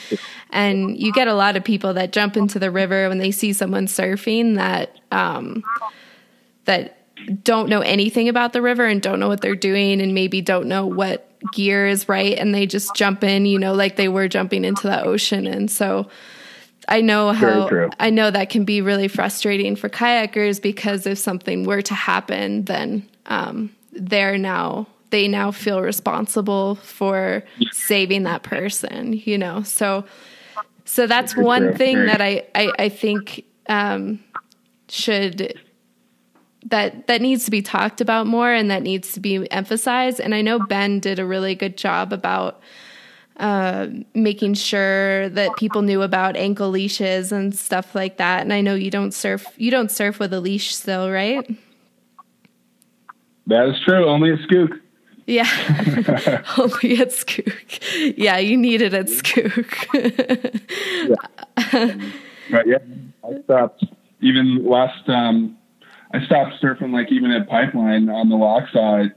and 0.50 0.98
you 0.98 1.14
get 1.14 1.28
a 1.28 1.36
lot 1.36 1.56
of 1.56 1.64
people 1.64 1.94
that 1.94 2.12
jump 2.12 2.36
into 2.36 2.58
the 2.58 2.72
river 2.72 3.08
when 3.08 3.20
they 3.20 3.30
see 3.30 3.54
someone 3.54 3.86
surfing 3.86 4.56
that 4.56 5.00
um 5.12 5.64
that 6.66 7.01
don't 7.44 7.70
know 7.70 7.82
anything 7.82 8.30
about 8.30 8.54
the 8.54 8.62
river 8.62 8.86
and 8.86 9.02
don't 9.02 9.20
know 9.20 9.28
what 9.28 9.42
they're 9.42 9.56
doing 9.56 10.02
and 10.02 10.14
maybe 10.14 10.42
don't 10.42 10.68
know 10.68 10.86
what 10.86 11.28
gear 11.54 11.88
is 11.88 12.08
right. 12.08 12.38
And 12.38 12.54
they 12.54 12.66
just 12.66 12.96
jump 12.96 13.24
in 13.24 13.46
you 13.46 13.60
know 13.60 13.74
like 13.74 13.96
they 13.96 14.08
were 14.08 14.28
jumping 14.28 14.66
into 14.66 14.88
the 14.88 15.04
ocean. 15.04 15.48
And 15.48 15.70
so 15.70 16.08
I 16.88 17.02
know 17.02 17.32
how 17.32 17.90
I 18.00 18.10
know 18.10 18.32
that 18.32 18.50
can 18.50 18.66
be 18.66 18.82
really 18.82 19.08
frustrating 19.08 19.76
for 19.76 19.88
kayakers 19.88 20.62
because 20.62 21.06
if 21.06 21.18
something 21.18 21.64
were 21.64 21.82
to 21.84 21.94
happen, 21.94 22.66
then 22.66 23.08
um, 23.28 23.74
they're 23.92 24.38
now 24.38 24.88
they 25.10 25.28
now 25.28 25.52
feel 25.52 25.82
responsible 25.82 26.76
for 26.76 27.44
saving 27.72 28.24
that 28.24 28.44
person. 28.44 29.14
You 29.14 29.38
know, 29.38 29.64
so 29.64 30.06
so 30.86 31.08
that's 31.08 31.36
one 31.36 31.76
thing 31.76 32.06
that 32.08 32.22
I 32.22 32.46
I, 32.56 32.72
I 32.80 32.90
think 32.90 33.46
um, 33.70 34.20
should 34.90 35.60
that 36.66 37.08
that 37.08 37.22
needs 37.22 37.46
to 37.46 37.52
be 37.52 37.62
talked 37.62 38.02
about 38.02 38.28
more 38.28 38.52
and 38.52 38.70
that 38.70 38.84
needs 38.84 39.14
to 39.14 39.20
be 39.20 39.50
emphasized. 39.52 40.20
And 40.20 40.36
I 40.36 40.42
know 40.42 40.60
Bend 40.60 41.02
did 41.02 41.20
a 41.20 41.26
really 41.26 41.56
good 41.56 41.78
job 41.78 42.14
about 42.14 42.62
uh, 43.38 43.88
making 44.14 44.54
sure 44.54 45.30
that 45.30 45.56
people 45.58 45.82
knew 45.82 46.02
about 46.02 46.36
ankle 46.36 46.70
leashes 46.70 47.32
and 47.32 47.56
stuff 47.56 47.96
like 47.96 48.18
that. 48.18 48.42
And 48.42 48.54
I 48.54 48.62
know 48.62 48.76
you 48.76 48.92
don't 48.92 49.14
surf 49.14 49.48
you 49.58 49.72
don't 49.72 49.90
surf 49.90 50.20
with 50.20 50.34
a 50.34 50.40
leash 50.40 50.76
still, 50.76 51.10
right? 51.10 51.50
That 53.48 53.68
is 53.70 53.76
true. 53.84 54.08
Only 54.08 54.32
at 54.32 54.40
Skook. 54.40 54.80
Yeah, 55.26 55.46
only 56.58 56.98
at 57.00 57.10
Skook. 57.10 58.16
Yeah, 58.18 58.38
you 58.38 58.58
need 58.58 58.82
it 58.82 58.94
at 58.94 59.08
Skook. 59.08 59.88
yeah. 61.10 61.96
But 62.52 62.68
yeah, 62.68 62.78
I 63.24 63.42
stopped 63.44 63.86
even 64.22 64.66
last. 64.66 65.08
Um, 65.10 65.58
I 66.14 66.26
stopped 66.26 66.56
surfing 66.62 66.94
like 66.94 67.12
even 67.12 67.32
at 67.32 67.48
Pipeline 67.48 68.10
on 68.10 68.30
the 68.30 68.36
lock 68.36 68.64
side. 68.74 69.12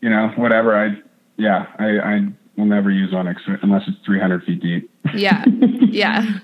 You 0.00 0.10
know, 0.10 0.32
whatever. 0.36 0.76
I 0.76 0.96
yeah, 1.36 1.66
I, 1.78 1.98
I 1.98 2.20
we'll 2.56 2.66
never 2.66 2.90
use 2.90 3.12
Onyx 3.14 3.42
unless 3.62 3.82
it's 3.86 3.98
300 4.04 4.44
feet 4.44 4.60
deep. 4.60 4.90
Yeah. 5.14 5.44
Yeah. 5.88 6.40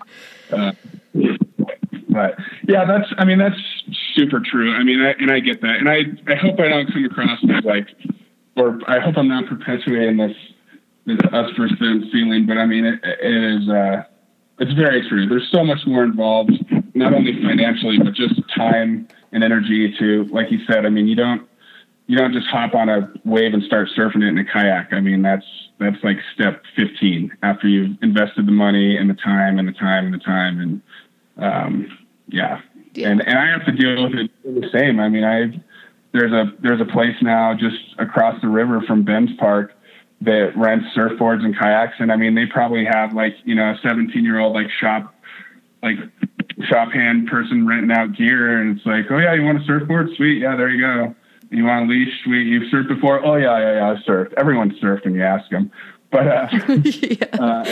uh, 0.50 0.72
but 2.08 2.36
yeah, 2.66 2.84
that's, 2.86 3.12
I 3.18 3.24
mean, 3.24 3.38
that's 3.38 3.58
super 4.14 4.40
true. 4.40 4.74
I 4.74 4.82
mean, 4.82 5.00
I, 5.02 5.12
and 5.12 5.30
I 5.30 5.40
get 5.40 5.60
that. 5.60 5.76
And 5.76 5.88
I, 5.88 6.04
I 6.30 6.36
hope 6.36 6.58
I 6.58 6.68
don't 6.68 6.90
come 6.90 7.04
across 7.04 7.38
as 7.44 7.64
like, 7.64 7.88
or 8.56 8.78
I 8.88 8.98
hope 9.00 9.16
I'm 9.18 9.28
not 9.28 9.46
perpetuating 9.46 10.16
this, 10.16 10.36
this 11.06 11.18
us 11.32 11.50
versus 11.58 11.78
them 11.80 12.08
feeling, 12.10 12.46
but 12.46 12.56
I 12.56 12.66
mean, 12.66 12.84
it, 12.84 13.00
it 13.02 13.62
is, 13.62 13.68
uh, 13.68 14.04
it's 14.58 14.72
very 14.72 15.06
true. 15.08 15.28
There's 15.28 15.48
so 15.50 15.64
much 15.64 15.80
more 15.86 16.04
involved, 16.04 16.52
not 16.94 17.12
only 17.12 17.32
financially, 17.42 17.98
but 17.98 18.14
just 18.14 18.40
time 18.56 19.08
and 19.32 19.42
energy 19.42 19.94
to, 19.98 20.24
like 20.24 20.50
you 20.50 20.58
said, 20.66 20.86
I 20.86 20.88
mean, 20.88 21.06
you 21.06 21.16
don't, 21.16 21.48
you 22.06 22.16
don't 22.16 22.32
just 22.32 22.46
hop 22.48 22.74
on 22.74 22.88
a 22.88 23.10
wave 23.24 23.54
and 23.54 23.62
start 23.62 23.88
surfing 23.96 24.22
it 24.22 24.28
in 24.28 24.38
a 24.38 24.44
kayak. 24.44 24.92
I 24.92 25.00
mean, 25.00 25.22
that's 25.22 25.46
that's 25.78 26.02
like 26.04 26.18
step 26.34 26.62
15 26.76 27.36
after 27.42 27.66
you've 27.66 27.96
invested 28.02 28.46
the 28.46 28.52
money 28.52 28.96
and 28.96 29.10
the 29.10 29.14
time 29.14 29.58
and 29.58 29.66
the 29.66 29.72
time 29.72 30.06
and 30.06 30.14
the 30.14 30.18
time 30.18 30.60
and 30.60 30.82
um, 31.38 31.98
yeah. 32.28 32.60
yeah. 32.94 33.08
And 33.08 33.26
and 33.26 33.38
I 33.38 33.46
have 33.46 33.64
to 33.66 33.72
deal 33.72 34.04
with 34.04 34.14
it 34.14 34.30
the 34.44 34.68
same. 34.72 35.00
I 35.00 35.08
mean, 35.08 35.24
I 35.24 35.62
there's 36.12 36.32
a 36.32 36.52
there's 36.60 36.80
a 36.80 36.84
place 36.84 37.16
now 37.22 37.54
just 37.54 37.78
across 37.98 38.40
the 38.42 38.48
river 38.48 38.82
from 38.86 39.02
Bend's 39.02 39.32
Park 39.38 39.72
that 40.20 40.52
rents 40.56 40.86
surfboards 40.96 41.44
and 41.44 41.58
kayaks, 41.58 41.94
and 41.98 42.12
I 42.12 42.16
mean, 42.16 42.34
they 42.34 42.46
probably 42.46 42.84
have 42.84 43.12
like 43.12 43.34
you 43.44 43.54
know 43.54 43.70
a 43.70 43.78
17 43.82 44.24
year 44.24 44.38
old 44.38 44.54
like 44.54 44.70
shop 44.70 45.14
like 45.82 45.96
shop 46.66 46.92
hand 46.92 47.28
person 47.28 47.66
renting 47.66 47.90
out 47.90 48.16
gear, 48.16 48.60
and 48.60 48.76
it's 48.76 48.86
like, 48.86 49.06
oh 49.10 49.18
yeah, 49.18 49.34
you 49.34 49.42
want 49.42 49.62
a 49.62 49.64
surfboard? 49.64 50.10
Sweet, 50.16 50.40
yeah, 50.40 50.56
there 50.56 50.70
you 50.70 50.80
go 50.80 51.14
you 51.52 51.64
want 51.64 51.88
a 51.88 51.92
leash? 51.92 52.12
Sweet. 52.24 52.46
You've 52.46 52.72
surfed 52.72 52.88
before? 52.88 53.24
Oh 53.24 53.36
yeah, 53.36 53.58
yeah, 53.58 53.74
yeah. 53.74 53.90
I've 53.90 53.98
surfed. 53.98 54.32
Everyone's 54.34 54.74
surfed 54.80 55.04
when 55.04 55.14
you 55.14 55.22
ask 55.22 55.48
them. 55.50 55.70
But 56.10 56.26
uh, 56.26 56.48
yeah. 56.84 57.26
uh, 57.38 57.64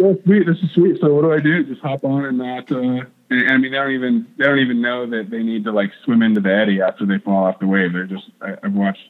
oh, 0.00 0.18
sweet. 0.24 0.46
This 0.46 0.58
is 0.62 0.70
sweet. 0.74 1.00
So 1.00 1.14
what 1.14 1.22
do 1.22 1.32
I 1.32 1.40
do? 1.40 1.64
Just 1.64 1.80
hop 1.80 2.04
on 2.04 2.24
and 2.24 2.38
not. 2.38 2.70
Uh, 2.70 3.04
and, 3.30 3.50
I 3.50 3.56
mean, 3.56 3.72
they 3.72 3.78
don't 3.78 3.92
even 3.92 4.26
they 4.36 4.44
don't 4.44 4.58
even 4.58 4.80
know 4.80 5.08
that 5.10 5.30
they 5.30 5.42
need 5.42 5.64
to 5.64 5.72
like 5.72 5.90
swim 6.04 6.22
into 6.22 6.40
the 6.40 6.52
eddy 6.52 6.80
after 6.80 7.06
they 7.06 7.18
fall 7.18 7.46
off 7.46 7.60
the 7.60 7.66
wave. 7.66 7.92
They're 7.92 8.06
just. 8.06 8.30
I, 8.40 8.56
I've 8.62 8.74
watched 8.74 9.08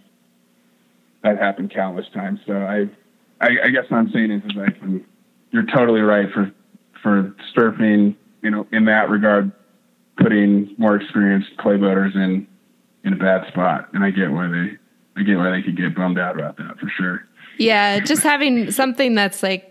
that 1.23 1.39
happen 1.39 1.69
countless 1.69 2.07
times. 2.13 2.41
So 2.47 2.55
I, 2.55 2.89
I, 3.41 3.49
I 3.65 3.69
guess 3.71 3.85
what 3.89 3.99
I'm 3.99 4.11
saying 4.13 4.31
is, 4.31 4.43
is 4.45 4.59
I 4.59 4.71
can. 4.71 5.05
You're 5.51 5.67
totally 5.67 6.01
right 6.01 6.31
for 6.33 6.53
for 7.03 7.35
surfing. 7.57 8.17
You 8.45 8.51
know, 8.51 8.67
in 8.71 8.85
that 8.85 9.11
regard, 9.11 9.51
putting 10.19 10.75
more 10.79 10.95
experienced 10.95 11.57
play 11.59 11.77
boaters 11.77 12.15
in 12.15 12.47
in 13.03 13.13
a 13.13 13.17
bad 13.17 13.49
spot, 13.49 13.89
and 13.93 14.05
I 14.05 14.11
get 14.11 14.31
why 14.31 14.47
they 14.47 14.79
I 15.17 15.25
get 15.25 15.37
why 15.37 15.51
they 15.51 15.63
could 15.63 15.77
get 15.77 15.95
bummed 15.95 16.19
out 16.19 16.39
about 16.39 16.57
that 16.59 16.79
for 16.79 16.89
sure. 16.97 17.27
Yeah, 17.59 18.01
just 18.01 18.23
having 18.23 18.71
something 18.71 19.15
that's 19.15 19.43
like 19.43 19.71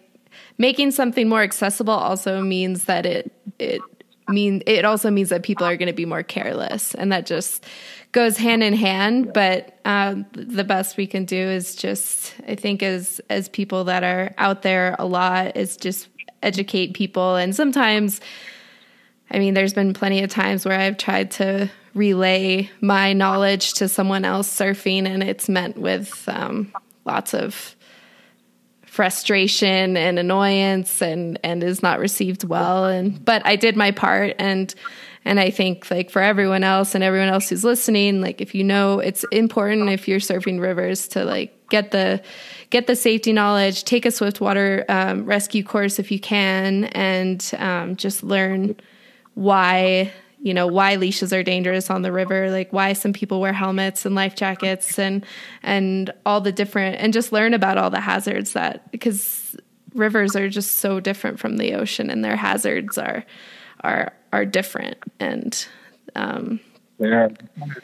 making 0.57 0.91
something 0.91 1.27
more 1.27 1.41
accessible 1.41 1.93
also 1.93 2.41
means 2.41 2.85
that 2.85 3.05
it 3.05 3.31
it 3.59 3.81
mean 4.27 4.63
it 4.65 4.85
also 4.85 5.09
means 5.09 5.29
that 5.29 5.43
people 5.43 5.65
are 5.65 5.75
going 5.75 5.87
to 5.87 5.93
be 5.93 6.05
more 6.05 6.23
careless, 6.23 6.95
and 6.95 7.11
that 7.11 7.25
just 7.25 7.65
goes 8.11 8.37
hand 8.37 8.63
in 8.63 8.73
hand. 8.73 9.33
But 9.33 9.79
um, 9.85 10.25
the 10.33 10.63
best 10.63 10.97
we 10.97 11.07
can 11.07 11.25
do 11.25 11.37
is 11.37 11.75
just 11.75 12.35
I 12.47 12.55
think 12.55 12.81
as 12.83 13.19
as 13.29 13.49
people 13.49 13.83
that 13.85 14.03
are 14.03 14.33
out 14.37 14.61
there 14.61 14.95
a 14.99 15.05
lot 15.05 15.57
is 15.57 15.75
just 15.77 16.07
educate 16.41 16.93
people, 16.93 17.35
and 17.35 17.55
sometimes. 17.55 18.21
I 19.33 19.39
mean, 19.39 19.53
there's 19.53 19.73
been 19.73 19.93
plenty 19.93 20.23
of 20.23 20.29
times 20.29 20.65
where 20.65 20.79
I've 20.79 20.97
tried 20.97 21.31
to 21.31 21.69
relay 21.93 22.69
my 22.81 23.13
knowledge 23.13 23.73
to 23.75 23.89
someone 23.89 24.25
else 24.25 24.47
surfing, 24.47 25.07
and 25.07 25.23
it's 25.23 25.49
met 25.49 25.77
with 25.77 26.27
um, 26.27 26.71
lots 27.05 27.33
of 27.33 27.75
frustration 28.85 29.97
and 29.97 30.19
annoyance 30.19 31.01
and 31.01 31.39
and 31.43 31.63
is 31.63 31.81
not 31.81 31.99
received 31.99 32.43
well. 32.43 32.85
And 32.85 33.23
but 33.25 33.43
I 33.43 33.55
did 33.55 33.75
my 33.75 33.89
part 33.89 34.35
and 34.37 34.73
and 35.25 35.39
I 35.39 35.49
think 35.49 35.89
like 35.89 36.11
for 36.11 36.21
everyone 36.21 36.63
else 36.63 36.93
and 36.93 37.03
everyone 37.03 37.29
else 37.29 37.49
who's 37.49 37.63
listening 37.63 38.21
like 38.21 38.39
if 38.39 38.53
you 38.53 38.63
know 38.63 38.99
it's 38.99 39.23
important 39.31 39.89
if 39.89 40.07
you're 40.07 40.19
surfing 40.19 40.59
rivers 40.59 41.07
to 41.09 41.25
like 41.25 41.69
get 41.69 41.89
the 41.89 42.21
get 42.69 42.85
the 42.85 42.95
safety 42.95 43.33
knowledge 43.33 43.83
take 43.83 44.05
a 44.05 44.11
swiftwater 44.11 44.85
um, 44.89 45.25
rescue 45.25 45.63
course 45.63 45.97
if 45.97 46.11
you 46.11 46.19
can 46.19 46.83
and 46.85 47.51
um, 47.57 47.95
just 47.95 48.21
learn 48.21 48.75
why 49.35 50.11
you 50.39 50.53
know 50.53 50.67
why 50.67 50.95
leashes 50.95 51.31
are 51.31 51.43
dangerous 51.43 51.89
on 51.89 52.01
the 52.01 52.11
river 52.11 52.51
like 52.51 52.71
why 52.71 52.93
some 52.93 53.13
people 53.13 53.39
wear 53.39 53.53
helmets 53.53 54.05
and 54.05 54.13
life 54.13 54.35
jackets 54.35 54.99
and 54.99 55.25
and 55.63 56.11
all 56.25 56.41
the 56.41 56.51
different 56.51 56.97
and 56.97 57.13
just 57.13 57.31
learn 57.31 57.53
about 57.53 57.77
all 57.77 57.89
the 57.89 58.01
hazards 58.01 58.53
that 58.53 58.91
because 58.91 59.55
rivers 59.93 60.35
are 60.35 60.49
just 60.49 60.75
so 60.75 60.99
different 60.99 61.39
from 61.39 61.57
the 61.57 61.73
ocean 61.73 62.09
and 62.09 62.23
their 62.23 62.35
hazards 62.35 62.97
are 62.97 63.25
are 63.83 64.13
are 64.31 64.45
different 64.45 64.97
and 65.19 65.67
um 66.15 66.59
they 66.99 67.07
are 67.07 67.31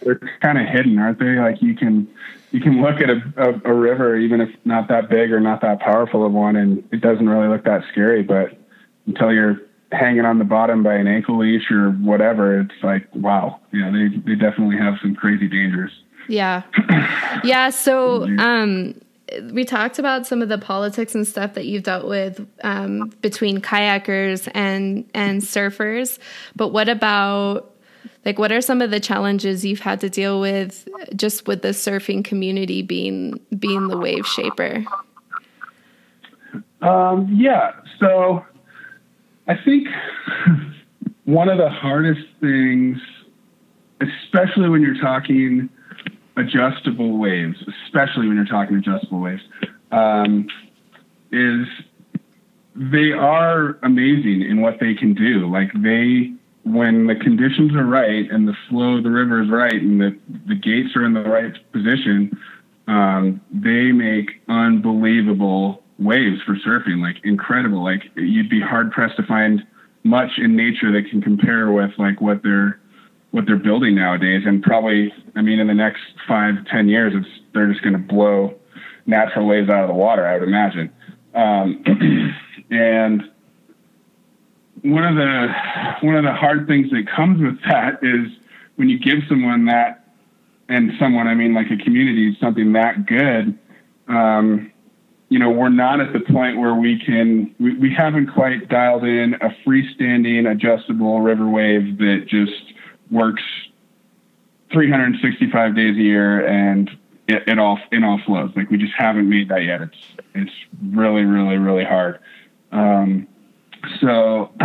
they're 0.01 0.19
kind 0.41 0.57
of 0.57 0.67
hidden 0.67 0.99
aren't 0.99 1.19
they 1.19 1.39
like 1.39 1.61
you 1.61 1.75
can 1.75 2.07
you 2.51 2.59
can 2.59 2.81
look 2.81 2.99
at 2.99 3.09
a, 3.09 3.21
a, 3.37 3.71
a 3.71 3.73
river, 3.73 4.17
even 4.17 4.41
if 4.41 4.49
not 4.65 4.87
that 4.87 5.09
big 5.09 5.31
or 5.31 5.39
not 5.39 5.61
that 5.61 5.79
powerful 5.79 6.25
of 6.25 6.31
one, 6.31 6.55
and 6.55 6.83
it 6.91 7.01
doesn't 7.01 7.27
really 7.27 7.47
look 7.47 7.63
that 7.65 7.83
scary. 7.91 8.23
But 8.23 8.57
until 9.05 9.31
you're 9.31 9.61
hanging 9.91 10.25
on 10.25 10.37
the 10.37 10.45
bottom 10.45 10.83
by 10.83 10.95
an 10.95 11.07
ankle 11.07 11.39
leash 11.39 11.71
or 11.71 11.91
whatever, 11.91 12.61
it's 12.61 12.83
like, 12.83 13.07
wow, 13.15 13.59
yeah, 13.73 13.91
they, 13.91 14.17
they 14.17 14.35
definitely 14.35 14.77
have 14.77 14.95
some 15.01 15.15
crazy 15.15 15.47
dangers. 15.47 15.91
Yeah. 16.27 16.63
Yeah. 17.43 17.69
So, 17.69 18.23
um, 18.37 18.95
we 19.51 19.63
talked 19.63 19.99
about 19.99 20.25
some 20.25 20.41
of 20.41 20.49
the 20.49 20.57
politics 20.57 21.15
and 21.15 21.27
stuff 21.27 21.53
that 21.53 21.65
you've 21.65 21.83
dealt 21.83 22.07
with 22.07 22.45
um, 22.63 23.09
between 23.21 23.61
kayakers 23.61 24.49
and 24.53 25.09
and 25.13 25.41
surfers, 25.41 26.17
but 26.55 26.69
what 26.69 26.89
about 26.89 27.75
like 28.25 28.39
what 28.39 28.51
are 28.51 28.61
some 28.61 28.81
of 28.81 28.91
the 28.91 28.99
challenges 28.99 29.63
you've 29.63 29.79
had 29.79 29.99
to 30.01 30.09
deal 30.09 30.41
with 30.41 30.87
just 31.15 31.47
with 31.47 31.61
the 31.61 31.69
surfing 31.69 32.23
community 32.23 32.81
being 32.81 33.39
being 33.57 33.87
the 33.87 33.97
wave 33.97 34.25
shaper? 34.25 34.83
Um, 36.81 37.27
yeah, 37.31 37.73
so 37.99 38.45
I 39.49 39.55
think 39.65 39.87
one 41.25 41.49
of 41.49 41.57
the 41.57 41.69
hardest 41.69 42.21
things, 42.39 42.99
especially 43.99 44.69
when 44.69 44.83
you're 44.83 45.01
talking 45.01 45.69
adjustable 46.37 47.17
waves, 47.17 47.57
especially 47.85 48.27
when 48.27 48.37
you're 48.37 48.45
talking 48.45 48.77
adjustable 48.77 49.21
waves, 49.21 49.41
um, 49.91 50.47
is 51.31 51.65
they 52.75 53.11
are 53.11 53.79
amazing 53.81 54.43
in 54.43 54.61
what 54.61 54.79
they 54.79 54.93
can 54.93 55.15
do. 55.15 55.51
Like 55.51 55.71
they, 55.81 56.31
when 56.63 57.07
the 57.07 57.15
conditions 57.15 57.73
are 57.73 57.85
right 57.85 58.29
and 58.29 58.47
the 58.47 58.55
flow 58.69 58.97
of 58.97 59.03
the 59.03 59.09
river 59.09 59.41
is 59.41 59.49
right 59.49 59.73
and 59.73 59.99
the, 59.99 60.15
the 60.47 60.55
gates 60.55 60.95
are 60.95 61.03
in 61.03 61.13
the 61.13 61.23
right 61.23 61.53
position, 61.71 62.37
um, 62.87 63.41
they 63.51 63.91
make 63.91 64.29
unbelievable 64.47 65.78
waves 65.99 66.41
for 66.45 66.55
surfing, 66.55 67.01
like 67.01 67.23
incredible. 67.23 67.83
Like 67.83 68.03
you'd 68.15 68.49
be 68.49 68.61
hard 68.61 68.91
pressed 68.91 69.17
to 69.17 69.23
find 69.23 69.65
much 70.03 70.31
in 70.37 70.55
nature 70.55 70.91
that 70.91 71.09
can 71.09 71.21
compare 71.21 71.71
with 71.71 71.91
like 71.97 72.21
what 72.21 72.41
they're 72.43 72.79
what 73.31 73.45
they're 73.45 73.57
building 73.57 73.95
nowadays. 73.95 74.43
And 74.45 74.63
probably, 74.63 75.13
I 75.35 75.41
mean, 75.41 75.59
in 75.59 75.67
the 75.67 75.73
next 75.73 76.01
five, 76.27 76.55
ten 76.71 76.87
years, 76.87 77.13
it's 77.15 77.27
they're 77.53 77.71
just 77.71 77.83
going 77.83 77.93
to 77.93 77.99
blow 77.99 78.55
natural 79.05 79.47
waves 79.47 79.69
out 79.69 79.83
of 79.83 79.87
the 79.87 79.93
water. 79.93 80.25
I 80.25 80.37
would 80.37 80.47
imagine. 80.47 80.91
Um, 81.35 81.83
and 82.71 83.23
one 84.81 85.03
of 85.03 85.15
the 85.15 85.47
one 86.01 86.15
of 86.15 86.23
the 86.23 86.33
hard 86.33 86.67
things 86.67 86.89
that 86.91 87.05
comes 87.13 87.41
with 87.41 87.59
that 87.67 87.99
is 88.01 88.31
when 88.77 88.89
you 88.89 88.97
give 88.97 89.19
someone 89.27 89.65
that, 89.65 90.07
and 90.69 90.91
someone 90.99 91.27
I 91.27 91.35
mean 91.35 91.53
like 91.53 91.67
a 91.71 91.83
community 91.83 92.37
something 92.39 92.73
that 92.73 93.05
good. 93.05 93.57
Um, 94.07 94.68
you 95.29 95.37
know, 95.39 95.49
we're 95.49 95.69
not 95.69 96.01
at 96.01 96.11
the 96.11 96.19
point 96.19 96.57
where 96.57 96.73
we 96.73 96.99
can, 96.99 97.53
we, 97.59 97.75
we 97.77 97.93
haven't 97.93 98.27
quite 98.33 98.67
dialed 98.67 99.03
in 99.03 99.35
a 99.35 99.49
freestanding 99.65 100.49
adjustable 100.49 101.21
river 101.21 101.47
wave 101.47 101.99
that 101.99 102.25
just 102.27 102.73
works 103.11 103.43
365 104.71 105.75
days 105.75 105.95
a 105.95 106.01
year 106.01 106.45
and 106.47 106.89
it, 107.27 107.43
it 107.47 107.59
all 107.59 107.79
it 107.91 108.03
all 108.03 108.19
flows. 108.25 108.51
Like 108.55 108.69
we 108.69 108.77
just 108.77 108.93
haven't 108.97 109.29
made 109.29 109.49
that 109.49 109.63
yet. 109.63 109.81
It's 109.81 109.97
it's 110.33 110.51
really 110.83 111.23
really 111.23 111.57
really 111.57 111.85
hard. 111.85 112.19
Um, 112.71 113.27
so 114.01 114.51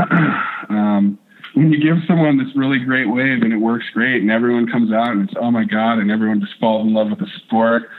um, 0.68 1.18
when 1.54 1.72
you 1.72 1.80
give 1.80 2.02
someone 2.06 2.38
this 2.38 2.54
really 2.56 2.78
great 2.78 3.08
wave 3.08 3.42
and 3.42 3.52
it 3.52 3.58
works 3.58 3.84
great 3.92 4.22
and 4.22 4.30
everyone 4.30 4.66
comes 4.66 4.92
out 4.92 5.08
and 5.08 5.28
it's 5.28 5.38
oh 5.40 5.50
my 5.50 5.64
god 5.64 5.98
and 5.98 6.10
everyone 6.10 6.40
just 6.40 6.58
falls 6.58 6.86
in 6.86 6.94
love 6.94 7.10
with 7.10 7.18
the 7.18 7.28
sport 7.44 7.90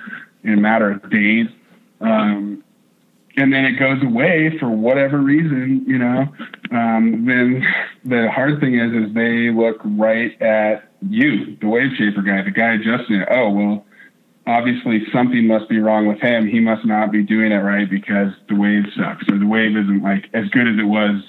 in 0.44 0.54
a 0.54 0.62
matter 0.62 0.92
of 0.92 1.10
days. 1.10 1.48
Um, 2.02 2.64
and 3.38 3.52
then 3.52 3.66
it 3.66 3.78
goes 3.78 4.02
away 4.02 4.58
for 4.60 4.70
whatever 4.70 5.18
reason, 5.18 5.84
you 5.86 5.98
know, 5.98 6.26
um, 6.72 7.26
then 7.26 7.66
the 8.06 8.32
hard 8.32 8.62
thing 8.62 8.80
is, 8.80 8.92
is 8.94 9.14
they 9.14 9.52
look 9.52 9.82
right 9.84 10.42
at 10.42 10.90
you, 11.02 11.58
the 11.60 11.68
wave 11.68 11.92
shaper 11.98 12.22
guy, 12.22 12.44
the 12.44 12.52
guy 12.52 12.76
adjusting 12.76 13.18
it. 13.18 13.28
Oh, 13.30 13.50
well, 13.50 13.86
obviously 14.48 15.04
something 15.12 15.48
must 15.48 15.68
be 15.70 15.80
wrong 15.80 16.08
with 16.08 16.20
him. 16.20 16.48
He 16.48 16.60
must 16.60 16.86
not 16.86 17.12
be 17.12 17.24
doing 17.24 17.52
it 17.52 17.58
right 17.58 17.90
because 17.90 18.32
the 18.48 18.56
wave 18.56 18.84
sucks 18.96 19.26
or 19.30 19.38
the 19.38 19.48
wave 19.48 19.76
isn't 19.76 20.02
like 20.02 20.30
as 20.34 20.48
good 20.50 20.68
as 20.68 20.80
it 20.80 20.88
was 20.88 21.22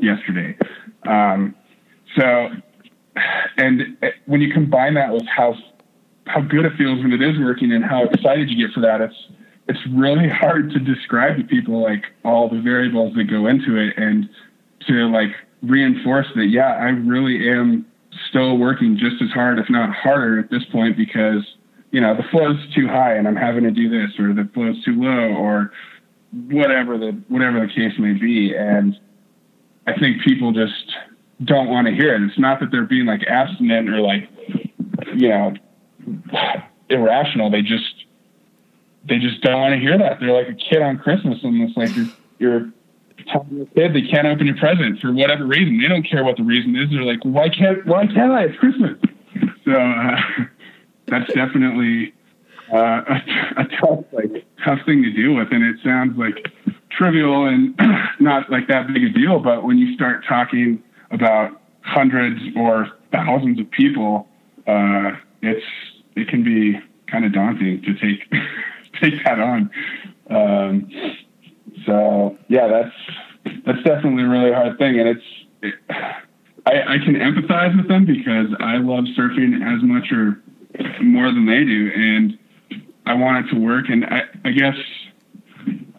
yesterday. 0.00 0.56
Um, 1.06 1.54
so, 2.16 2.48
and 3.56 3.96
when 4.26 4.40
you 4.40 4.52
combine 4.52 4.94
that 4.94 5.12
with 5.12 5.26
how 5.26 5.54
how 6.26 6.42
good 6.42 6.66
it 6.66 6.72
feels 6.76 7.02
when 7.02 7.12
it 7.12 7.22
is 7.22 7.38
working 7.38 7.72
and 7.72 7.82
how 7.82 8.04
excited 8.04 8.50
you 8.50 8.66
get 8.66 8.74
for 8.74 8.80
that, 8.80 9.00
it's 9.00 9.14
it's 9.68 9.78
really 9.92 10.28
hard 10.40 10.70
to 10.70 10.78
describe 10.78 11.36
to 11.36 11.44
people 11.44 11.82
like 11.82 12.04
all 12.24 12.48
the 12.48 12.60
variables 12.60 13.14
that 13.14 13.24
go 13.24 13.46
into 13.46 13.76
it 13.76 13.94
and 13.96 14.28
to 14.86 15.08
like 15.08 15.30
reinforce 15.62 16.26
that 16.36 16.46
yeah 16.46 16.74
i 16.74 16.88
really 16.88 17.50
am 17.50 17.84
still 18.28 18.56
working 18.56 18.96
just 18.96 19.20
as 19.22 19.30
hard 19.30 19.58
if 19.58 19.68
not 19.68 19.94
harder 19.94 20.38
at 20.38 20.50
this 20.50 20.64
point 20.70 20.96
because 20.96 21.42
you 21.90 22.00
know 22.00 22.16
the 22.16 22.22
flow's 22.30 22.56
too 22.74 22.86
high 22.86 23.14
and 23.14 23.26
i'm 23.26 23.36
having 23.36 23.64
to 23.64 23.70
do 23.70 23.88
this 23.88 24.18
or 24.18 24.32
the 24.32 24.48
flow's 24.54 24.82
too 24.84 24.94
low 25.00 25.34
or 25.34 25.72
whatever 26.32 26.98
the 26.98 27.12
whatever 27.28 27.60
the 27.60 27.72
case 27.72 27.92
may 27.98 28.12
be. 28.12 28.54
And 28.56 28.98
i 29.86 29.98
think 29.98 30.22
people 30.22 30.52
just 30.52 30.92
don't 31.44 31.68
want 31.68 31.86
to 31.86 31.94
hear 31.94 32.14
it. 32.14 32.22
It's 32.22 32.38
not 32.38 32.60
that 32.60 32.70
they're 32.70 32.84
being 32.84 33.06
like 33.06 33.22
abstinent 33.26 33.88
or 33.88 34.00
like 34.00 34.28
you 35.14 35.28
know 35.28 35.54
irrational. 36.90 37.50
They 37.50 37.62
just 37.62 38.04
they 39.08 39.18
just 39.18 39.40
don't 39.42 39.60
want 39.60 39.74
to 39.74 39.80
hear 39.80 39.98
that. 39.98 40.20
They're 40.20 40.32
like 40.32 40.48
a 40.48 40.54
kid 40.54 40.82
on 40.82 40.98
Christmas, 40.98 41.38
and 41.42 41.62
it's 41.62 41.76
like 41.76 41.94
you're, 41.96 42.08
you're 42.38 42.72
telling 43.32 43.60
a 43.60 43.66
kid 43.74 43.94
they 43.94 44.02
can't 44.02 44.26
open 44.26 44.46
your 44.46 44.56
present 44.56 45.00
for 45.00 45.12
whatever 45.12 45.46
reason. 45.46 45.80
They 45.80 45.88
don't 45.88 46.08
care 46.08 46.24
what 46.24 46.36
the 46.36 46.44
reason 46.44 46.76
is. 46.76 46.90
They're 46.90 47.04
like, 47.04 47.24
why 47.24 47.48
can't 47.48 47.84
why 47.86 48.06
can't 48.06 48.32
I? 48.32 48.44
It's 48.44 48.58
Christmas. 48.58 48.98
So 49.64 49.74
uh, 49.74 50.16
that's 51.08 51.30
definitely 51.34 52.14
uh, 52.72 53.02
a, 53.10 53.22
a 53.58 53.64
tough 53.78 54.04
like 54.12 54.46
tough 54.64 54.78
thing 54.86 55.02
to 55.02 55.10
deal 55.10 55.34
with, 55.34 55.48
and 55.52 55.62
it 55.62 55.76
sounds 55.84 56.16
like 56.18 56.48
trivial 56.90 57.46
and 57.46 57.78
not 58.20 58.50
like 58.50 58.66
that 58.68 58.86
big 58.88 59.04
a 59.04 59.10
deal. 59.10 59.40
But 59.40 59.64
when 59.64 59.76
you 59.76 59.94
start 59.94 60.24
talking 60.26 60.82
about 61.10 61.60
hundreds 61.82 62.40
or 62.56 62.88
thousands 63.12 63.60
of 63.60 63.70
people, 63.70 64.26
uh, 64.66 65.12
it's 65.42 65.64
it 66.16 66.28
can 66.28 66.42
be 66.42 66.80
kind 67.10 67.24
of 67.24 67.32
daunting 67.32 67.82
to 67.82 67.94
take 67.94 68.24
take 69.00 69.24
that 69.24 69.38
on. 69.40 69.70
Um, 70.30 70.90
so 71.86 72.36
yeah, 72.48 72.68
that's 72.68 73.64
that's 73.64 73.82
definitely 73.82 74.24
a 74.24 74.28
really 74.28 74.52
hard 74.52 74.78
thing, 74.78 74.98
and 75.00 75.08
it's 75.08 75.24
it, 75.62 75.74
I, 76.66 76.94
I 76.94 76.98
can 76.98 77.14
empathize 77.14 77.76
with 77.76 77.88
them 77.88 78.04
because 78.04 78.48
I 78.60 78.76
love 78.76 79.04
surfing 79.16 79.62
as 79.64 79.82
much 79.82 80.12
or 80.12 80.42
more 81.02 81.26
than 81.26 81.46
they 81.46 81.64
do, 81.64 81.90
and 81.94 82.38
I 83.06 83.14
want 83.14 83.46
it 83.46 83.54
to 83.54 83.60
work. 83.60 83.86
And 83.88 84.04
I, 84.04 84.22
I 84.44 84.50
guess 84.50 84.76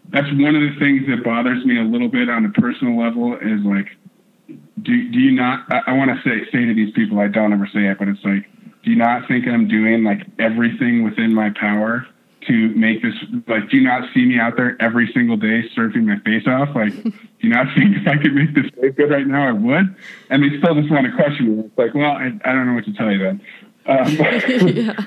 that's 0.09 0.27
one 0.33 0.55
of 0.55 0.61
the 0.61 0.75
things 0.79 1.07
that 1.07 1.23
bothers 1.23 1.65
me 1.65 1.79
a 1.79 1.83
little 1.83 2.07
bit 2.07 2.29
on 2.29 2.45
a 2.45 2.49
personal 2.49 2.99
level 2.99 3.35
is 3.35 3.61
like, 3.65 3.87
do, 4.81 5.11
do 5.11 5.19
you 5.19 5.31
not, 5.31 5.65
I, 5.71 5.81
I 5.87 5.93
want 5.93 6.11
to 6.11 6.21
say, 6.23 6.45
say 6.51 6.65
to 6.65 6.73
these 6.73 6.93
people, 6.93 7.19
I 7.19 7.27
don't 7.27 7.51
ever 7.51 7.67
say 7.73 7.87
it, 7.87 7.97
but 7.97 8.07
it's 8.07 8.23
like, 8.23 8.45
do 8.83 8.91
you 8.91 8.95
not 8.95 9.27
think 9.27 9.47
I'm 9.47 9.67
doing 9.67 10.03
like 10.03 10.21
everything 10.37 11.03
within 11.03 11.33
my 11.33 11.49
power 11.59 12.07
to 12.49 12.69
make 12.75 13.01
this 13.01 13.13
like 13.47 13.69
do 13.69 13.77
you 13.77 13.83
not 13.83 14.03
see 14.13 14.25
me 14.25 14.39
out 14.39 14.57
there 14.57 14.75
every 14.81 15.09
single 15.13 15.37
day 15.37 15.63
surfing 15.77 16.05
my 16.05 16.19
face 16.19 16.45
off? 16.47 16.75
Like 16.75 16.91
do 17.03 17.13
you 17.39 17.49
not 17.49 17.67
think 17.75 17.95
if 17.95 18.07
i 18.07 18.17
could 18.17 18.33
make 18.33 18.53
this 18.53 18.65
wave 18.75 18.95
good 18.97 19.09
right 19.09 19.25
now? 19.25 19.47
I 19.47 19.51
would. 19.51 19.95
And 20.29 20.43
they 20.43 20.57
still 20.57 20.75
just 20.75 20.91
want 20.91 21.05
to 21.05 21.13
question 21.13 21.57
me. 21.57 21.63
It's 21.63 21.77
like 21.77 21.93
well 21.93 22.11
i, 22.11 22.31
I 22.43 22.51
don't 22.51 22.65
know 22.65 22.73
what 22.73 22.85
to 22.85 22.93
tell 22.93 23.11
you 23.11 23.19
then. 23.19 23.41
Um, 23.85 24.11
yeah. 24.11 24.91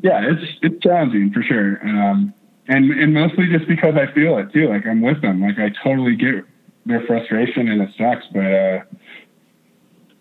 yeah 0.00 0.32
it's 0.32 0.58
it's 0.62 0.82
challenging 0.82 1.32
for 1.32 1.42
sure. 1.42 1.78
Um, 1.86 2.32
and 2.68 2.90
and 2.92 3.12
mostly 3.12 3.48
just 3.48 3.66
because 3.66 3.94
i 3.96 4.12
feel 4.14 4.38
it 4.38 4.52
too 4.52 4.68
like 4.68 4.86
i'm 4.86 5.02
with 5.02 5.20
them. 5.20 5.42
Like 5.42 5.58
i 5.58 5.70
totally 5.82 6.16
get 6.16 6.44
their 6.86 7.04
frustration 7.06 7.68
and 7.68 7.82
it 7.82 7.90
sucks 7.98 8.24
but 8.32 8.40
uh 8.40 8.80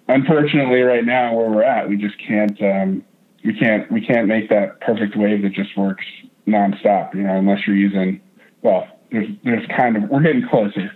unfortunately 0.09 0.81
right 0.81 1.05
now 1.05 1.33
where 1.33 1.49
we're 1.49 1.63
at 1.63 1.87
we 1.87 1.95
just 1.95 2.17
can't 2.19 2.61
um 2.61 3.03
we 3.47 3.53
can't 3.53 3.89
we 3.89 4.01
can't 4.01 4.27
make 4.27 4.49
that 4.49 4.81
perfect 4.81 5.15
wave 5.15 5.41
that 5.41 5.53
just 5.53 5.75
works 5.77 6.03
nonstop. 6.45 7.15
You 7.15 7.23
know, 7.23 7.37
unless 7.37 7.65
you're 7.65 7.77
using 7.77 8.21
well, 8.61 8.85
there's 9.09 9.29
there's 9.45 9.65
kind 9.75 9.95
of 9.95 10.09
we're 10.09 10.21
getting 10.21 10.45
closer, 10.47 10.91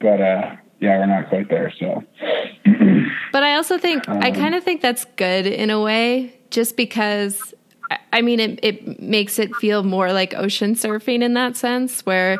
but 0.00 0.20
uh, 0.20 0.56
yeah, 0.80 0.98
we're 0.98 1.06
not 1.06 1.28
quite 1.28 1.50
there. 1.50 1.70
So, 1.78 2.02
but 3.32 3.42
I 3.42 3.56
also 3.56 3.76
think 3.76 4.08
um, 4.08 4.20
I 4.22 4.30
kind 4.30 4.54
of 4.54 4.64
think 4.64 4.80
that's 4.80 5.04
good 5.16 5.46
in 5.46 5.70
a 5.70 5.80
way, 5.80 6.34
just 6.50 6.76
because. 6.76 7.54
I 8.14 8.22
mean, 8.22 8.40
it, 8.40 8.58
it 8.62 9.02
makes 9.02 9.38
it 9.38 9.54
feel 9.56 9.82
more 9.82 10.14
like 10.14 10.32
ocean 10.32 10.76
surfing 10.76 11.22
in 11.22 11.34
that 11.34 11.58
sense, 11.58 12.06
where 12.06 12.38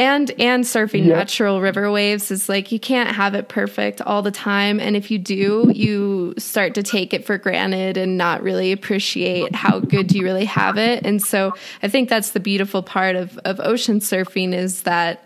and 0.00 0.30
and 0.40 0.64
surfing 0.64 1.04
yeah. 1.04 1.16
natural 1.16 1.60
river 1.60 1.92
waves 1.92 2.30
is 2.30 2.48
like 2.48 2.72
you 2.72 2.80
can't 2.80 3.14
have 3.14 3.34
it 3.34 3.48
perfect 3.48 4.00
all 4.00 4.22
the 4.22 4.30
time. 4.30 4.80
And 4.80 4.96
if 4.96 5.10
you 5.10 5.18
do 5.18 5.70
you 5.74 6.32
start 6.38 6.74
to 6.76 6.82
take 6.82 7.12
it 7.12 7.26
for 7.26 7.36
granted 7.36 7.98
and 7.98 8.16
not 8.16 8.42
really 8.42 8.72
appreciate 8.72 9.54
how 9.54 9.78
good 9.78 10.12
you 10.12 10.24
really 10.24 10.46
have 10.46 10.78
it. 10.78 11.04
And 11.04 11.22
so 11.22 11.52
i 11.82 11.88
think 11.88 12.08
that's 12.08 12.30
the 12.30 12.40
beautiful 12.40 12.82
part 12.82 13.14
of 13.14 13.36
of 13.44 13.60
ocean 13.60 14.00
surfing 14.00 14.54
is 14.54 14.82
that 14.84 15.24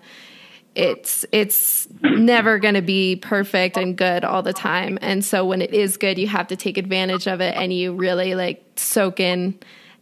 it's 0.74 1.24
it's 1.30 1.86
never 2.02 2.58
going 2.58 2.74
to 2.74 2.82
be 2.82 3.14
perfect 3.14 3.76
and 3.76 3.96
good 3.96 4.24
all 4.24 4.42
the 4.42 4.52
time. 4.52 4.98
And 5.00 5.24
so 5.24 5.46
when 5.46 5.62
it 5.62 5.72
is 5.72 5.96
good 5.96 6.18
you 6.18 6.26
have 6.26 6.48
to 6.48 6.56
take 6.56 6.78
advantage 6.78 7.28
of 7.28 7.40
it 7.40 7.54
and 7.54 7.72
you 7.72 7.94
really 7.94 8.34
like 8.34 8.64
soak 8.74 9.20
in 9.20 9.56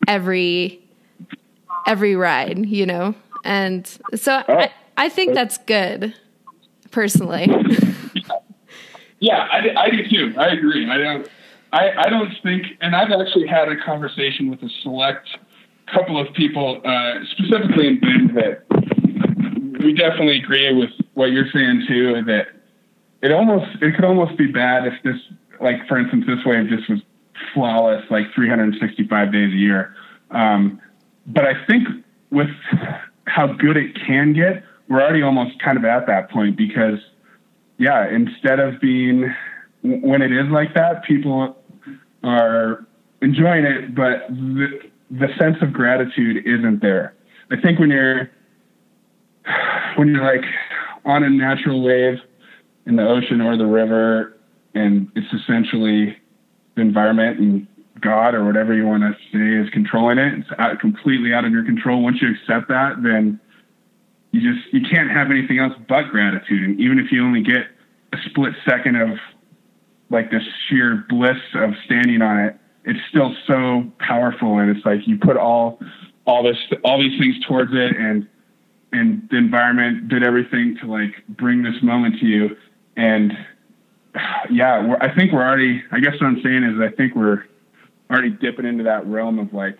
every 0.09 0.83
every 1.87 2.16
ride 2.16 2.64
you 2.66 2.87
know 2.87 3.14
and 3.45 3.86
so 4.14 4.43
oh. 4.49 4.55
I, 4.55 4.72
I 4.97 5.09
think 5.09 5.34
that's 5.34 5.59
good, 5.59 6.14
personally. 6.90 7.47
yeah, 9.20 9.49
I, 9.51 9.74
I 9.76 9.90
do 9.90 10.09
too. 10.09 10.34
I 10.38 10.49
agree. 10.49 10.88
I 10.88 10.99
don't. 10.99 11.28
I, 11.72 11.90
I 11.97 12.11
don't 12.11 12.30
think, 12.43 12.66
and 12.82 12.95
I've 12.95 13.11
actually 13.11 13.47
had 13.47 13.68
a 13.70 13.82
conversation 13.82 14.51
with 14.51 14.62
a 14.62 14.68
select 14.82 15.26
couple 15.93 16.20
of 16.20 16.32
people, 16.34 16.82
uh, 16.84 17.14
specifically 17.30 17.86
in 17.86 18.01
Bend, 18.01 18.36
that 18.36 19.82
we 19.82 19.95
definitely 19.95 20.38
agree 20.38 20.74
with 20.74 20.90
what 21.14 21.32
you're 21.32 21.51
saying 21.53 21.86
too. 21.88 22.22
That 22.24 22.49
it 23.22 23.32
almost 23.32 23.66
it 23.80 23.95
could 23.95 24.05
almost 24.05 24.36
be 24.36 24.49
bad 24.49 24.86
if 24.86 24.95
this, 25.03 25.16
like 25.61 25.86
for 25.88 25.99
instance, 25.99 26.24
this 26.26 26.45
wave 26.45 26.68
just 26.68 26.88
was 26.90 27.01
flawless, 27.55 28.05
like 28.11 28.26
365 28.34 29.32
days 29.32 29.53
a 29.53 29.57
year. 29.57 29.95
Um, 30.30 30.80
but 31.26 31.45
I 31.45 31.64
think 31.66 31.88
with 32.30 32.51
how 33.27 33.47
good 33.47 33.77
it 33.77 33.95
can 34.07 34.33
get, 34.33 34.64
we're 34.89 35.01
already 35.01 35.23
almost 35.23 35.59
kind 35.61 35.79
of 35.79 35.85
at 35.85 36.07
that 36.07 36.31
point 36.31 36.57
because, 36.57 36.99
yeah, 37.79 38.09
instead 38.09 38.61
of 38.61 38.81
being 38.81 39.33
when 39.83 40.23
it 40.23 40.33
is 40.33 40.47
like 40.51 40.75
that, 40.75 41.05
people 41.05 41.57
are 42.23 42.87
enjoying 43.20 43.64
it, 43.64 43.95
but 43.95 44.29
the, 44.29 44.81
the 45.11 45.29
sense 45.39 45.57
of 45.61 45.73
gratitude 45.73 46.47
isn't 46.47 46.81
there. 46.81 47.14
I 47.51 47.61
think 47.61 47.79
when 47.79 47.91
you're 47.91 48.31
when 49.97 50.09
you're 50.09 50.25
like 50.25 50.45
on 51.05 51.25
a 51.25 51.31
natural 51.31 51.83
wave 51.83 52.18
in 52.87 52.97
the 52.97 53.07
ocean 53.07 53.41
or 53.41 53.57
the 53.57 53.66
river, 53.66 54.37
and 54.75 55.11
it's 55.14 55.33
essentially 55.33 56.16
the 56.75 56.81
environment 56.81 57.39
and 57.39 57.66
God 58.03 58.35
or 58.35 58.45
whatever 58.45 58.75
you 58.75 58.87
want 58.87 59.03
to 59.03 59.15
say 59.33 59.65
is 59.65 59.71
controlling 59.71 60.19
it. 60.19 60.41
It's 60.41 60.49
out, 60.59 60.79
completely 60.81 61.33
out 61.33 61.45
of 61.45 61.53
your 61.53 61.65
control. 61.65 62.03
Once 62.03 62.19
you 62.21 62.29
accept 62.31 62.69
that, 62.69 63.03
then 63.03 63.41
you 64.33 64.41
just 64.41 64.73
you 64.73 64.81
can't 64.89 65.11
have 65.11 65.31
anything 65.31 65.59
else 65.59 65.73
but 65.89 66.09
gratitude. 66.11 66.63
And 66.63 66.81
even 66.81 66.99
if 66.99 67.13
you 67.13 67.25
only 67.25 67.43
get 67.43 67.69
a 68.13 68.17
split 68.29 68.53
second 68.69 68.97
of 68.97 69.19
like 70.11 70.31
this 70.31 70.43
sheer 70.69 71.05
bliss 71.09 71.39
of 71.55 71.71
standing 71.85 72.21
on 72.23 72.39
it, 72.41 72.57
it's 72.85 73.01
still 73.09 73.35
so 73.47 73.91
powerful. 73.99 74.59
And 74.59 74.75
it's 74.75 74.85
like 74.85 75.07
you 75.07 75.19
put 75.19 75.37
all 75.37 75.79
all 76.27 76.43
this 76.43 76.57
all 76.85 76.99
these 77.01 77.19
things 77.19 77.37
towards 77.47 77.73
it, 77.73 77.97
and 77.97 78.29
and 78.93 79.29
the 79.31 79.37
environment 79.37 80.09
did 80.09 80.23
everything 80.23 80.77
to 80.81 80.91
like 80.91 81.27
bring 81.29 81.63
this 81.63 81.83
moment 81.83 82.19
to 82.21 82.27
you. 82.27 82.57
And 82.97 83.33
yeah, 84.51 84.97
I 85.01 85.15
think 85.15 85.33
we're 85.33 85.47
already. 85.47 85.83
I 85.91 86.01
guess 86.01 86.13
what 86.21 86.27
I'm 86.27 86.41
saying 86.43 86.65
is 86.65 86.81
I 86.81 86.95
think 86.95 87.15
we're 87.15 87.45
already 88.13 88.31
dipping 88.31 88.67
into 88.67 88.85
that 88.85 89.07
realm 89.07 89.39
of 89.39 89.53
like 89.53 89.79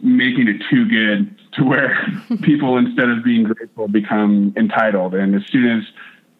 making 0.00 0.48
it 0.48 0.60
too 0.68 0.88
good 0.88 1.38
to 1.52 1.64
where 1.64 1.96
people 2.42 2.76
instead 2.76 3.08
of 3.08 3.24
being 3.24 3.44
grateful 3.44 3.88
become 3.88 4.52
entitled. 4.56 5.14
And 5.14 5.34
as 5.34 5.42
soon 5.50 5.78
as 5.78 5.84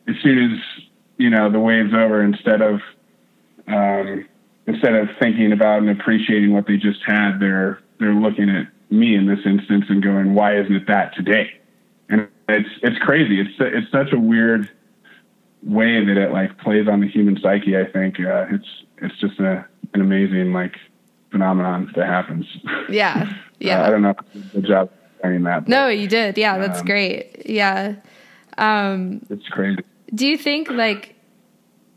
as 0.08 0.16
soon 0.22 0.52
as 0.52 0.58
you 1.16 1.30
know 1.30 1.50
the 1.50 1.60
wave's 1.60 1.94
over 1.94 2.22
instead 2.22 2.60
of 2.60 2.80
um, 3.68 4.28
instead 4.66 4.94
of 4.94 5.08
thinking 5.20 5.52
about 5.52 5.78
and 5.78 5.90
appreciating 5.90 6.52
what 6.52 6.66
they 6.66 6.76
just 6.76 7.00
had 7.06 7.38
they're 7.38 7.80
they're 8.00 8.14
looking 8.14 8.50
at 8.50 8.66
me 8.90 9.14
in 9.14 9.26
this 9.26 9.38
instance 9.46 9.84
and 9.88 10.02
going 10.02 10.34
why 10.34 10.58
isn't 10.58 10.74
it 10.74 10.86
that 10.88 11.14
today? 11.14 11.52
And 12.08 12.28
it's 12.48 12.68
it's 12.82 12.98
crazy. 12.98 13.40
It's 13.40 13.54
it's 13.60 13.90
such 13.92 14.12
a 14.12 14.18
weird 14.18 14.68
way 15.62 16.04
that 16.04 16.16
it 16.16 16.32
like 16.32 16.58
plays 16.58 16.88
on 16.88 17.00
the 17.00 17.06
human 17.06 17.38
psyche 17.40 17.78
i 17.78 17.84
think. 17.84 18.18
Uh, 18.18 18.46
it's 18.50 18.66
it's 18.98 19.16
just 19.20 19.38
a 19.38 19.64
an 19.94 20.00
amazing 20.00 20.52
like 20.52 20.74
phenomenon 21.32 21.90
that 21.96 22.06
happens. 22.06 22.46
Yeah. 22.88 23.32
Yeah. 23.58 23.82
uh, 23.82 23.86
I 23.86 23.90
don't 23.90 24.02
know. 24.02 24.14
Good 24.52 24.66
job 24.66 24.90
saying 25.22 25.44
that. 25.44 25.66
But, 25.66 25.68
no, 25.68 25.86
you 25.86 26.08
did. 26.08 26.36
Yeah. 26.36 26.58
That's 26.58 26.80
um, 26.80 26.84
great. 26.84 27.46
Yeah. 27.46 27.94
Um, 28.58 29.24
it's 29.30 29.46
crazy. 29.50 29.84
Do 30.12 30.26
you 30.26 30.36
think 30.36 30.68
like 30.68 31.14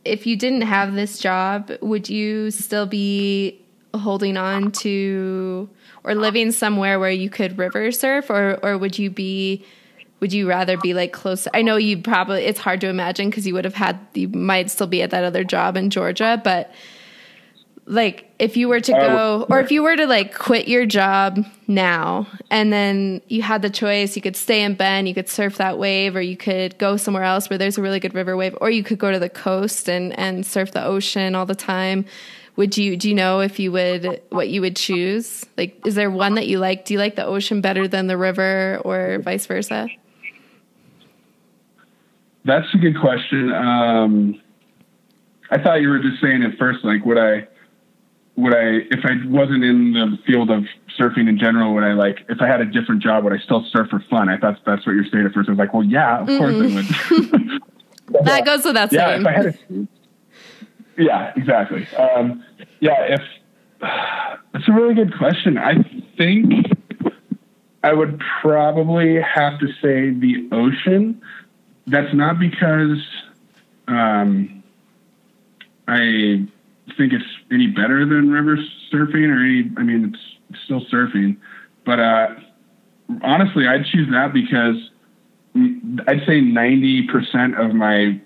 if 0.05 0.27
you 0.27 0.35
didn't 0.35 0.61
have 0.61 0.93
this 0.93 1.17
job, 1.19 1.71
would 1.81 2.07
you 2.07 2.51
still 2.51 2.85
be 2.85 3.59
holding 3.95 4.37
on 4.37 4.71
to 4.71 5.67
or 6.03 6.13
living 6.13 6.51
somewhere 6.51 6.99
where 6.99 7.09
you 7.09 7.29
could 7.29 7.57
river 7.57 7.91
surf 7.91 8.29
or, 8.29 8.59
or 8.61 8.77
would 8.77 8.99
you 8.99 9.09
be, 9.09 9.65
would 10.19 10.31
you 10.31 10.47
rather 10.47 10.77
be 10.77 10.93
like 10.93 11.11
close? 11.11 11.47
I 11.53 11.63
know 11.63 11.77
you 11.77 11.97
probably, 11.97 12.45
it's 12.45 12.59
hard 12.59 12.79
to 12.81 12.87
imagine 12.87 13.29
because 13.29 13.47
you 13.47 13.55
would 13.55 13.65
have 13.65 13.73
had, 13.73 13.99
you 14.13 14.27
might 14.29 14.69
still 14.69 14.87
be 14.87 15.01
at 15.01 15.09
that 15.09 15.23
other 15.23 15.43
job 15.43 15.75
in 15.75 15.89
Georgia, 15.89 16.39
but 16.43 16.71
like 17.87 18.31
if 18.39 18.57
you 18.57 18.67
were 18.67 18.79
to 18.79 18.91
go 18.91 19.45
or 19.49 19.59
if 19.59 19.71
you 19.71 19.83
were 19.83 19.95
to 19.95 20.07
like 20.07 20.33
quit 20.33 20.67
your 20.67 20.85
job 20.85 21.45
now 21.67 22.27
and 22.49 22.73
then 22.73 23.21
you 23.27 23.43
had 23.43 23.61
the 23.61 23.69
choice 23.69 24.15
you 24.15 24.21
could 24.21 24.35
stay 24.35 24.63
in 24.63 24.73
bend 24.73 25.07
you 25.07 25.13
could 25.13 25.29
surf 25.29 25.57
that 25.57 25.77
wave 25.77 26.15
or 26.15 26.21
you 26.21 26.35
could 26.35 26.75
go 26.79 26.97
somewhere 26.97 27.23
else 27.23 27.47
where 27.47 27.59
there's 27.59 27.77
a 27.77 27.81
really 27.81 27.99
good 27.99 28.15
river 28.15 28.35
wave 28.35 28.57
or 28.59 28.71
you 28.71 28.83
could 28.83 28.97
go 28.97 29.11
to 29.11 29.19
the 29.19 29.29
coast 29.29 29.87
and 29.87 30.17
and 30.17 30.45
surf 30.45 30.71
the 30.71 30.83
ocean 30.83 31.35
all 31.35 31.45
the 31.45 31.55
time. 31.55 32.05
Would 32.55 32.77
you 32.77 32.97
do 32.97 33.09
you 33.09 33.15
know 33.15 33.41
if 33.41 33.59
you 33.59 33.71
would 33.71 34.21
what 34.29 34.49
you 34.49 34.61
would 34.61 34.75
choose? 34.75 35.45
Like 35.57 35.79
is 35.85 35.93
there 35.95 36.09
one 36.09 36.35
that 36.35 36.47
you 36.47 36.57
like? 36.57 36.85
Do 36.85 36.93
you 36.93 36.99
like 36.99 37.15
the 37.15 37.25
ocean 37.25 37.61
better 37.61 37.87
than 37.87 38.07
the 38.07 38.17
river 38.17 38.81
or 38.83 39.19
vice 39.19 39.45
versa? 39.45 39.89
That's 42.45 42.67
a 42.73 42.77
good 42.77 42.99
question. 42.99 43.51
Um 43.53 44.41
i 45.51 45.61
thought 45.61 45.75
you 45.75 45.89
were 45.89 45.99
just 45.99 46.19
saying 46.19 46.41
at 46.41 46.57
first 46.57 46.83
like 46.83 47.05
would 47.05 47.19
i 47.19 47.47
would 48.35 48.53
I, 48.53 48.83
if 48.91 49.05
I 49.05 49.13
wasn't 49.27 49.63
in 49.63 49.93
the 49.93 50.17
field 50.25 50.51
of 50.51 50.65
surfing 50.99 51.29
in 51.29 51.37
general, 51.37 51.73
would 51.73 51.83
I 51.83 51.93
like, 51.93 52.25
if 52.29 52.41
I 52.41 52.47
had 52.47 52.61
a 52.61 52.65
different 52.65 53.01
job, 53.01 53.23
would 53.23 53.33
I 53.33 53.37
still 53.37 53.65
surf 53.71 53.89
for 53.89 54.03
fun? 54.09 54.29
I 54.29 54.37
thought 54.37 54.59
that's 54.65 54.85
what 54.85 54.93
you're 54.93 55.05
saying 55.05 55.25
at 55.25 55.33
first. 55.33 55.49
I 55.49 55.53
was 55.53 55.59
like, 55.59 55.73
well, 55.73 55.83
yeah, 55.83 56.21
of 56.21 56.27
mm-hmm. 56.27 56.37
course 56.37 57.21
I 57.21 58.19
would. 58.19 58.25
that 58.25 58.45
goes 58.45 58.65
without 58.65 58.91
yeah, 58.91 59.07
saying. 59.07 59.21
If 59.21 59.27
I 59.27 59.31
had 59.31 59.45
a, 59.45 59.87
yeah, 60.97 61.33
exactly. 61.35 61.87
Um, 61.95 62.43
yeah, 62.79 63.15
if 63.15 63.21
that's 64.53 64.67
a 64.67 64.71
really 64.71 64.93
good 64.93 65.17
question. 65.17 65.57
I 65.57 65.83
think 66.17 66.67
I 67.83 67.93
would 67.93 68.21
probably 68.41 69.21
have 69.21 69.59
to 69.59 69.67
say 69.81 70.11
the 70.11 70.47
ocean. 70.51 71.21
That's 71.87 72.13
not 72.13 72.39
because 72.39 73.05
um, 73.87 74.63
I 75.87 76.47
think 76.97 77.13
it's 77.13 77.25
any 77.51 77.67
better 77.67 78.05
than 78.05 78.31
river 78.31 78.57
surfing 78.91 79.29
or 79.29 79.43
any. 79.43 79.71
I 79.77 79.83
mean, 79.83 80.15
it's 80.49 80.59
still 80.65 80.81
surfing, 80.91 81.37
but 81.85 81.99
uh, 81.99 82.27
honestly, 83.21 83.67
I'd 83.67 83.85
choose 83.85 84.09
that 84.11 84.33
because 84.33 84.75
I'd 86.07 86.25
say 86.27 86.41
ninety 86.41 87.07
percent 87.07 87.59
of 87.59 87.73
my 87.73 88.19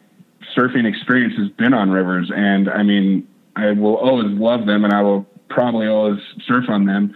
surfing 0.56 0.86
experience 0.86 1.36
has 1.38 1.50
been 1.50 1.74
on 1.74 1.90
rivers, 1.92 2.32
and 2.36 2.70
I 2.70 2.84
mean, 2.84 3.28
I 3.56 3.72
will 3.72 3.98
always 3.98 4.32
love 4.38 4.66
them, 4.66 4.84
and 4.84 4.94
I 4.94 5.02
will 5.02 5.26
probably 5.50 5.88
always 5.88 6.20
surf 6.48 6.66
on 6.70 6.86
them. 6.86 7.14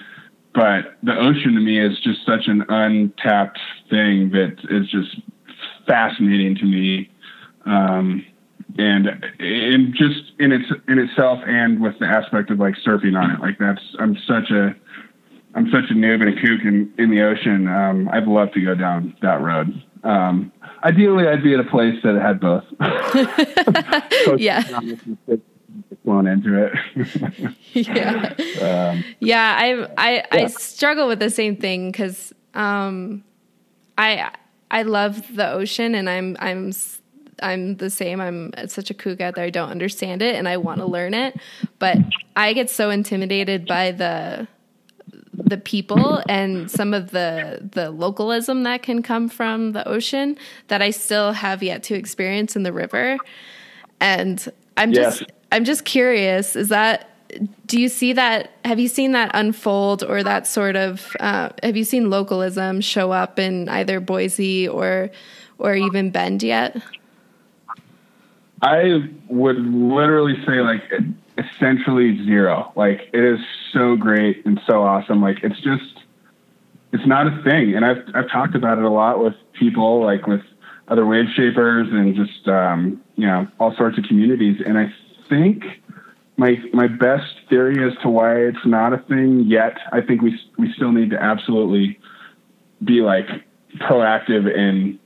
But 0.54 0.98
the 1.02 1.18
ocean 1.18 1.56
to 1.56 1.60
me 1.60 1.80
is 1.80 2.00
just 2.00 2.26
such 2.26 2.48
an 2.48 2.64
untapped 2.70 3.60
thing 3.90 4.30
that 4.32 4.58
is 4.70 4.88
just 4.90 5.20
fascinating 5.88 6.56
to 6.56 6.66
me. 6.66 7.10
Um, 7.66 8.26
and 8.78 9.08
and 9.40 9.94
just 9.94 10.32
in 10.40 10.52
its 10.52 10.66
in 10.88 10.98
itself 11.00 11.40
and 11.46 11.82
with 11.82 11.98
the 12.00 12.06
aspect 12.06 12.50
of 12.50 12.60
like 12.60 12.76
surfing 12.86 13.20
on 13.20 13.32
it 13.32 13.40
like 13.40 13.58
that's 13.60 13.82
i'm 14.00 14.18
such 14.28 14.50
a 14.50 14.76
i'm 15.56 15.70
such 15.70 15.92
a 15.92 15.94
noob 15.94 16.22
and 16.22 16.30
a 16.30 16.42
kook 16.42 16.62
in, 16.66 16.92
in 16.98 17.12
the 17.12 17.22
ocean. 17.22 17.68
Um, 17.68 18.10
i'd 18.12 18.28
love 18.28 18.52
to 18.54 18.62
go 18.62 18.74
down 18.76 19.16
that 19.22 19.42
road. 19.42 19.82
Um, 20.04 20.52
ideally 20.84 21.28
i'd 21.28 21.44
be 21.44 21.54
at 21.54 21.60
a 21.60 21.64
place 21.64 21.96
that 22.04 22.16
had 22.16 22.40
both. 22.40 22.64
Yeah. 24.40 24.62
flown 26.04 26.28
into 26.28 26.66
it. 26.66 27.56
Yeah. 27.74 28.34
Um, 28.62 29.04
yeah 29.20 29.56
I, 29.58 29.88
I 29.98 30.14
yeah. 30.14 30.26
i 30.32 30.48
struggle 30.48 31.08
with 31.08 31.20
the 31.20 31.30
same 31.30 31.56
thing 31.58 31.92
because 31.92 32.34
um, 32.54 33.24
i 33.98 34.32
i 34.72 34.82
love 34.82 35.36
the 35.36 35.52
ocean 35.52 35.96
and 35.96 36.10
i'm 36.10 36.38
i'm 36.40 36.72
I'm 37.44 37.76
the 37.76 37.90
same. 37.90 38.20
I'm 38.22 38.52
such 38.68 38.90
a 38.90 38.94
kook 38.94 39.22
out 39.22 39.36
there. 39.36 39.46
I 39.46 39.50
don't 39.50 39.70
understand 39.70 40.22
it 40.22 40.36
and 40.36 40.48
I 40.48 40.58
want 40.58 40.80
to 40.80 40.86
learn 40.86 41.14
it, 41.14 41.40
but 41.78 41.98
I 42.36 42.54
get 42.54 42.70
so 42.70 42.90
intimidated 42.90 43.68
by 43.68 43.92
the 43.92 44.48
the 45.34 45.58
people 45.58 46.22
and 46.30 46.70
some 46.70 46.94
of 46.94 47.12
the 47.12 47.68
the 47.72 47.92
localism 47.92 48.64
that 48.64 48.84
can 48.84 49.02
come 49.02 49.28
from 49.28 49.74
the 49.74 49.88
ocean 49.88 50.38
that 50.68 50.82
I 50.82 50.92
still 50.92 51.34
have 51.34 51.62
yet 51.62 51.84
to 51.84 51.96
experience 51.96 52.56
in 52.56 52.64
the 52.64 52.74
river. 52.74 53.18
And 54.00 54.48
I'm 54.78 54.92
yes. 54.92 55.20
just 55.20 55.32
I'm 55.52 55.66
just 55.66 55.86
curious, 55.86 56.56
is 56.56 56.70
that 56.70 57.10
do 57.66 57.80
you 57.80 57.90
see 57.90 58.14
that 58.14 58.52
have 58.64 58.80
you 58.80 58.88
seen 58.88 59.12
that 59.14 59.32
unfold 59.34 60.04
or 60.04 60.24
that 60.24 60.48
sort 60.48 60.76
of 60.76 61.16
uh, 61.20 61.50
have 61.62 61.76
you 61.76 61.84
seen 61.84 62.10
localism 62.10 62.82
show 62.82 63.12
up 63.12 63.40
in 63.40 63.70
either 63.70 64.00
Boise 64.00 64.68
or 64.68 65.10
or 65.58 65.76
even 65.76 66.10
Bend 66.10 66.44
yet? 66.44 66.82
I 68.64 69.10
would 69.28 69.58
literally 69.58 70.36
say 70.48 70.62
like 70.62 70.84
essentially 71.38 72.24
zero. 72.26 72.72
Like 72.78 73.02
it 73.12 73.24
is 73.24 73.40
so 73.74 73.98
great 73.98 74.46
and 74.46 74.60
so 74.66 74.84
awesome. 74.84 75.22
Like 75.22 75.44
it's 75.44 75.60
just 75.60 76.06
it's 76.94 77.06
not 77.06 77.28
a 77.28 77.44
thing. 77.44 77.76
And 77.76 77.84
I've 77.84 78.04
I've 78.16 78.32
talked 78.32 78.56
about 78.56 78.78
it 78.78 78.86
a 78.86 78.90
lot 78.90 79.22
with 79.22 79.34
people, 79.60 80.02
like 80.02 80.28
with 80.28 80.42
other 80.88 81.06
wave 81.06 81.26
shapers 81.36 81.88
and 81.92 82.16
just 82.16 82.48
um, 82.48 83.02
you 83.18 83.28
know 83.28 83.48
all 83.60 83.76
sorts 83.76 83.98
of 83.98 84.06
communities. 84.06 84.62
And 84.66 84.78
I 84.78 84.94
think 85.28 85.64
my 86.38 86.56
my 86.72 86.88
best 86.88 87.34
theory 87.50 87.86
as 87.86 88.02
to 88.04 88.10
why 88.10 88.38
it's 88.38 88.66
not 88.66 88.94
a 88.94 88.98
thing 89.10 89.44
yet. 89.46 89.78
I 89.92 90.00
think 90.00 90.22
we 90.22 90.40
we 90.58 90.72
still 90.74 90.94
need 90.94 91.10
to 91.10 91.22
absolutely 91.22 92.00
be 92.82 93.02
like 93.02 93.28
proactive 93.80 94.50
in 94.50 95.00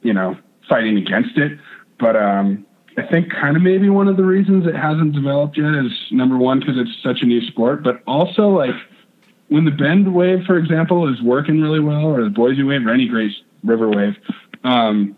you 0.00 0.14
know 0.14 0.38
fighting 0.70 0.96
against 0.96 1.36
it. 1.36 1.58
But 1.98 2.16
um, 2.16 2.64
I 2.98 3.06
think 3.06 3.30
kind 3.30 3.56
of 3.56 3.62
maybe 3.62 3.88
one 3.88 4.08
of 4.08 4.16
the 4.16 4.24
reasons 4.24 4.66
it 4.66 4.74
hasn't 4.74 5.12
developed 5.12 5.56
yet 5.56 5.72
is 5.72 5.92
number 6.10 6.36
one 6.36 6.58
because 6.58 6.74
it's 6.76 6.90
such 7.02 7.22
a 7.22 7.26
new 7.26 7.40
sport, 7.46 7.84
but 7.84 8.02
also 8.08 8.48
like 8.48 8.74
when 9.48 9.64
the 9.64 9.70
bend 9.70 10.12
wave, 10.12 10.44
for 10.44 10.58
example, 10.58 11.08
is 11.12 11.22
working 11.22 11.60
really 11.60 11.78
well, 11.78 12.06
or 12.06 12.24
the 12.24 12.30
Boise 12.30 12.64
wave, 12.64 12.84
or 12.84 12.90
any 12.90 13.06
great 13.06 13.30
river 13.62 13.88
wave, 13.88 14.16
um, 14.64 15.16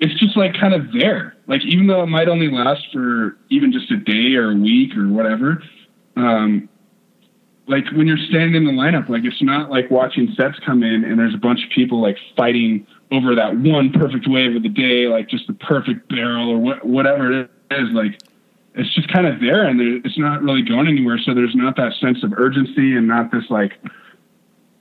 it's 0.00 0.18
just 0.18 0.36
like 0.36 0.54
kind 0.58 0.74
of 0.74 0.92
there. 0.92 1.36
Like 1.46 1.62
even 1.64 1.86
though 1.86 2.02
it 2.02 2.08
might 2.08 2.28
only 2.28 2.50
last 2.50 2.82
for 2.92 3.36
even 3.48 3.70
just 3.70 3.90
a 3.92 3.96
day 3.96 4.34
or 4.34 4.50
a 4.50 4.56
week 4.56 4.96
or 4.96 5.08
whatever, 5.08 5.62
um, 6.16 6.68
like 7.68 7.84
when 7.92 8.08
you're 8.08 8.18
standing 8.28 8.56
in 8.56 8.64
the 8.64 8.72
lineup, 8.72 9.08
like 9.08 9.24
it's 9.24 9.40
not 9.40 9.70
like 9.70 9.88
watching 9.88 10.34
sets 10.36 10.58
come 10.66 10.82
in 10.82 11.04
and 11.04 11.18
there's 11.18 11.34
a 11.34 11.38
bunch 11.38 11.62
of 11.64 11.70
people 11.70 12.02
like 12.02 12.16
fighting 12.36 12.86
over 13.14 13.34
that 13.34 13.56
one 13.56 13.92
perfect 13.92 14.26
wave 14.28 14.56
of 14.56 14.62
the 14.62 14.68
day, 14.68 15.06
like 15.06 15.28
just 15.28 15.46
the 15.46 15.54
perfect 15.54 16.08
barrel 16.08 16.50
or 16.50 16.58
what, 16.58 16.84
whatever 16.84 17.40
it 17.40 17.50
is. 17.70 17.90
Like 17.92 18.20
it's 18.74 18.92
just 18.94 19.12
kind 19.12 19.26
of 19.26 19.40
there 19.40 19.64
and 19.64 19.80
it's 20.04 20.18
not 20.18 20.42
really 20.42 20.62
going 20.62 20.88
anywhere. 20.88 21.18
So 21.18 21.34
there's 21.34 21.54
not 21.54 21.76
that 21.76 21.92
sense 22.00 22.22
of 22.22 22.32
urgency 22.36 22.96
and 22.96 23.06
not 23.06 23.30
this 23.30 23.44
like, 23.50 23.72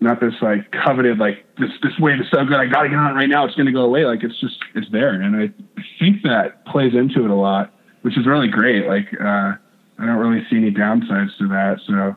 not 0.03 0.19
this 0.19 0.33
like 0.41 0.69
coveted 0.71 1.17
like 1.17 1.45
this 1.57 1.69
this 1.81 1.97
wave 1.97 2.19
is 2.19 2.27
so 2.29 2.43
good 2.43 2.57
I 2.57 2.65
gotta 2.65 2.89
get 2.89 2.97
on 2.97 3.11
it 3.11 3.13
right 3.13 3.29
now 3.29 3.45
it's 3.45 3.55
gonna 3.55 3.71
go 3.71 3.85
away 3.85 4.05
like 4.05 4.21
it's 4.21 4.37
just 4.41 4.57
it's 4.75 4.91
there 4.91 5.13
and 5.13 5.33
I 5.33 5.49
think 5.97 6.23
that 6.23 6.65
plays 6.65 6.93
into 6.93 7.23
it 7.23 7.31
a 7.31 7.35
lot 7.35 7.73
which 8.01 8.17
is 8.17 8.27
really 8.27 8.49
great 8.49 8.85
like 8.85 9.07
uh, 9.19 9.53
I 9.97 10.05
don't 10.05 10.17
really 10.17 10.45
see 10.49 10.57
any 10.57 10.71
downsides 10.71 11.37
to 11.37 11.47
that 11.47 11.79
so 11.87 12.15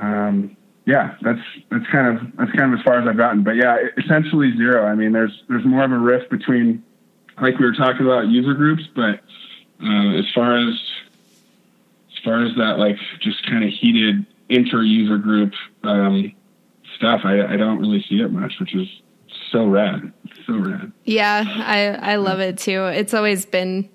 um, 0.00 0.55
yeah, 0.86 1.16
that's 1.20 1.40
that's 1.68 1.86
kind 1.88 2.16
of 2.16 2.36
that's 2.36 2.52
kind 2.52 2.72
of 2.72 2.78
as 2.78 2.84
far 2.84 3.00
as 3.00 3.08
I've 3.08 3.16
gotten. 3.16 3.42
But 3.42 3.56
yeah, 3.56 3.76
essentially 3.98 4.56
zero. 4.56 4.86
I 4.86 4.94
mean, 4.94 5.12
there's 5.12 5.42
there's 5.48 5.64
more 5.64 5.84
of 5.84 5.90
a 5.90 5.98
rift 5.98 6.30
between, 6.30 6.84
like 7.42 7.58
we 7.58 7.66
were 7.66 7.74
talking 7.74 8.06
about, 8.06 8.28
user 8.28 8.54
groups. 8.54 8.84
But 8.94 9.20
uh, 9.82 10.14
as 10.16 10.24
far 10.32 10.56
as 10.56 10.74
as 12.12 12.24
far 12.24 12.44
as 12.46 12.54
that, 12.56 12.78
like 12.78 12.96
just 13.20 13.44
kind 13.46 13.64
of 13.64 13.70
heated 13.70 14.24
inter-user 14.48 15.18
group 15.18 15.52
um, 15.82 16.32
stuff, 16.96 17.22
I, 17.24 17.42
I 17.44 17.56
don't 17.56 17.80
really 17.80 18.04
see 18.08 18.20
it 18.20 18.30
much, 18.30 18.60
which 18.60 18.76
is 18.76 18.86
so 19.50 19.66
rad, 19.66 20.12
so 20.46 20.54
rad. 20.54 20.92
Yeah, 21.04 21.44
I 21.46 22.12
I 22.12 22.16
love 22.16 22.38
it 22.38 22.58
too. 22.58 22.84
It's 22.84 23.12
always 23.12 23.44
been. 23.44 23.90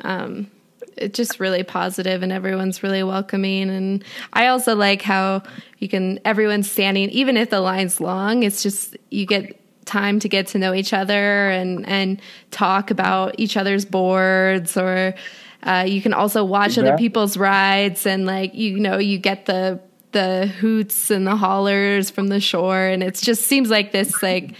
Um, 0.00 0.50
it's 0.96 1.16
just 1.16 1.40
really 1.40 1.62
positive 1.62 2.22
and 2.22 2.32
everyone's 2.32 2.82
really 2.82 3.02
welcoming. 3.02 3.70
And 3.70 4.04
i 4.32 4.46
also 4.46 4.74
like 4.74 5.02
how 5.02 5.42
you 5.78 5.88
can 5.88 6.20
everyone's 6.24 6.70
standing 6.70 7.10
even 7.10 7.36
if 7.36 7.50
the 7.50 7.60
line's 7.60 8.00
long 8.00 8.42
it's 8.42 8.62
just 8.62 8.96
you 9.10 9.26
get 9.26 9.58
time 9.84 10.20
to 10.20 10.28
get 10.28 10.46
to 10.48 10.58
know 10.58 10.72
each 10.74 10.92
other 10.92 11.48
and 11.50 11.86
and 11.88 12.20
talk 12.50 12.90
about 12.90 13.34
each 13.38 13.56
other's 13.56 13.84
boards 13.84 14.76
or 14.76 15.14
uh, 15.64 15.84
you 15.86 16.02
can 16.02 16.12
also 16.12 16.44
watch 16.44 16.76
other 16.76 16.96
people's 16.96 17.36
rides 17.36 18.06
and 18.06 18.26
like 18.26 18.54
you 18.54 18.80
know 18.80 18.98
you 18.98 19.18
get 19.18 19.46
the 19.46 19.80
the 20.12 20.46
hoots 20.46 21.10
and 21.10 21.26
the 21.26 21.36
hollers 21.36 22.10
from 22.10 22.28
the 22.28 22.40
shore. 22.40 22.86
And 22.86 23.02
it 23.02 23.14
just 23.16 23.46
seems 23.46 23.70
like 23.70 23.92
this 23.92 24.22
like 24.22 24.54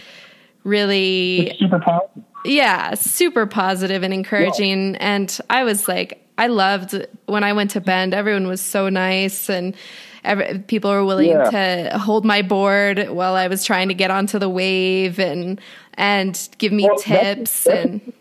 really 0.65 1.49
it's 1.49 1.59
super 1.59 1.79
positive 1.79 2.25
yeah 2.45 2.95
super 2.95 3.47
positive 3.47 4.03
and 4.03 4.13
encouraging 4.13 4.95
yeah. 4.95 4.99
and 5.01 5.41
i 5.51 5.65
was 5.65 5.89
like 5.89 6.23
I 6.39 6.47
loved 6.47 7.07
when 7.27 7.45
I 7.45 7.53
went 7.53 7.71
to 7.73 7.81
Bend. 7.81 8.15
Everyone 8.15 8.47
was 8.47 8.61
so 8.61 8.89
nice, 8.89 9.51
and 9.51 9.77
every, 10.25 10.59
people 10.61 10.91
were 10.91 11.05
willing 11.05 11.29
yeah. 11.29 11.91
to 11.91 11.99
hold 11.99 12.25
my 12.25 12.43
board 12.43 13.11
while 13.11 13.35
I 13.35 13.49
was 13.49 13.65
trying 13.65 13.89
to 13.89 13.95
get 13.95 14.11
onto 14.11 14.39
the 14.39 14.49
wave 14.49 15.19
and 15.19 15.61
and 15.95 16.49
give 16.59 16.73
me 16.73 16.85
well, 16.85 16.99
tips 16.99 17.65
that's, 17.65 17.65
that's, 17.65 17.85
and. 17.85 18.13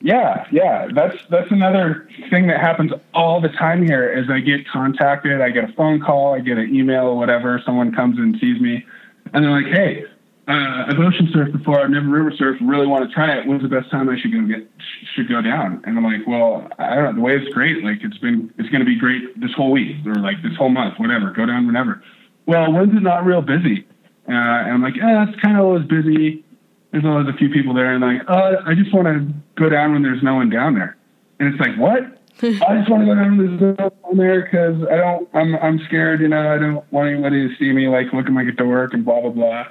Yeah, 0.00 0.46
yeah, 0.52 0.88
that's 0.94 1.16
that's 1.30 1.50
another 1.50 2.08
thing 2.28 2.46
that 2.48 2.60
happens 2.60 2.92
all 3.14 3.40
the 3.40 3.48
time 3.48 3.82
here. 3.82 4.12
Is 4.12 4.28
I 4.28 4.40
get 4.40 4.68
contacted, 4.68 5.40
I 5.40 5.48
get 5.48 5.64
a 5.64 5.72
phone 5.72 5.98
call, 5.98 6.34
I 6.34 6.40
get 6.40 6.58
an 6.58 6.74
email, 6.74 7.06
or 7.06 7.16
whatever. 7.16 7.60
Someone 7.64 7.90
comes 7.90 8.18
and 8.18 8.38
sees 8.38 8.60
me, 8.60 8.84
and 9.32 9.42
they're 9.42 9.50
like, 9.50 9.72
"Hey, 9.72 10.04
uh, 10.46 10.84
I've 10.88 10.98
ocean 10.98 11.32
surfed 11.34 11.52
before. 11.52 11.80
I've 11.80 11.88
never 11.88 12.06
river 12.06 12.30
surfed. 12.30 12.58
Really 12.60 12.86
want 12.86 13.08
to 13.08 13.14
try 13.14 13.38
it. 13.38 13.46
When's 13.46 13.62
the 13.62 13.68
best 13.68 13.90
time 13.90 14.10
I 14.10 14.20
should 14.20 14.32
go 14.32 14.42
get 14.42 14.68
should 15.14 15.28
go 15.28 15.40
down? 15.40 15.82
And 15.86 15.96
I'm 15.96 16.04
like, 16.04 16.26
well, 16.26 16.68
I 16.78 16.96
don't 16.96 17.04
know. 17.04 17.12
The 17.14 17.20
wave's 17.20 17.48
great. 17.54 17.82
Like 17.82 17.98
it's 18.02 18.18
been, 18.18 18.52
it's 18.58 18.68
going 18.68 18.80
to 18.80 18.86
be 18.86 18.98
great 18.98 19.40
this 19.40 19.52
whole 19.56 19.70
week 19.70 20.04
or 20.06 20.16
like 20.16 20.42
this 20.42 20.54
whole 20.56 20.68
month, 20.68 20.98
whatever. 20.98 21.30
Go 21.30 21.46
down 21.46 21.66
whenever. 21.66 22.02
Well, 22.44 22.70
when's 22.72 22.94
it 22.94 23.02
not 23.02 23.24
real 23.24 23.40
busy? 23.40 23.86
Uh, 24.28 24.32
and 24.32 24.72
I'm 24.72 24.82
like, 24.82 24.96
yeah, 24.96 25.26
it's 25.26 25.40
kind 25.40 25.56
of 25.56 25.64
always 25.64 25.86
busy. 25.86 26.44
There's 26.92 27.06
always 27.06 27.26
a 27.26 27.36
few 27.36 27.48
people 27.48 27.74
there, 27.74 27.94
and 27.94 28.04
I'm 28.04 28.18
like, 28.18 28.26
oh, 28.28 28.56
I 28.66 28.74
just 28.74 28.94
want 28.94 29.06
to 29.08 29.34
go 29.60 29.70
down 29.70 29.92
when 29.92 30.02
there's 30.02 30.22
no 30.22 30.34
one 30.36 30.50
down 30.50 30.74
there. 30.74 30.96
And 31.40 31.52
it's 31.52 31.60
like, 31.60 31.76
what? 31.78 32.20
I 32.42 32.78
just 32.78 32.90
want 32.90 33.02
to 33.02 33.06
go 33.06 33.14
down 33.14 33.38
when 33.38 33.58
there's 33.58 33.78
no 33.78 33.92
one 34.02 34.16
there 34.18 34.42
because 34.42 34.76
I 34.90 34.96
don't. 34.96 35.28
I'm 35.32 35.56
I'm 35.56 35.80
scared. 35.86 36.20
You 36.20 36.28
know, 36.28 36.52
I 36.52 36.58
don't 36.58 36.92
want 36.92 37.08
anybody 37.08 37.48
to 37.48 37.56
see 37.56 37.72
me 37.72 37.88
like 37.88 38.12
looking 38.12 38.34
like 38.34 38.54
to 38.54 38.64
work 38.64 38.92
and 38.92 39.04
blah 39.04 39.22
blah 39.22 39.30
blah. 39.30 39.64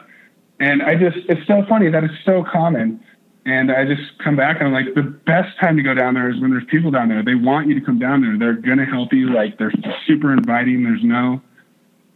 And 0.60 0.82
I 0.82 0.96
just, 0.96 1.18
it's 1.28 1.46
so 1.48 1.64
funny 1.68 1.90
that 1.90 2.04
it's 2.04 2.14
so 2.26 2.44
common. 2.44 3.04
And 3.46 3.72
I 3.72 3.86
just 3.86 4.18
come 4.24 4.38
back 4.38 4.58
and 4.60 4.68
I'm 4.68 4.74
like, 4.74 4.96
the 4.96 5.02
best 5.02 5.58
time 5.60 5.76
to 5.76 5.84
go 5.84 5.94
down 5.94 6.14
there 6.14 6.30
is 6.30 6.40
when 6.40 6.52
there's 6.52 6.66
people 6.72 6.92
down 6.92 7.10
there. 7.10 7.24
They 7.24 7.36
want 7.36 7.68
you 7.68 7.78
to 7.78 7.86
come 7.86 8.00
down 8.00 8.22
there. 8.22 8.38
They're 8.38 8.62
going 8.62 8.78
to 8.78 8.86
help 8.86 9.12
you. 9.12 9.34
Like 9.34 9.58
they're 9.58 9.74
super 10.08 10.32
inviting. 10.32 10.84
There's 10.84 11.04
no, 11.04 11.42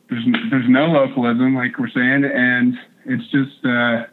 there's, 0.10 0.26
there's 0.50 0.70
no 0.70 0.86
localism, 0.86 1.56
like 1.56 1.78
we're 1.78 1.90
saying. 1.90 2.24
And 2.24 2.76
it's 3.06 3.30
just, 3.30 3.66
uh, 3.66 4.08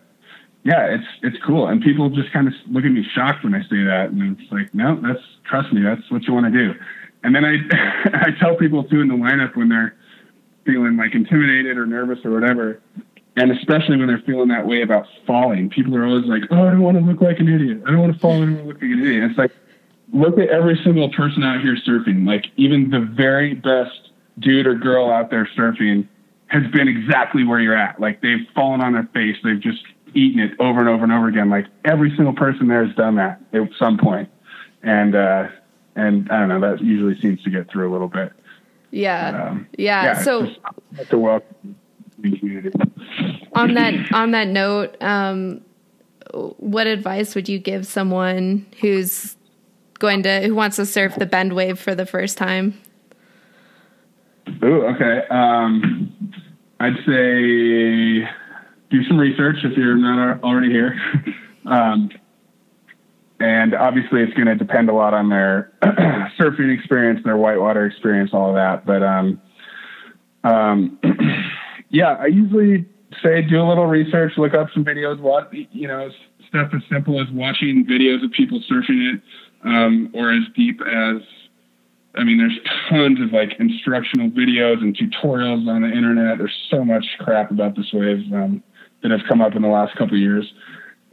yeah, 0.65 0.87
it's, 0.97 1.07
it's 1.23 1.37
cool. 1.47 1.69
And 1.69 1.81
people 1.83 2.11
just 2.11 2.33
kind 2.33 2.49
of 2.49 2.55
look 2.69 2.85
at 2.85 2.91
me 2.91 3.05
shocked 3.15 3.45
when 3.45 3.55
I 3.55 3.61
say 3.63 3.85
that. 3.85 4.09
And 4.11 4.39
it's 4.41 4.51
like, 4.51 4.75
no, 4.75 4.99
that's, 5.01 5.23
trust 5.49 5.73
me, 5.73 5.83
that's 5.83 6.11
what 6.11 6.25
you 6.25 6.35
want 6.35 6.53
to 6.53 6.59
do. 6.59 6.75
And 7.23 7.35
then 7.35 7.45
I, 7.45 7.55
I 8.27 8.31
tell 8.41 8.57
people 8.57 8.83
too 8.85 9.01
in 9.01 9.09
the 9.09 9.15
lineup 9.15 9.57
when 9.57 9.69
they're 9.69 9.95
feeling 10.67 10.97
like 10.97 11.15
intimidated 11.15 11.77
or 11.77 11.87
nervous 11.87 12.19
or 12.25 12.33
whatever, 12.33 12.81
and 13.37 13.51
especially 13.51 13.97
when 13.97 14.07
they're 14.07 14.23
feeling 14.25 14.49
that 14.49 14.67
way 14.67 14.83
about 14.83 15.07
falling, 15.27 15.69
people 15.69 15.97
are 15.97 16.07
always 16.07 16.27
like, 16.27 16.43
"Oh, 16.51 16.67
I 16.67 16.71
don't 16.71 16.83
want 16.83 16.99
to 16.99 17.05
look 17.05 17.21
like 17.21 17.41
an 17.41 17.49
idiot. 17.49 17.83
I 17.87 17.91
don't 17.91 18.01
want 18.01 18.15
to 18.15 18.19
fall. 18.19 18.33
I 18.33 18.41
don't 18.41 18.55
want 18.55 18.61
to 18.61 18.67
look 18.67 18.83
like 18.83 18.91
an 18.91 19.05
idiot." 19.05 19.31
it's 19.31 19.39
like, 19.39 19.53
look 20.13 20.39
at 20.39 20.49
every 20.49 20.81
single 20.85 21.11
person 21.11 21.43
out 21.43 21.61
here 21.61 21.77
surfing. 21.87 22.27
Like 22.27 22.47
even 22.57 22.91
the 22.91 23.01
very 23.01 23.55
best 23.55 24.11
dude 24.39 24.67
or 24.67 24.75
girl 24.75 25.11
out 25.11 25.31
there 25.31 25.49
surfing 25.57 26.07
has 26.47 26.63
been 26.71 26.87
exactly 26.87 27.45
where 27.45 27.59
you're 27.59 27.77
at. 27.77 28.01
Like 28.01 28.21
they've 28.21 28.47
fallen 28.55 28.81
on 28.81 28.93
their 28.93 29.09
face. 29.13 29.37
They've 29.43 29.61
just 29.61 29.83
eaten 30.15 30.41
it 30.41 30.53
over 30.61 30.79
and 30.79 30.89
over 30.89 31.03
and 31.03 31.13
over 31.13 31.27
again. 31.27 31.51
Like 31.51 31.67
every 31.85 32.15
single 32.17 32.35
person 32.35 32.69
there 32.69 32.87
has 32.87 32.95
done 32.95 33.17
that 33.17 33.41
at 33.53 33.69
some 33.79 33.99
point. 33.99 34.29
And 34.85 35.17
uh, 35.17 35.49
and 35.97 36.31
I 36.31 36.39
don't 36.39 36.49
know. 36.49 36.61
That 36.61 36.85
usually 36.85 37.21
seems 37.21 37.43
to 37.43 37.51
get 37.51 37.69
through 37.69 37.91
a 37.91 37.93
little 37.93 38.09
bit. 38.09 38.33
Yeah. 38.93 39.49
Um, 39.49 39.67
yeah. 39.77 40.05
yeah. 40.05 40.23
So. 40.23 40.39
Community 40.39 41.75
on 43.53 43.75
that 43.75 44.13
on 44.13 44.31
that 44.33 44.49
note, 44.49 44.97
um, 45.03 45.61
what 46.33 46.87
advice 46.87 47.35
would 47.35 47.49
you 47.49 47.59
give 47.59 47.87
someone 47.87 48.67
who's 48.81 49.37
going 49.99 50.23
to 50.23 50.43
who 50.43 50.55
wants 50.55 50.77
to 50.77 50.87
surf 50.87 51.15
the 51.17 51.27
bend 51.27 51.53
wave 51.53 51.79
for 51.79 51.95
the 51.95 52.07
first 52.07 52.39
time? 52.39 52.81
Ooh, 54.63 54.83
okay. 54.87 55.27
Um, 55.31 56.13
I'd 56.81 56.97
say 57.07 58.29
do 58.91 59.05
some 59.09 59.19
research 59.19 59.57
if 59.65 59.77
you're 59.77 59.97
not 59.97 60.43
already 60.43 60.71
here. 60.71 60.99
um, 61.67 62.11
and 63.41 63.75
obviously, 63.75 64.23
it's 64.23 64.33
going 64.35 64.47
to 64.47 64.55
depend 64.55 64.89
a 64.89 64.93
lot 64.93 65.13
on 65.13 65.29
their 65.29 65.73
surfing 66.39 66.77
experience, 66.77 67.21
their 67.25 67.37
whitewater 67.37 67.85
experience, 67.87 68.31
all 68.33 68.51
of 68.51 68.55
that. 68.55 68.87
But 68.87 69.03
um, 69.03 69.41
um, 70.45 70.99
yeah, 71.95 72.17
I 72.19 72.27
usually 72.27 72.85
say 73.23 73.43
do 73.43 73.63
a 73.63 73.67
little 73.69 73.87
research, 73.87 74.33
look 74.37 74.53
up 74.53 74.67
some 74.75 74.85
videos, 74.85 75.21
watch, 75.21 75.47
you 75.53 75.87
know, 75.87 76.11
stuff 76.49 76.73
as 76.75 76.83
simple 76.91 77.21
as 77.21 77.31
watching 77.31 77.87
videos 77.87 78.25
of 78.25 78.33
people 78.33 78.61
surfing 78.69 79.15
it, 79.15 79.23
um, 79.63 80.11
or 80.13 80.33
as 80.33 80.43
deep 80.57 80.81
as, 80.81 81.23
I 82.17 82.25
mean, 82.25 82.39
there's 82.39 82.59
tons 82.89 83.21
of 83.21 83.33
like 83.33 83.55
instructional 83.61 84.29
videos 84.29 84.83
and 84.83 84.97
tutorials 84.97 85.69
on 85.69 85.83
the 85.83 85.89
internet. 85.89 86.39
There's 86.39 86.57
so 86.69 86.85
much 86.85 87.07
crap 87.21 87.53
about 87.53 87.77
this 87.77 87.93
wave 87.93 88.25
um, 88.33 88.61
that 89.03 89.13
have 89.13 89.23
come 89.29 89.41
up 89.41 89.55
in 89.55 89.63
the 89.63 89.69
last 89.69 89.97
couple 89.97 90.19
years, 90.19 90.53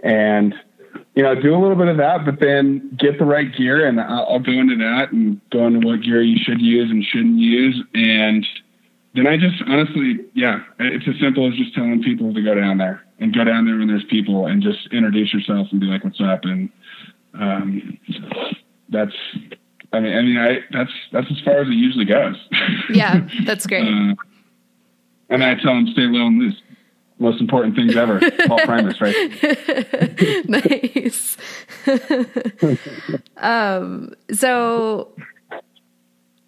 and 0.04 0.56
you 1.14 1.22
know, 1.22 1.40
do 1.40 1.56
a 1.56 1.60
little 1.62 1.76
bit 1.76 1.90
of 1.90 1.98
that, 1.98 2.26
but 2.26 2.40
then 2.40 2.98
get 3.00 3.20
the 3.20 3.26
right 3.26 3.56
gear, 3.56 3.88
and 3.88 4.02
I'll, 4.02 4.26
I'll 4.28 4.40
go 4.40 4.52
into 4.52 4.78
that 4.78 5.12
and 5.12 5.40
go 5.52 5.68
into 5.68 5.86
what 5.88 6.02
gear 6.02 6.24
you 6.24 6.38
should 6.44 6.60
use 6.60 6.90
and 6.90 7.04
shouldn't 7.04 7.38
use, 7.38 7.84
and 7.94 8.46
then 9.14 9.28
I 9.28 9.38
just 9.38 9.62
honestly, 9.68 10.20
yeah, 10.34 10.62
it's 10.80 11.08
as 11.08 11.16
simple 11.20 11.48
as 11.48 11.56
just 11.56 11.74
telling 11.76 12.02
people 12.02 12.34
to 12.34 12.42
go 12.42 12.56
down 12.56 12.78
there 12.78 13.04
and 13.20 13.34
go 13.34 13.44
down 13.44 13.66
there 13.66 13.78
when 13.78 13.88
there's 13.88 14.06
people 14.06 14.46
and 14.46 14.62
just 14.64 14.88
introduce 14.92 15.34
yourself 15.34 15.68
and 15.72 15.82
be 15.82 15.88
like, 15.88 16.04
"What's 16.04 16.22
up?" 16.22 16.46
And 16.46 16.70
um, 17.34 17.98
that's, 18.90 19.16
I 19.92 20.00
mean, 20.00 20.18
I 20.18 20.22
mean, 20.22 20.38
I 20.38 20.60
that's 20.72 20.92
that's 21.12 21.28
as 21.30 21.40
far 21.44 21.60
as 21.62 21.68
it 21.68 21.74
usually 21.74 22.06
goes. 22.06 22.36
Yeah, 22.94 23.28
that's 23.46 23.68
great. 23.68 23.84
uh, 23.88 24.16
and 25.30 25.44
I 25.44 25.56
tell 25.56 25.74
them 25.74 25.88
stay 25.94 26.02
low 26.02 26.28
and 26.28 26.40
loose. 26.40 26.62
Most 27.20 27.40
important 27.40 27.76
things 27.76 27.96
ever. 27.96 28.20
Paul 28.48 28.60
Primus, 28.66 29.00
right? 29.00 29.16
nice. 30.50 31.38
um, 33.38 34.14
so 34.34 35.14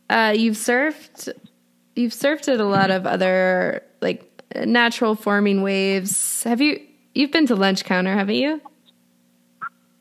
uh, 0.09 0.33
you've 0.35 0.55
surfed 0.57 1.29
you've 1.95 2.13
surfed 2.13 2.51
at 2.51 2.59
a 2.59 2.65
lot 2.65 2.91
of 2.91 3.05
other 3.05 3.83
like 4.01 4.29
natural 4.55 5.15
forming 5.15 5.61
waves. 5.61 6.43
Have 6.43 6.61
you 6.61 6.79
you've 7.13 7.31
been 7.31 7.47
to 7.47 7.55
Lunch 7.55 7.85
Counter, 7.85 8.13
haven't 8.13 8.35
you? 8.35 8.61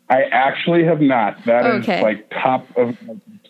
I 0.09 0.25
actually 0.31 0.85
have 0.85 1.01
not. 1.01 1.43
That 1.47 1.65
okay. 1.65 1.97
is 1.97 2.03
like 2.03 2.29
top 2.31 2.67
of 2.77 2.97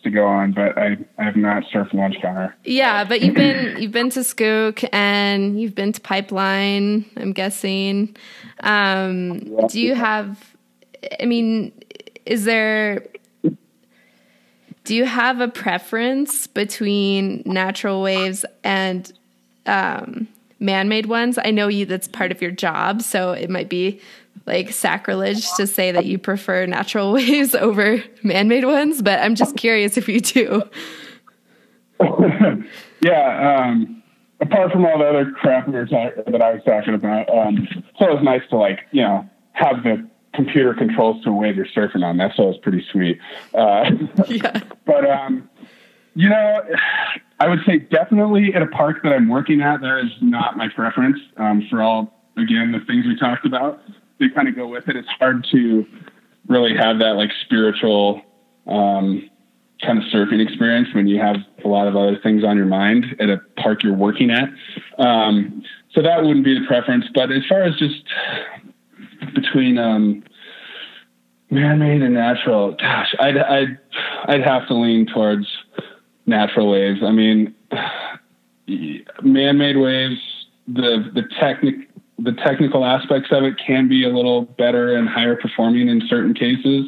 to 0.05 0.11
go 0.11 0.27
on, 0.27 0.53
but 0.53 0.77
I, 0.77 0.97
I 1.19 1.25
have 1.25 1.37
not 1.37 1.65
surfed 1.73 1.95
Lunch 1.95 2.17
Counter. 2.21 2.55
Yeah, 2.65 3.05
but 3.05 3.21
you've 3.21 3.35
been 3.35 3.81
you've 3.81 3.93
been 3.93 4.11
to 4.11 4.21
Skook 4.21 4.89
and 4.93 5.61
you've 5.61 5.75
been 5.75 5.93
to 5.93 6.01
Pipeline. 6.01 7.05
I'm 7.17 7.33
guessing. 7.33 8.17
Um. 8.61 9.67
Do 9.67 9.81
you 9.81 9.95
have? 9.95 10.55
I 11.21 11.25
mean, 11.27 11.73
is 12.27 12.45
there 12.45 13.05
do 14.85 14.95
you 14.95 15.05
have 15.05 15.41
a 15.41 15.49
preference 15.49 16.47
between 16.47 17.43
natural 17.47 18.03
waves 18.03 18.45
and 18.65 19.13
um, 19.67 20.27
man-made 20.59 21.07
ones? 21.07 21.39
I 21.43 21.51
know 21.51 21.69
you 21.69 21.87
that's 21.87 22.09
part 22.09 22.33
of 22.33 22.43
your 22.43 22.51
job, 22.51 23.03
so 23.03 23.33
it 23.33 23.49
might 23.49 23.69
be 23.69 24.01
like 24.47 24.73
sacrilege 24.73 25.47
to 25.55 25.67
say 25.67 25.93
that 25.93 26.07
you 26.07 26.19
prefer 26.19 26.67
natural 26.67 27.13
waves 27.13 27.55
over 27.55 28.03
man-made 28.23 28.65
ones, 28.65 29.03
but 29.03 29.21
I'm 29.21 29.35
just 29.35 29.57
curious 29.57 29.97
if 29.97 30.09
you 30.09 30.21
do. 30.21 30.63
yeah, 33.01 33.65
um, 33.65 34.03
apart 34.41 34.73
from 34.73 34.85
all 34.85 34.99
the 34.99 35.05
other 35.05 35.31
crap 35.31 35.69
we 35.69 35.75
were 35.75 35.87
that 35.87 36.43
I 36.43 36.55
was 36.55 36.63
talking 36.65 36.95
about, 36.95 37.29
um, 37.31 37.69
so 37.99 38.09
it 38.09 38.15
was 38.15 38.23
nice 38.25 38.43
to 38.51 38.57
like 38.57 38.81
you 38.91 39.03
know 39.03 39.29
have 39.53 39.85
the 39.85 40.09
computer 40.35 40.75
controls 40.75 41.23
to 41.25 41.31
a 41.31 41.33
wave 41.33 41.57
you're 41.57 41.67
surfing 41.67 42.05
on. 42.05 42.17
That's 42.17 42.39
always 42.39 42.59
pretty 42.59 42.85
sweet. 42.91 43.19
Uh, 43.55 43.91
yeah. 44.29 44.61
But 44.85 45.09
um, 45.09 45.49
you 46.15 46.29
know, 46.29 46.63
I 47.41 47.49
would 47.49 47.61
say 47.67 47.79
definitely 47.79 48.55
at 48.55 48.63
a 48.63 48.67
park 48.67 49.03
that 49.03 49.13
I'm 49.13 49.29
working 49.29 49.63
at, 49.63 49.81
there 49.81 49.99
is 49.99 50.11
not 50.21 50.57
my 50.57 50.69
preference 50.69 51.19
um, 51.37 51.67
for 51.71 51.83
all 51.83 52.19
again 52.37 52.73
the 52.73 52.81
things 52.87 53.07
we 53.07 53.17
talked 53.17 53.47
about. 53.47 53.81
They 54.19 54.29
kind 54.29 54.49
of 54.49 54.57
go 54.57 54.67
with 54.67 54.89
it. 54.89 54.97
It's 54.97 55.09
hard 55.09 55.47
to 55.53 55.87
really 56.49 56.77
have 56.77 56.99
that 56.99 57.13
like 57.17 57.31
spiritual 57.45 58.23
um, 58.67 59.29
kind 59.83 59.99
of 59.99 60.05
surfing 60.05 60.41
experience 60.41 60.89
when 60.95 61.07
you 61.07 61.19
have 61.19 61.37
a 61.65 61.69
lot 61.69 61.89
of 61.89 61.97
other 61.97 62.19
things 62.23 62.45
on 62.45 62.57
your 62.57 62.67
mind 62.67 63.17
at 63.21 63.29
a 63.29 63.39
park 63.57 63.83
you're 63.83 63.95
working 63.95 64.31
at. 64.31 64.49
Um, 64.99 65.63
so 65.93 66.03
that 66.03 66.23
wouldn't 66.23 66.45
be 66.45 66.59
the 66.59 66.67
preference. 66.67 67.07
But 67.15 67.33
as 67.33 67.45
far 67.49 67.63
as 67.63 67.77
just 67.77 68.03
between 69.35 69.79
um, 69.79 70.23
man-made 71.51 72.03
and 72.03 72.15
natural, 72.15 72.73
gosh, 72.73 73.15
I'd 73.21 73.37
I'd 73.37 73.79
I'd 74.25 74.43
have 74.43 74.67
to 74.69 74.75
lean 74.75 75.07
towards 75.07 75.47
natural 76.27 76.71
waves. 76.71 77.01
I 77.03 77.11
mean, 77.11 77.55
man-made 79.23 79.77
waves, 79.77 80.21
the 80.67 81.11
the 81.15 81.23
technic 81.41 81.89
the 82.19 82.33
technical 82.33 82.85
aspects 82.85 83.31
of 83.33 83.45
it 83.45 83.55
can 83.65 83.89
be 83.89 84.05
a 84.05 84.09
little 84.09 84.43
better 84.43 84.95
and 84.95 85.09
higher 85.09 85.37
performing 85.37 85.89
in 85.89 86.03
certain 86.09 86.35
cases. 86.35 86.87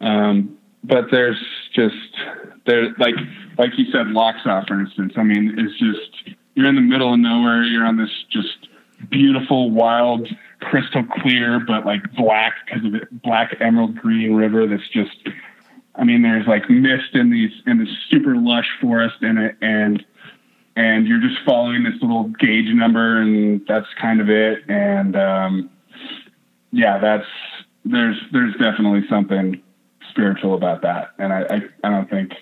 Um, 0.00 0.56
but 0.84 1.06
there's 1.10 1.42
just 1.74 1.94
there 2.66 2.90
like 2.98 3.14
like 3.58 3.70
you 3.76 3.86
said, 3.90 4.06
Lochsa, 4.08 4.66
for 4.66 4.80
instance. 4.80 5.14
I 5.16 5.22
mean, 5.22 5.54
it's 5.58 5.78
just 5.78 6.36
you're 6.54 6.68
in 6.68 6.76
the 6.76 6.80
middle 6.80 7.12
of 7.12 7.20
nowhere. 7.20 7.64
You're 7.64 7.84
on 7.84 7.96
this 7.96 8.10
just 8.30 8.68
beautiful, 9.10 9.70
wild 9.70 10.28
crystal 10.70 11.04
clear, 11.20 11.60
but 11.60 11.84
like 11.84 12.02
black 12.14 12.54
because 12.64 12.84
of 12.84 12.94
it, 12.94 13.22
black 13.22 13.56
emerald 13.60 13.96
green 13.96 14.34
river 14.34 14.66
that's 14.66 14.88
just, 14.88 15.16
I 15.94 16.04
mean, 16.04 16.22
there's 16.22 16.46
like 16.46 16.68
mist 16.68 17.14
in 17.14 17.30
these, 17.30 17.52
in 17.66 17.78
this 17.78 17.88
super 18.10 18.36
lush 18.36 18.68
forest 18.80 19.22
in 19.22 19.38
it. 19.38 19.56
And, 19.60 20.04
and 20.76 21.06
you're 21.06 21.20
just 21.20 21.40
following 21.46 21.84
this 21.84 21.94
little 22.00 22.24
gauge 22.40 22.74
number 22.74 23.20
and 23.20 23.64
that's 23.66 23.86
kind 24.00 24.20
of 24.20 24.28
it. 24.28 24.68
And, 24.68 25.16
um, 25.16 25.70
yeah, 26.72 26.98
that's, 26.98 27.26
there's, 27.84 28.16
there's 28.32 28.54
definitely 28.54 29.06
something 29.08 29.62
spiritual 30.10 30.54
about 30.54 30.82
that. 30.82 31.10
And 31.18 31.32
I, 31.32 31.42
I, 31.42 31.62
I 31.84 31.90
don't 31.90 32.10
think, 32.10 32.32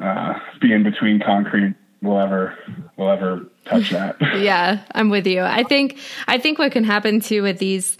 uh, 0.00 0.38
being 0.60 0.82
between 0.82 1.20
concrete 1.20 1.74
will 2.02 2.18
ever, 2.18 2.58
will 2.96 3.10
ever 3.10 3.46
touch 3.64 3.90
that. 3.90 4.16
yeah, 4.40 4.84
I'm 4.92 5.08
with 5.08 5.26
you. 5.26 5.40
I 5.42 5.62
think 5.62 5.98
I 6.26 6.38
think 6.38 6.58
what 6.58 6.72
can 6.72 6.84
happen 6.84 7.20
too 7.20 7.42
with 7.42 7.58
these 7.58 7.96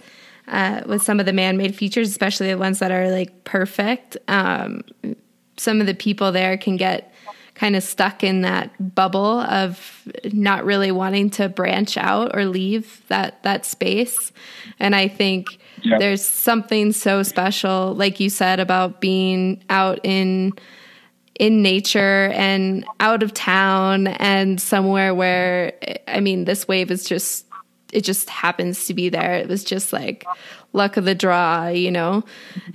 uh, 0.47 0.81
with 0.85 1.01
some 1.01 1.19
of 1.19 1.25
the 1.25 1.33
man-made 1.33 1.75
features, 1.75 2.09
especially 2.09 2.49
the 2.49 2.57
ones 2.57 2.79
that 2.79 2.91
are 2.91 3.09
like 3.09 3.43
perfect, 3.45 4.17
um, 4.27 4.81
some 5.57 5.79
of 5.79 5.87
the 5.87 5.93
people 5.93 6.31
there 6.31 6.57
can 6.57 6.75
get 6.77 7.13
kind 7.55 7.75
of 7.75 7.83
stuck 7.83 8.23
in 8.23 8.41
that 8.41 8.95
bubble 8.95 9.39
of 9.41 10.07
not 10.31 10.65
really 10.65 10.91
wanting 10.91 11.29
to 11.29 11.47
branch 11.47 11.97
out 11.97 12.35
or 12.35 12.45
leave 12.45 13.01
that 13.07 13.41
that 13.43 13.65
space. 13.65 14.31
And 14.79 14.95
I 14.95 15.07
think 15.07 15.59
yeah. 15.83 15.99
there's 15.99 16.25
something 16.25 16.91
so 16.91 17.23
special, 17.23 17.93
like 17.93 18.19
you 18.19 18.29
said, 18.29 18.59
about 18.59 18.99
being 19.01 19.63
out 19.69 19.99
in 20.03 20.53
in 21.39 21.61
nature 21.61 22.31
and 22.33 22.85
out 22.99 23.23
of 23.23 23.33
town 23.33 24.07
and 24.07 24.61
somewhere 24.61 25.15
where 25.15 25.73
I 26.07 26.19
mean 26.19 26.45
this 26.45 26.67
wave 26.67 26.91
is 26.91 27.05
just 27.05 27.45
it 27.91 28.03
just 28.03 28.29
happens 28.29 28.85
to 28.87 28.93
be 28.93 29.09
there. 29.09 29.35
It 29.35 29.47
was 29.47 29.63
just 29.63 29.93
like 29.93 30.25
luck 30.73 30.97
of 30.97 31.05
the 31.05 31.15
draw, 31.15 31.67
you 31.67 31.91
know. 31.91 32.23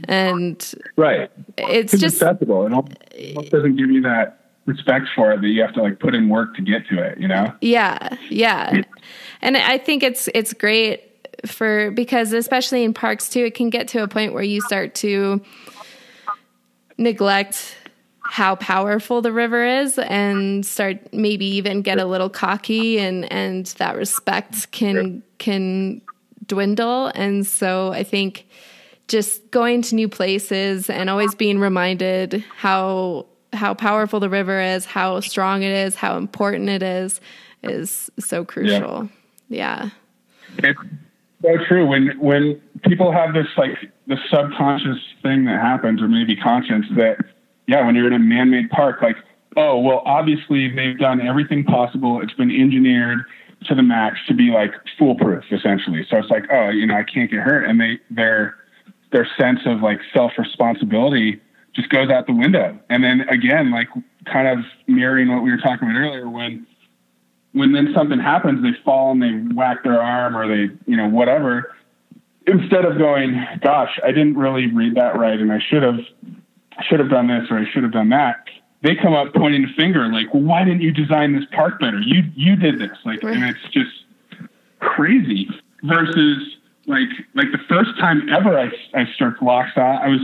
And 0.05 0.75
right, 0.97 1.31
it's 1.57 1.93
just 1.99 2.17
acceptable. 2.17 2.67
It 3.13 3.51
doesn't 3.51 3.77
give 3.77 3.91
you 3.91 4.03
that 4.03 4.39
respect 4.67 5.07
for 5.15 5.33
it 5.33 5.41
that 5.41 5.49
you 5.49 5.63
have 5.63 5.73
to 5.75 5.83
like 5.83 5.99
put 5.99 6.15
in 6.15 6.29
work 6.29 6.55
to 6.57 6.63
get 6.63 6.87
to 6.89 7.03
it, 7.03 7.19
you 7.19 7.29
know. 7.29 7.53
Yeah, 7.61 8.17
yeah, 8.29 8.83
and 9.43 9.57
I 9.57 9.79
think 9.79 10.03
it's 10.03 10.29
it's 10.35 10.53
great 10.53 11.03
for 11.47 11.91
because 11.91 12.33
especially 12.33 12.85
in 12.85 12.95
parks 12.95 13.29
too, 13.29 13.45
it 13.45 13.55
can 13.55 13.71
get 13.71 13.89
to 13.89 14.03
a 14.03 14.09
point 14.09 14.35
where 14.35 14.43
you 14.43 14.61
start 14.63 14.95
to 14.97 15.41
neglect 16.97 17.77
how 18.31 18.55
powerful 18.57 19.23
the 19.23 19.33
river 19.33 19.65
is 19.65 19.99
and 19.99 20.65
start 20.65 21.13
maybe 21.13 21.47
even 21.47 21.83
get 21.83 21.99
a 21.99 22.05
little 22.05 22.29
cocky 22.29 22.99
and 22.99 23.31
and 23.33 23.67
that 23.79 23.97
respect 23.97 24.71
can 24.71 25.23
can 25.39 26.01
dwindle. 26.47 27.07
And 27.15 27.47
so 27.47 27.93
i 27.93 28.03
think 28.03 28.47
just 29.09 29.51
going 29.51 29.81
to 29.81 29.95
new 29.95 30.09
places 30.09 30.91
and 30.91 31.09
always 31.09 31.35
being 31.35 31.59
reminded 31.59 32.45
how 32.57 33.27
how 33.55 33.73
powerful 33.73 34.21
the 34.21 34.29
river 34.29 34.61
is 34.61 34.85
how 34.85 35.21
strong 35.21 35.63
it 35.63 35.73
is 35.73 35.95
how 35.95 36.19
important 36.19 36.69
it 36.69 36.83
is 36.83 37.21
is 37.63 38.11
so 38.19 38.45
crucial. 38.45 39.09
Yeah, 39.49 39.91
yeah. 40.59 40.71
it's 40.71 40.81
so 41.43 41.65
true. 41.67 41.87
When 41.87 42.19
when 42.19 42.61
people 42.85 43.13
have 43.13 43.35
this 43.35 43.47
like 43.57 43.77
the 44.07 44.17
subconscious 44.31 44.99
thing 45.23 45.45
that 45.47 45.61
happens 45.61 46.01
or 46.01 46.09
maybe 46.09 46.37
conscious 46.37 46.85
that 46.97 47.19
yeah, 47.69 47.85
when 47.87 47.95
you're 47.95 48.09
in 48.09 48.15
a 48.15 48.19
man-made 48.19 48.71
park, 48.71 49.01
like, 49.03 49.17
oh, 49.57 49.79
well, 49.79 50.03
obviously 50.05 50.75
they've 50.75 50.99
done 50.99 51.21
everything 51.21 51.63
possible. 51.63 52.21
It's 52.21 52.33
been 52.33 52.51
engineered 52.51 53.21
to 53.67 53.75
the 53.75 53.83
max 53.83 54.19
to 54.27 54.35
be 54.35 54.51
like 54.51 54.73
foolproof, 54.99 55.45
essentially. 55.53 56.05
So 56.11 56.17
it's 56.17 56.31
like, 56.31 56.45
oh, 56.51 56.71
you 56.71 56.87
know, 56.87 56.95
I 56.95 57.05
can't 57.05 57.31
get 57.31 57.41
hurt, 57.41 57.65
and 57.65 57.81
they 57.81 58.01
their 58.11 58.57
their 59.13 59.29
sense 59.39 59.61
of 59.67 59.81
like 59.81 60.01
self 60.13 60.33
responsibility 60.39 61.41
just 61.75 61.91
goes 61.91 62.11
out 62.11 62.27
the 62.27 62.33
window. 62.33 62.79
And 62.89 63.05
then 63.05 63.29
again, 63.29 63.71
like 63.71 63.89
kind 64.25 64.49
of 64.49 64.65
mirroring 64.87 65.29
what 65.29 65.43
we 65.43 65.51
were 65.51 65.59
talking 65.59 65.89
about 65.91 65.99
earlier, 65.99 66.29
when 66.29 66.67
when 67.53 67.73
then 67.73 67.93
something 67.95 68.19
happens, 68.19 68.63
they 68.63 68.79
fall 68.83 69.13
and 69.13 69.23
they 69.23 69.55
whack 69.55 69.83
their 69.85 70.01
arm 70.01 70.37
or 70.37 70.49
they, 70.49 70.73
you 70.87 70.97
know, 70.97 71.09
whatever. 71.09 71.75
Instead 72.47 72.87
of 72.87 72.97
going, 72.97 73.45
gosh, 73.61 73.99
I 74.03 74.09
didn't 74.09 74.39
really 74.39 74.73
read 74.73 74.95
that 74.95 75.19
right, 75.19 75.39
and 75.39 75.53
I 75.53 75.59
should 75.69 75.83
have, 75.83 75.99
should 76.85 77.01
have 77.01 77.11
done 77.11 77.29
this 77.29 77.51
or 77.51 77.59
I 77.59 77.71
should 77.71 77.83
have 77.83 77.93
done 77.93 78.09
that. 78.11 78.45
They 78.83 78.95
come 78.95 79.13
up 79.13 79.35
pointing 79.35 79.65
a 79.65 79.73
finger, 79.75 80.07
like, 80.13 80.33
well, 80.33 80.45
why 80.45 80.65
didn't 80.65 80.83
you 80.83 80.93
design 80.93 81.35
this 81.35 81.45
park 81.53 81.81
better? 81.81 81.99
You 81.99 82.23
you 82.37 82.55
did 82.55 82.79
this, 82.79 82.97
like, 83.05 83.23
right. 83.25 83.35
and 83.35 83.45
it's 83.45 83.73
just 83.73 83.91
crazy. 84.79 85.49
Versus 85.83 86.57
like 86.87 87.09
like 87.35 87.53
the 87.53 87.59
first 87.69 87.99
time 87.99 88.29
ever 88.29 88.59
I 88.59 88.71
I 88.95 89.07
struck 89.15 89.39
Lochsa, 89.39 90.01
I 90.01 90.09
was 90.09 90.21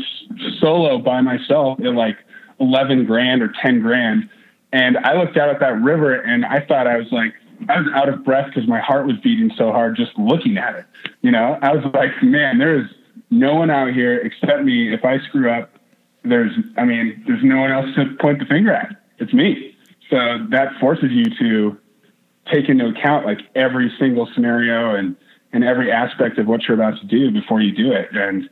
solo 0.61 0.99
by 0.99 1.21
myself 1.21 1.79
at 1.81 1.95
like 1.95 2.17
eleven 2.61 3.05
grand 3.05 3.43
or 3.43 3.53
ten 3.61 3.81
grand, 3.81 4.29
and 4.73 4.99
I 4.99 5.15
looked 5.15 5.37
out 5.37 5.49
at 5.49 5.61
that 5.61 5.81
river 5.81 6.15
and 6.15 6.45
I 6.45 6.61
thought 6.61 6.87
I 6.87 6.97
was 6.97 7.11
like 7.13 7.35
I 7.69 7.81
was 7.81 7.89
out 7.95 8.09
of 8.09 8.25
breath 8.25 8.47
because 8.47 8.69
my 8.69 8.81
heart 8.81 9.07
was 9.07 9.17
beating 9.23 9.51
so 9.57 9.73
hard 9.73 9.97
just 9.97 10.17
looking 10.19 10.57
at 10.57 10.75
it. 10.75 10.87
You 11.23 11.31
know, 11.31 11.59
I 11.63 11.73
was 11.73 11.85
like, 11.95 12.11
man, 12.23 12.59
there 12.59 12.79
is 12.79 12.87
no 13.31 13.55
one 13.55 13.71
out 13.71 13.93
here 13.93 14.19
except 14.19 14.63
me. 14.63 14.93
If 14.93 15.05
I 15.05 15.19
screw 15.19 15.51
up, 15.51 15.71
there's 16.25 16.53
I 16.77 16.85
mean, 16.85 17.23
there's 17.27 17.45
no 17.45 17.59
one 17.59 17.71
else 17.71 17.95
to 17.97 18.17
point 18.21 18.39
the 18.39 18.47
finger 18.47 18.73
at. 18.73 18.97
It's 19.19 19.33
me. 19.33 19.77
So 20.11 20.17
that 20.51 20.69
forces 20.81 21.11
you 21.11 21.25
to 21.39 21.79
take 22.53 22.69
into 22.69 22.87
account 22.87 23.27
like 23.27 23.39
every 23.55 23.93
single 23.99 24.29
scenario 24.35 24.95
and 24.95 25.17
and 25.53 25.65
every 25.65 25.91
aspect 25.91 26.39
of 26.39 26.47
what 26.47 26.63
you're 26.63 26.75
about 26.75 26.99
to 27.01 27.07
do 27.07 27.31
before 27.31 27.61
you 27.61 27.73
do 27.73 27.93
it. 27.93 28.09
And 28.13 28.49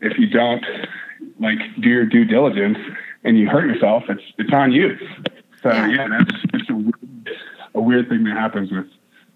if 0.00 0.18
you 0.18 0.28
don't 0.28 0.64
like 1.40 1.58
do 1.80 1.88
your 1.88 2.06
due 2.06 2.24
diligence 2.24 2.78
and 3.24 3.38
you 3.38 3.48
hurt 3.48 3.66
yourself, 3.66 4.04
it's 4.08 4.22
it's 4.38 4.52
on 4.52 4.72
you. 4.72 4.96
So 5.62 5.70
yeah, 5.70 6.08
that's 6.08 6.44
it's 6.54 6.70
a 6.70 6.74
weird, 6.74 7.30
a 7.74 7.80
weird 7.80 8.08
thing 8.08 8.24
that 8.24 8.36
happens 8.36 8.70
with 8.70 8.86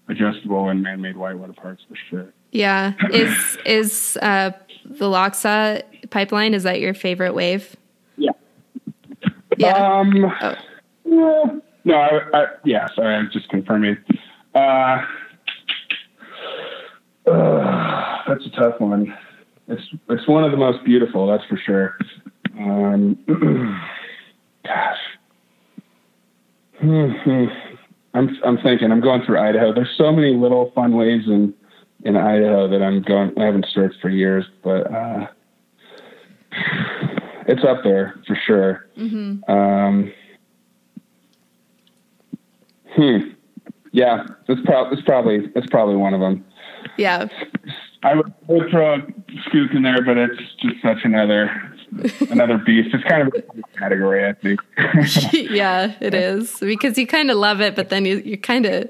adjustable 0.09 0.69
and 0.69 0.81
man-made 0.81 1.17
whitewater 1.17 1.53
parks 1.53 1.83
for 1.87 1.95
sure. 2.09 2.33
Yeah, 2.51 2.93
is 3.11 3.57
is 3.65 4.17
uh, 4.21 4.51
the 4.87 5.05
Lochsa 5.05 5.83
pipeline? 6.09 6.53
Is 6.53 6.63
that 6.63 6.79
your 6.79 6.93
favorite 6.93 7.33
wave? 7.33 7.75
Yeah. 8.17 8.31
Yeah. 9.57 9.99
Um, 9.99 10.25
oh. 10.41 10.53
yeah. 11.05 11.59
No, 11.85 11.95
I, 11.95 12.19
I, 12.33 12.45
yeah. 12.65 12.87
Sorry, 12.95 13.15
I'm 13.15 13.29
just 13.31 13.49
confirming. 13.49 13.97
Uh, 14.53 15.01
uh, 17.29 18.17
that's 18.27 18.45
a 18.45 18.49
tough 18.49 18.79
one. 18.79 19.15
It's 19.67 19.83
it's 20.09 20.27
one 20.27 20.43
of 20.43 20.51
the 20.51 20.57
most 20.57 20.83
beautiful, 20.83 21.27
that's 21.27 21.43
for 21.45 21.57
sure. 21.57 21.97
Um, 22.57 23.17
gosh, 24.65 24.97
hmm 26.79 27.45
I'm 28.13 28.29
I'm 28.43 28.57
thinking. 28.57 28.91
I'm 28.91 29.01
going 29.01 29.23
through 29.25 29.39
Idaho. 29.39 29.73
There's 29.73 29.93
so 29.97 30.11
many 30.11 30.33
little 30.33 30.71
fun 30.73 30.95
ways 30.95 31.23
in 31.27 31.53
in 32.03 32.15
Idaho 32.15 32.67
that 32.67 32.81
I'm 32.81 33.01
going. 33.01 33.33
I 33.39 33.45
haven't 33.45 33.65
searched 33.73 33.99
for 34.01 34.09
years, 34.09 34.45
but 34.63 34.91
uh, 34.93 35.27
it's 37.47 37.63
up 37.63 37.83
there 37.83 38.19
for 38.27 38.37
sure. 38.45 38.87
Mm-hmm. 38.97 39.51
Um, 39.51 40.11
hmm. 42.95 43.17
Yeah, 43.91 44.25
it's, 44.47 44.61
pro- 44.65 44.91
it's 44.91 45.01
probably 45.03 45.49
it's 45.55 45.67
probably 45.67 45.95
one 45.95 46.13
of 46.13 46.19
them. 46.19 46.45
Yeah. 46.97 47.27
I 48.03 48.15
would, 48.15 48.33
I 48.47 48.51
would 48.51 48.69
throw 48.69 48.95
a 48.95 48.99
Skook 49.49 49.75
in 49.75 49.81
there, 49.81 50.03
but 50.03 50.17
it's 50.17 50.39
just 50.61 50.75
such 50.81 50.99
another 51.03 51.49
another 52.29 52.57
beast. 52.57 52.93
It's 52.93 53.03
kind 53.05 53.27
of 53.27 53.33
a 53.33 53.77
category, 53.77 54.27
I 54.27 54.33
think. 54.33 54.59
yeah, 55.51 55.93
it 55.99 56.13
is 56.13 56.59
because 56.59 56.97
you 56.97 57.07
kind 57.07 57.31
of 57.31 57.37
love 57.37 57.61
it, 57.61 57.75
but 57.75 57.89
then 57.89 58.05
you 58.05 58.17
you 58.17 58.37
kind 58.37 58.65
of 58.65 58.89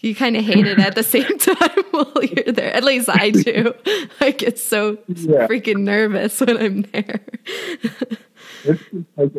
you 0.00 0.14
kind 0.14 0.36
of 0.36 0.44
hate 0.44 0.66
it 0.66 0.78
at 0.78 0.94
the 0.94 1.02
same 1.02 1.38
time 1.38 1.84
while 1.90 2.22
you're 2.22 2.52
there. 2.52 2.72
At 2.74 2.84
least 2.84 3.08
I 3.08 3.30
do. 3.30 3.74
I 4.20 4.30
get 4.30 4.58
so 4.58 4.98
yeah. 5.08 5.46
freaking 5.46 5.80
nervous 5.80 6.40
when 6.40 6.56
I'm 6.56 6.82
there. 6.82 7.20
it's 8.64 8.82
like 9.16 9.32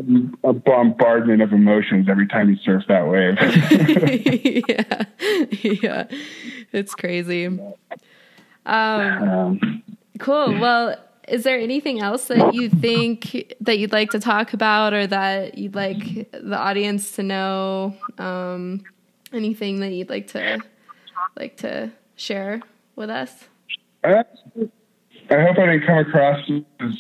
a, 0.44 0.54
bombardment 0.54 1.42
of 1.42 1.54
emotions 1.54 2.08
every 2.10 2.28
time 2.28 2.50
you 2.50 2.58
surf 2.58 2.84
that 2.88 3.08
wave. 3.08 3.38
yeah, 4.68 5.06
yeah, 5.82 6.08
it's 6.74 6.94
crazy. 6.96 7.46
Um, 7.46 7.70
um, 8.66 9.84
cool. 10.20 10.60
Well, 10.60 10.98
is 11.28 11.44
there 11.44 11.58
anything 11.58 12.02
else 12.02 12.26
that 12.26 12.54
you 12.54 12.70
think 12.70 13.54
that 13.62 13.80
you'd 13.80 13.94
like 13.94 14.12
to 14.12 14.20
talk 14.20 14.54
about, 14.54 14.94
or 14.94 15.08
that 15.08 15.58
you'd 15.58 15.76
like 15.76 16.30
the 16.32 16.58
audience 16.58 17.14
to 17.14 17.24
know? 17.24 17.96
Um, 18.18 18.84
anything 19.34 19.80
that 19.80 19.92
you'd 19.92 20.10
like 20.10 20.28
to 20.28 20.60
like 21.38 21.58
to 21.58 21.92
share 22.16 22.62
with 22.96 23.10
us? 23.10 23.46
I, 24.04 24.24
I 25.30 25.42
hope 25.42 25.58
I 25.58 25.66
didn't 25.66 25.86
come 25.86 25.98
across 26.00 26.40
as 26.80 26.94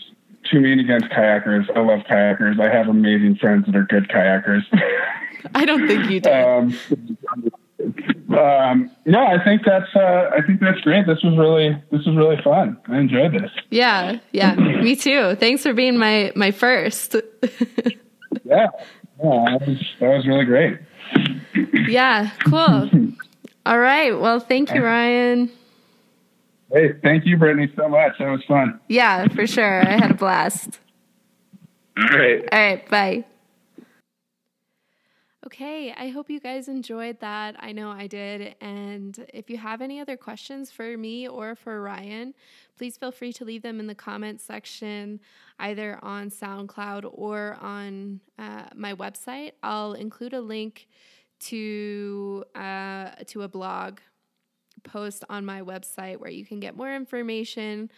too 0.50 0.60
mean 0.60 0.80
against 0.80 1.08
kayakers. 1.08 1.70
I 1.76 1.80
love 1.80 2.02
kayakers. 2.10 2.60
I 2.60 2.74
have 2.74 2.88
amazing 2.88 3.36
friends 3.36 3.66
that 3.66 3.76
are 3.76 3.86
good 3.86 4.08
kayakers. 4.10 4.64
I 5.56 5.66
don't 5.66 5.88
think 5.88 6.10
you 6.10 6.20
do. 6.20 6.32
Um, 6.32 6.78
um, 8.38 8.92
no, 9.06 9.26
I 9.26 9.44
think 9.44 9.64
that's 9.66 9.96
uh, 9.96 10.30
I 10.36 10.42
think 10.46 10.60
that's 10.60 10.82
great. 10.82 11.08
This 11.08 11.24
was 11.24 11.38
really 11.38 11.82
this 11.92 12.06
was 12.06 12.16
really 12.16 12.42
fun. 12.44 12.78
I 12.88 13.00
enjoyed 13.00 13.34
this. 13.34 13.52
Yeah, 13.70 14.20
yeah, 14.32 14.56
me 14.56 14.96
too. 14.96 15.36
Thanks 15.36 15.64
for 15.64 15.74
being 15.74 15.98
my 15.98 16.32
my 16.36 16.52
first. 16.52 17.16
yeah, 18.44 18.68
yeah, 19.24 19.46
that 19.58 19.64
was, 19.66 19.78
that 20.00 20.10
was 20.10 20.28
really 20.28 20.46
great. 20.46 20.80
Yeah, 21.88 22.30
cool. 22.46 22.90
All 23.66 23.80
right. 23.80 24.20
Well, 24.20 24.40
thank 24.40 24.74
you, 24.74 24.84
Ryan. 24.84 25.52
Hey, 26.72 26.94
thank 27.02 27.26
you, 27.26 27.38
Brittany, 27.38 27.72
so 27.76 27.90
much. 27.90 28.14
That 28.20 28.30
was 28.30 28.44
fun. 28.48 28.80
Yeah, 28.88 29.28
for 29.30 29.48
sure. 29.48 29.82
I 29.88 29.92
had 29.98 30.12
a 30.12 30.14
blast. 30.14 30.80
All 31.98 32.18
right. 32.18 32.48
All 32.52 32.60
right. 32.60 32.90
Bye. 32.90 33.26
Okay, 35.52 35.92
I 35.98 36.10
hope 36.10 36.30
you 36.30 36.40
guys 36.40 36.68
enjoyed 36.68 37.22
that. 37.22 37.56
I 37.58 37.72
know 37.72 37.90
I 37.90 38.06
did. 38.06 38.54
And 38.62 39.26
if 39.34 39.50
you 39.50 39.58
have 39.58 39.82
any 39.82 40.00
other 40.00 40.16
questions 40.16 40.70
for 40.70 40.96
me 40.96 41.28
or 41.28 41.56
for 41.56 41.82
Ryan, 41.82 42.36
please 42.78 42.98
feel 42.98 43.12
free 43.12 43.34
to 43.34 43.46
leave 43.46 43.64
them 43.64 43.80
in 43.80 43.88
the 43.88 43.96
comments 43.96 44.44
section, 44.44 45.20
either 45.58 45.98
on 46.04 46.30
SoundCloud 46.30 47.10
or 47.12 47.58
on 47.62 48.20
uh, 48.38 48.66
my 48.76 48.94
website. 48.94 49.54
I'll 49.64 49.94
include 49.94 50.34
a 50.34 50.42
link 50.42 50.88
to 51.40 52.44
uh, 52.54 53.10
to 53.26 53.42
a 53.42 53.48
blog 53.48 54.02
post 54.84 55.24
on 55.30 55.46
my 55.46 55.62
website 55.64 56.18
where 56.18 56.30
you 56.30 56.46
can 56.46 56.60
get 56.60 56.78
more 56.78 56.94
information 56.94 57.90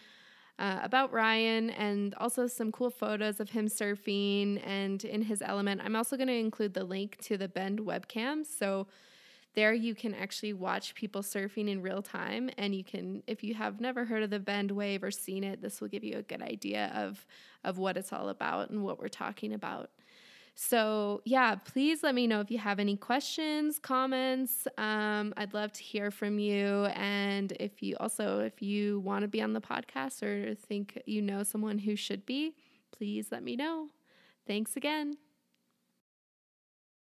uh, 0.58 0.80
about 0.82 1.12
Ryan 1.12 1.70
and 1.70 2.14
also 2.16 2.46
some 2.46 2.70
cool 2.72 2.90
photos 2.90 3.40
of 3.40 3.50
him 3.50 3.68
surfing 3.68 4.60
and 4.66 5.04
in 5.04 5.22
his 5.22 5.42
element. 5.42 5.80
I'm 5.84 5.96
also 5.96 6.16
going 6.16 6.28
to 6.28 6.34
include 6.34 6.74
the 6.74 6.84
link 6.84 7.16
to 7.22 7.36
the 7.36 7.48
Bend 7.48 7.80
webcam. 7.80 8.44
So 8.46 8.86
there 9.54 9.74
you 9.74 9.94
can 9.94 10.14
actually 10.14 10.52
watch 10.52 10.94
people 10.94 11.22
surfing 11.22 11.68
in 11.68 11.82
real 11.82 12.02
time. 12.02 12.50
And 12.56 12.74
you 12.74 12.84
can, 12.84 13.22
if 13.26 13.42
you 13.42 13.54
have 13.54 13.80
never 13.80 14.04
heard 14.04 14.22
of 14.22 14.30
the 14.30 14.38
Bend 14.38 14.70
wave 14.70 15.02
or 15.02 15.10
seen 15.10 15.44
it, 15.44 15.60
this 15.60 15.80
will 15.80 15.88
give 15.88 16.04
you 16.04 16.18
a 16.18 16.22
good 16.22 16.42
idea 16.42 16.92
of, 16.94 17.26
of 17.64 17.78
what 17.78 17.96
it's 17.96 18.12
all 18.12 18.28
about 18.28 18.70
and 18.70 18.82
what 18.82 18.98
we're 18.98 19.08
talking 19.08 19.52
about. 19.52 19.90
So, 20.54 21.22
yeah, 21.24 21.54
please 21.54 22.02
let 22.02 22.14
me 22.14 22.26
know 22.26 22.40
if 22.40 22.50
you 22.50 22.58
have 22.58 22.78
any 22.78 22.96
questions, 22.96 23.78
comments. 23.78 24.68
Um, 24.76 25.32
I'd 25.36 25.54
love 25.54 25.72
to 25.72 25.82
hear 25.82 26.10
from 26.10 26.38
you. 26.38 26.84
And 26.94 27.52
if 27.58 27.82
you 27.82 27.96
also, 27.98 28.40
if 28.40 28.60
you 28.60 29.00
want 29.00 29.22
to 29.22 29.28
be 29.28 29.40
on 29.40 29.54
the 29.54 29.60
podcast 29.60 30.22
or 30.22 30.54
think 30.54 31.00
you 31.06 31.22
know 31.22 31.42
someone 31.42 31.78
who 31.78 31.96
should 31.96 32.26
be, 32.26 32.54
please 32.92 33.28
let 33.32 33.42
me 33.42 33.56
know. 33.56 33.88
Thanks 34.46 34.76
again. 34.76 35.16